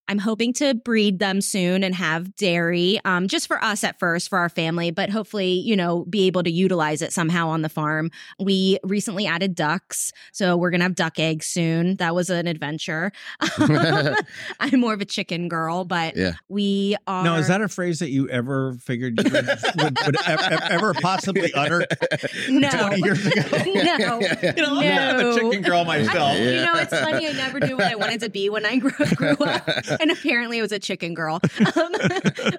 I'm 0.08 0.20
hoping 0.20 0.52
to 0.54 0.74
breed 0.74 1.20
them 1.20 1.40
soon 1.42 1.84
and 1.84 1.96
have 1.96 2.36
dairy, 2.36 3.00
um, 3.06 3.28
just 3.28 3.48
for 3.48 3.64
us 3.64 3.84
at 3.84 4.00
first, 4.00 4.28
for 4.30 4.38
our 4.38 4.50
family, 4.50 4.92
but 4.92 5.10
hopefully, 5.10 5.54
you 5.54 5.76
know, 5.78 6.04
be 6.06 6.28
able 6.28 6.44
to 6.44 6.52
utilize 6.52 7.02
it 7.02 7.14
somehow 7.14 7.48
on 7.50 7.62
the 7.62 7.70
farm. 7.70 8.12
We 8.38 8.80
recently 8.84 9.26
added 9.28 9.56
ducks, 9.56 10.12
so 10.34 10.58
we're 10.58 10.72
gonna 10.72 10.84
have 10.84 10.96
duck 10.96 11.20
eggs 11.20 11.46
soon. 11.48 11.96
That 11.98 12.14
was 12.16 12.30
an 12.30 12.48
adventure. 12.48 13.12
I'm 14.60 14.80
more 14.80 14.94
of 14.94 15.02
a 15.02 15.06
chicken 15.06 15.48
girl, 15.48 15.86
but 15.86 16.16
Yeah. 16.18 16.34
we 16.50 16.96
are. 17.08 17.24
Now, 17.24 17.36
is 17.36 17.48
that 17.48 17.62
a 17.62 17.68
phrase 17.70 18.00
that 18.00 18.10
you 18.10 18.28
ever 18.30 18.74
figured 18.74 19.20
you 19.24 19.32
would, 19.32 19.46
would, 19.78 19.98
would 20.06 20.18
ever, 20.28 20.64
ever 20.64 20.94
possibly 20.96 21.54
utter 21.54 21.86
no? 22.50 22.70
20 22.70 23.02
years 23.02 23.26
ago? 23.26 23.42
no. 23.52 24.20
You 24.20 24.54
know, 24.58 24.80
I'm 24.80 24.98
kind 24.98 25.22
of 25.22 25.36
a 25.36 25.40
chicken 25.40 25.62
girl 25.62 25.86
myself. 25.86 26.34
I, 26.34 26.38
you 26.40 26.56
know, 26.66 26.74
it's 26.76 26.92
funny. 27.00 27.28
I 27.28 27.32
never 27.34 27.60
knew 27.60 27.78
what 27.78 27.86
I 27.88 27.96
wanted 27.96 28.20
to 28.22 28.30
be 28.30 28.50
when 28.50 28.66
I 28.66 28.78
grew, 28.78 28.92
grew 29.16 29.36
up, 29.46 29.68
and 30.04 30.12
apparently, 30.12 30.60
it 30.60 30.62
was 30.62 30.72
a 30.72 30.80
chicken 30.80 31.14
girl. 31.14 31.40
Um, 31.76 31.92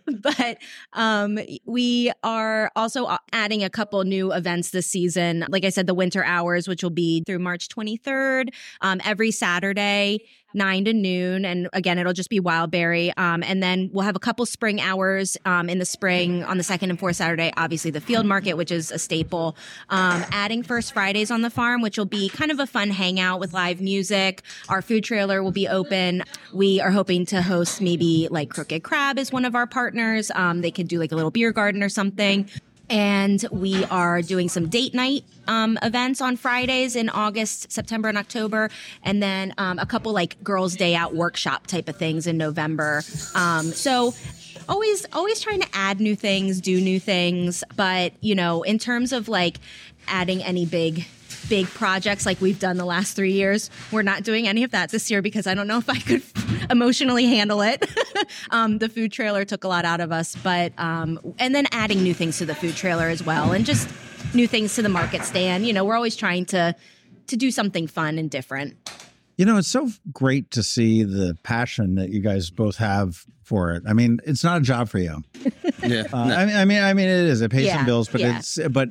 but 0.20 0.58
um, 0.94 1.38
we 1.66 2.10
are 2.22 2.70
also 2.74 3.04
uh, 3.04 3.18
adding 3.32 3.62
a 3.62 3.70
couple 3.70 4.02
new 4.04 4.32
events 4.32 4.70
this 4.70 4.86
season. 4.86 5.44
Like 5.48 5.64
I 5.64 5.68
said, 5.68 5.86
the 5.86 5.94
winter 5.94 6.24
hours, 6.24 6.66
which 6.66 6.82
will 6.82 6.90
be 6.90 7.22
through 7.26 7.38
March 7.38 7.68
23rd, 7.68 8.48
um, 8.80 9.00
every 9.04 9.30
Saturday. 9.30 10.20
Nine 10.54 10.84
to 10.84 10.92
noon, 10.92 11.44
and 11.44 11.68
again, 11.72 11.98
it'll 11.98 12.12
just 12.12 12.30
be 12.30 12.40
Wildberry. 12.40 13.12
Um, 13.18 13.42
and 13.42 13.60
then 13.60 13.90
we'll 13.92 14.04
have 14.04 14.14
a 14.14 14.20
couple 14.20 14.46
spring 14.46 14.80
hours 14.80 15.36
um, 15.44 15.68
in 15.68 15.78
the 15.78 15.84
spring 15.84 16.44
on 16.44 16.58
the 16.58 16.62
second 16.62 16.90
and 16.90 16.98
fourth 16.98 17.16
Saturday. 17.16 17.52
Obviously, 17.56 17.90
the 17.90 18.00
field 18.00 18.24
market, 18.24 18.54
which 18.54 18.70
is 18.70 18.92
a 18.92 18.98
staple. 18.98 19.56
Um, 19.90 20.24
adding 20.30 20.62
First 20.62 20.92
Fridays 20.92 21.30
on 21.32 21.42
the 21.42 21.50
farm, 21.50 21.82
which 21.82 21.98
will 21.98 22.04
be 22.04 22.28
kind 22.28 22.52
of 22.52 22.60
a 22.60 22.66
fun 22.66 22.90
hangout 22.90 23.40
with 23.40 23.52
live 23.52 23.80
music. 23.80 24.42
Our 24.68 24.80
food 24.80 25.02
trailer 25.02 25.42
will 25.42 25.52
be 25.52 25.66
open. 25.66 26.22
We 26.52 26.80
are 26.80 26.90
hoping 26.90 27.26
to 27.26 27.42
host 27.42 27.80
maybe 27.80 28.28
like 28.30 28.50
Crooked 28.50 28.84
Crab 28.84 29.18
is 29.18 29.32
one 29.32 29.44
of 29.44 29.54
our 29.54 29.66
partners. 29.66 30.30
Um, 30.34 30.60
they 30.60 30.70
could 30.70 30.86
do 30.86 30.98
like 31.00 31.10
a 31.10 31.16
little 31.16 31.32
beer 31.32 31.50
garden 31.52 31.82
or 31.82 31.88
something. 31.88 32.48
And 32.90 33.44
we 33.50 33.84
are 33.86 34.20
doing 34.22 34.48
some 34.48 34.68
date 34.68 34.94
night 34.94 35.24
um, 35.46 35.78
events 35.82 36.20
on 36.20 36.36
Fridays 36.36 36.96
in 36.96 37.08
August, 37.08 37.72
September, 37.72 38.08
and 38.08 38.18
October, 38.18 38.70
and 39.02 39.22
then 39.22 39.54
um, 39.58 39.78
a 39.78 39.86
couple 39.86 40.12
like 40.12 40.42
girls' 40.42 40.76
day 40.76 40.94
out 40.94 41.14
workshop 41.14 41.66
type 41.66 41.88
of 41.88 41.96
things 41.96 42.26
in 42.26 42.36
November. 42.36 43.02
Um, 43.34 43.66
so 43.66 44.14
always, 44.68 45.06
always 45.12 45.40
trying 45.40 45.60
to 45.60 45.68
add 45.72 46.00
new 46.00 46.16
things, 46.16 46.60
do 46.60 46.80
new 46.80 47.00
things, 47.00 47.64
but 47.76 48.12
you 48.20 48.34
know, 48.34 48.62
in 48.62 48.78
terms 48.78 49.12
of 49.12 49.28
like 49.28 49.58
adding 50.06 50.42
any 50.42 50.66
big 50.66 51.06
big 51.48 51.66
projects 51.66 52.26
like 52.26 52.40
we've 52.40 52.58
done 52.58 52.76
the 52.76 52.84
last 52.84 53.16
three 53.16 53.32
years. 53.32 53.70
We're 53.92 54.02
not 54.02 54.22
doing 54.22 54.46
any 54.48 54.64
of 54.64 54.70
that 54.72 54.90
this 54.90 55.10
year 55.10 55.22
because 55.22 55.46
I 55.46 55.54
don't 55.54 55.66
know 55.66 55.78
if 55.78 55.88
I 55.88 55.98
could 55.98 56.22
emotionally 56.70 57.26
handle 57.26 57.62
it. 57.62 57.84
um, 58.50 58.78
the 58.78 58.88
food 58.88 59.12
trailer 59.12 59.44
took 59.44 59.64
a 59.64 59.68
lot 59.68 59.84
out 59.84 60.00
of 60.00 60.12
us, 60.12 60.36
but 60.36 60.72
um, 60.78 61.20
and 61.38 61.54
then 61.54 61.66
adding 61.72 62.02
new 62.02 62.14
things 62.14 62.38
to 62.38 62.46
the 62.46 62.54
food 62.54 62.76
trailer 62.76 63.08
as 63.08 63.22
well, 63.22 63.52
and 63.52 63.64
just 63.64 63.88
new 64.34 64.46
things 64.46 64.74
to 64.74 64.82
the 64.82 64.88
market 64.88 65.22
stand. 65.22 65.66
You 65.66 65.72
know, 65.72 65.84
we're 65.84 65.96
always 65.96 66.16
trying 66.16 66.46
to 66.46 66.74
to 67.26 67.36
do 67.36 67.50
something 67.50 67.86
fun 67.86 68.18
and 68.18 68.30
different. 68.30 68.76
You 69.36 69.44
know, 69.44 69.56
it's 69.56 69.68
so 69.68 69.90
great 70.12 70.52
to 70.52 70.62
see 70.62 71.02
the 71.02 71.36
passion 71.42 71.96
that 71.96 72.10
you 72.10 72.20
guys 72.20 72.50
both 72.50 72.76
have 72.76 73.24
for 73.42 73.72
it. 73.72 73.82
I 73.86 73.92
mean, 73.92 74.20
it's 74.24 74.44
not 74.44 74.58
a 74.58 74.60
job 74.60 74.88
for 74.88 74.98
you. 74.98 75.22
Yeah. 75.82 76.04
Uh, 76.14 76.16
I 76.16 76.46
mean, 76.46 76.56
I 76.56 76.64
mean, 76.64 76.82
I 76.82 76.94
mean, 76.94 77.08
it 77.08 77.26
is. 77.26 77.42
It 77.42 77.50
pays 77.50 77.70
some 77.70 77.84
bills, 77.84 78.08
but 78.08 78.22
yeah. 78.22 78.38
it's 78.38 78.58
but 78.70 78.88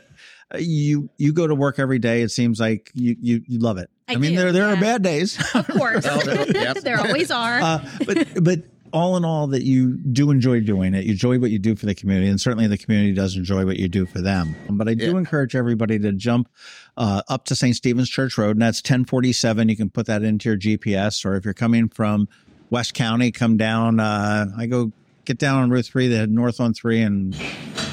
you 0.60 1.10
you 1.18 1.34
go 1.34 1.48
to 1.48 1.56
work 1.56 1.80
every 1.80 2.00
day. 2.00 2.22
It 2.22 2.30
seems 2.30 2.60
like 2.60 2.92
you 2.94 3.16
you, 3.20 3.42
you 3.48 3.60
love 3.60 3.78
it. 3.78 3.89
I 4.08 4.16
mean, 4.18 4.32
do, 4.32 4.38
there 4.38 4.52
there 4.52 4.68
are 4.68 4.76
bad 4.76 5.02
days, 5.02 5.38
Of 5.56 5.68
course, 5.68 6.06
yep. 6.06 6.78
there 6.84 7.00
always 7.00 7.32
are. 7.32 7.60
uh, 7.62 7.89
but 8.06 8.44
but 8.44 8.60
all 8.92 9.18
in 9.18 9.26
all, 9.26 9.48
that 9.48 9.63
you 9.63 9.98
do 9.98 10.30
enjoy 10.30 10.60
doing 10.60 10.94
it. 10.94 11.04
You 11.06 11.13
enjoy 11.13 11.39
what 11.39 11.50
you 11.50 11.58
do 11.58 11.76
for 11.76 11.88
the 11.88 11.96
community, 11.96 12.28
and 12.30 12.39
certainly 12.39 12.68
the 12.68 12.78
community 12.78 13.12
does 13.13 13.36
enjoy 13.36 13.66
what 13.66 13.78
you 13.78 13.88
do 13.88 14.06
for 14.06 14.22
them. 14.22 14.56
But 14.70 14.88
I 14.88 14.94
do 14.94 15.06
Yeah. 15.06 15.18
encourage 15.18 15.56
everybody 15.56 15.98
to 15.98 16.12
jump 16.12 16.48
uh, 16.96 17.24
up 17.28 17.46
to 17.46 17.56
St. 17.56 17.76
Stephen's 17.76 18.08
Church 18.10 18.38
Road, 18.38 18.52
and 18.52 18.62
that's 18.62 18.82
ten 18.84 19.04
forty 19.06 19.34
seven. 19.34 19.68
You 19.70 19.76
can 19.78 19.89
put 19.89 20.06
that 20.06 20.22
into 20.22 20.50
your 20.50 20.58
GPS, 20.60 21.26
or 21.26 21.36
if 21.36 21.44
you're 21.46 21.56
coming 21.56 21.89
from 21.89 22.28
West 22.70 22.94
County, 22.94 23.32
come 23.32 23.58
down. 23.58 24.00
Uh, 24.00 24.46
I 24.56 24.68
go 24.68 24.92
get 25.26 25.38
down 25.38 25.62
on 25.62 25.70
Route 25.70 25.86
three, 25.86 26.08
then 26.08 26.20
head 26.20 26.32
north 26.32 26.60
on 26.60 26.74
three, 26.74 27.02
and 27.02 27.36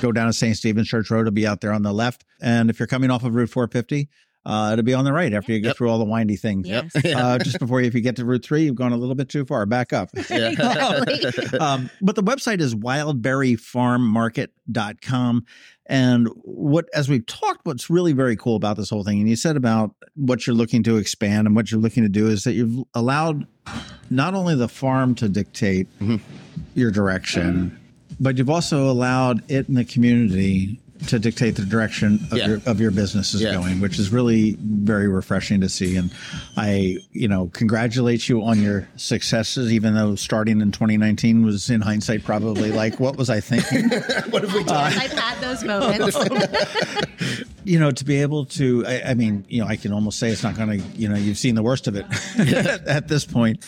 go 0.01 0.13
down 0.13 0.27
to 0.27 0.33
St. 0.33 0.57
Stephen's 0.57 0.89
Church 0.89 1.11
Road. 1.11 1.23
It'll 1.23 1.33
be 1.33 1.47
out 1.47 1.61
there 1.61 1.73
on 1.73 1.83
the 1.83 1.93
left. 1.93 2.25
And 2.41 2.71
if 2.71 2.79
you're 2.79 2.87
coming 2.87 3.11
off 3.11 3.25
of 3.25 3.35
Route 3.35 3.51
450, 3.51 4.09
uh, 4.47 4.71
it'll 4.73 4.85
be 4.85 4.95
on 4.95 5.05
the 5.05 5.13
right 5.13 5.33
after 5.35 5.53
you 5.53 5.61
get 5.61 5.69
Yep. 5.69 5.77
through 5.77 5.91
all 5.91 5.99
the 5.99 6.05
windy 6.05 6.37
things. 6.37 6.67
yes. 6.69 6.91
Uh, 7.05 7.39
just 7.43 7.59
before 7.59 7.81
you, 7.81 7.87
if 7.87 7.95
you 7.95 8.01
get 8.01 8.17
to 8.17 8.25
Route 8.25 8.45
3, 8.45 8.65
you've 8.65 8.75
gone 8.75 8.93
a 8.93 8.97
little 8.97 9.15
bit 9.15 9.29
too 9.29 9.45
far. 9.45 9.67
Back 9.67 9.93
up. 9.93 10.11
Um, 11.61 11.91
but 12.01 12.17
the 12.17 12.23
website 12.23 12.61
is 12.61 12.75
wildberryfarmmarket.com. 12.75 15.45
And 15.87 16.29
what, 16.45 16.89
as 16.95 17.09
we've 17.09 17.27
talked, 17.27 17.67
what's 17.67 17.91
really 17.91 18.13
very 18.13 18.37
cool 18.37 18.55
about 18.57 18.77
this 18.77 18.89
whole 18.91 19.03
thing, 19.05 19.19
and 19.19 19.29
you 19.29 19.35
said 19.37 19.57
about 19.57 19.95
what 20.15 20.47
you're 20.47 20.55
looking 20.55 20.83
to 20.85 20.97
expand 20.99 21.47
and 21.49 21.57
what 21.57 21.71
you're 21.73 21.81
looking 21.81 22.05
to 22.05 22.09
do 22.09 22.29
is 22.29 22.45
that 22.45 22.53
you've 22.53 22.85
allowed 22.95 23.47
not 24.09 24.35
only 24.35 24.55
the 24.55 24.69
farm 24.69 25.15
to 25.17 25.29
dictate 25.29 25.89
Mhm. 26.01 26.21
your 26.75 26.91
direction, 26.93 27.77
but 28.21 28.39
you've 28.39 28.51
also 28.51 28.89
allowed 28.89 29.43
it 29.51 29.67
and 29.69 29.77
the 29.77 29.85
community 29.85 30.79
to 31.07 31.19
dictate 31.19 31.57
the 31.57 31.65
direction 31.65 32.21
of 32.31 32.39
Yeah. 32.39 32.47
your 32.49 32.61
of 32.67 32.81
your 32.81 32.91
business 32.91 33.35
is 33.35 33.41
Yeah. 33.43 33.53
going, 33.55 33.81
which 33.81 33.99
is 33.99 34.11
really 34.11 34.57
very 34.61 35.09
refreshing 35.09 35.61
to 35.63 35.69
see. 35.69 35.97
And 35.97 36.11
I, 36.57 36.99
you 37.13 37.29
know, 37.29 37.47
congratulate 37.53 38.29
you 38.29 38.43
on 38.43 38.63
your 38.63 38.87
successes, 38.97 39.73
even 39.73 39.95
though 39.95 40.15
starting 40.15 40.61
in 40.61 40.73
2019 40.73 41.45
was 41.45 41.71
in 41.71 41.81
hindsight 41.81 42.25
probably 42.25 42.71
like, 42.73 43.01
what 43.01 43.17
was 43.17 43.31
I 43.31 43.41
thinking? 43.41 43.89
what 44.31 44.43
have 44.43 44.55
we 44.55 44.65
done? 44.65 44.93
I've 44.93 45.13
had 45.13 45.41
those 45.41 45.65
moments. 45.65 46.17
you 47.65 47.79
know, 47.79 47.91
to 47.91 48.05
be 48.05 48.21
able 48.23 48.45
to, 48.47 48.85
I, 48.87 49.03
I 49.11 49.15
mean, 49.15 49.45
you 49.49 49.61
know, 49.63 49.67
I 49.69 49.77
can 49.77 49.93
almost 49.93 50.19
say 50.19 50.31
it's 50.31 50.43
not 50.43 50.57
going 50.57 50.81
to, 50.81 50.87
you 50.97 51.09
know, 51.09 51.17
you've 51.17 51.39
seen 51.39 51.55
the 51.55 51.63
worst 51.63 51.87
of 51.87 51.97
it 51.97 52.07
at 52.87 53.09
this 53.09 53.25
point, 53.25 53.65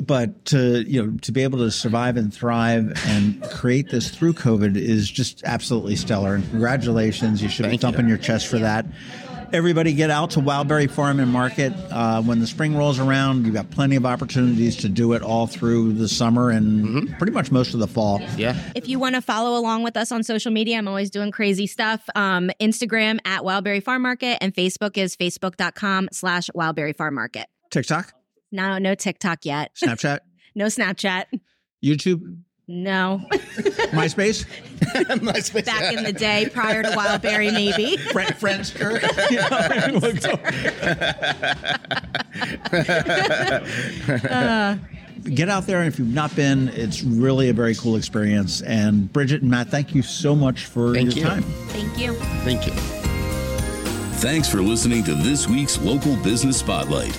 but 0.00 0.44
to, 0.46 0.82
you 0.82 1.04
know, 1.04 1.18
to 1.22 1.32
be 1.32 1.42
able 1.42 1.58
to 1.58 1.70
survive 1.70 2.16
and 2.16 2.32
thrive 2.32 2.92
and 3.06 3.42
create 3.50 3.90
this 3.90 4.10
through 4.10 4.34
COVID 4.34 4.76
is 4.76 5.10
just 5.10 5.42
absolutely 5.44 5.96
stellar. 5.96 6.34
And 6.34 6.48
congratulations. 6.50 7.42
You 7.42 7.48
should 7.48 7.66
Thank 7.66 7.80
be 7.80 7.82
thumping 7.86 8.06
you. 8.06 8.10
your 8.10 8.18
chest 8.18 8.46
for 8.46 8.58
that. 8.58 8.86
Everybody 9.50 9.94
get 9.94 10.10
out 10.10 10.32
to 10.32 10.40
Wildberry 10.40 10.90
Farm 10.90 11.20
and 11.20 11.32
Market. 11.32 11.72
Uh, 11.90 12.20
when 12.20 12.38
the 12.38 12.46
spring 12.46 12.76
rolls 12.76 12.98
around, 12.98 13.46
you've 13.46 13.54
got 13.54 13.70
plenty 13.70 13.96
of 13.96 14.04
opportunities 14.04 14.76
to 14.76 14.90
do 14.90 15.14
it 15.14 15.22
all 15.22 15.46
through 15.46 15.94
the 15.94 16.06
summer 16.06 16.50
and 16.50 17.16
pretty 17.16 17.32
much 17.32 17.50
most 17.50 17.72
of 17.72 17.80
the 17.80 17.86
fall. 17.86 18.20
yeah. 18.36 18.54
If 18.74 18.88
you 18.88 18.98
want 18.98 19.14
to 19.14 19.22
follow 19.22 19.58
along 19.58 19.84
with 19.84 19.96
us 19.96 20.12
on 20.12 20.22
social 20.22 20.52
media, 20.52 20.76
I'm 20.76 20.86
always 20.86 21.08
doing 21.08 21.30
crazy 21.30 21.66
stuff. 21.66 22.06
Um, 22.14 22.50
Instagram 22.60 23.20
at 23.24 23.40
Wildberry 23.40 23.82
Farm 23.82 24.02
Market 24.02 24.36
and 24.42 24.54
Facebook 24.54 24.98
is 24.98 25.16
facebook.com 25.16 26.10
slash 26.12 26.50
Wildberry 26.54 26.94
Farm 26.94 27.14
Market. 27.14 27.46
TikTok, 27.70 28.12
No, 28.50 28.78
no 28.78 28.94
TikTok 28.94 29.44
yet. 29.44 29.72
Snapchat, 29.82 30.20
No 30.54 30.66
Snapchat. 30.66 31.24
YouTube, 31.84 32.38
No. 32.66 33.20
MySpace. 33.92 34.44
MySpace. 34.80 35.64
Back 35.66 35.92
in 35.94 36.02
the 36.04 36.12
day 36.12 36.48
prior 36.52 36.82
to 36.82 36.88
Wildberry, 36.90 37.52
maybe. 37.52 37.96
Friend, 37.96 38.32
Friendster. 38.34 38.98
Uh, 44.30 44.76
Get 45.34 45.48
out 45.48 45.66
there, 45.66 45.80
and 45.80 45.88
if 45.88 45.98
you've 45.98 46.08
not 46.14 46.34
been, 46.36 46.68
it's 46.68 47.02
really 47.02 47.48
a 47.50 47.52
very 47.52 47.74
cool 47.74 47.96
experience. 47.96 48.62
And 48.62 49.12
Bridget 49.12 49.42
and 49.42 49.50
Matt, 49.50 49.68
thank 49.68 49.94
you 49.94 50.00
so 50.00 50.34
much 50.34 50.66
for 50.66 50.94
Thank 50.94 51.16
your 51.16 51.24
you. 51.24 51.30
time. 51.30 51.42
thank 51.42 51.98
you. 51.98 52.14
Thank 52.44 52.66
you. 52.66 52.72
Thanks 54.20 54.48
for 54.48 54.62
listening 54.62 55.04
to 55.04 55.14
this 55.14 55.46
week's 55.48 55.76
Local 55.80 56.16
Business 56.18 56.56
Spotlight. 56.58 57.18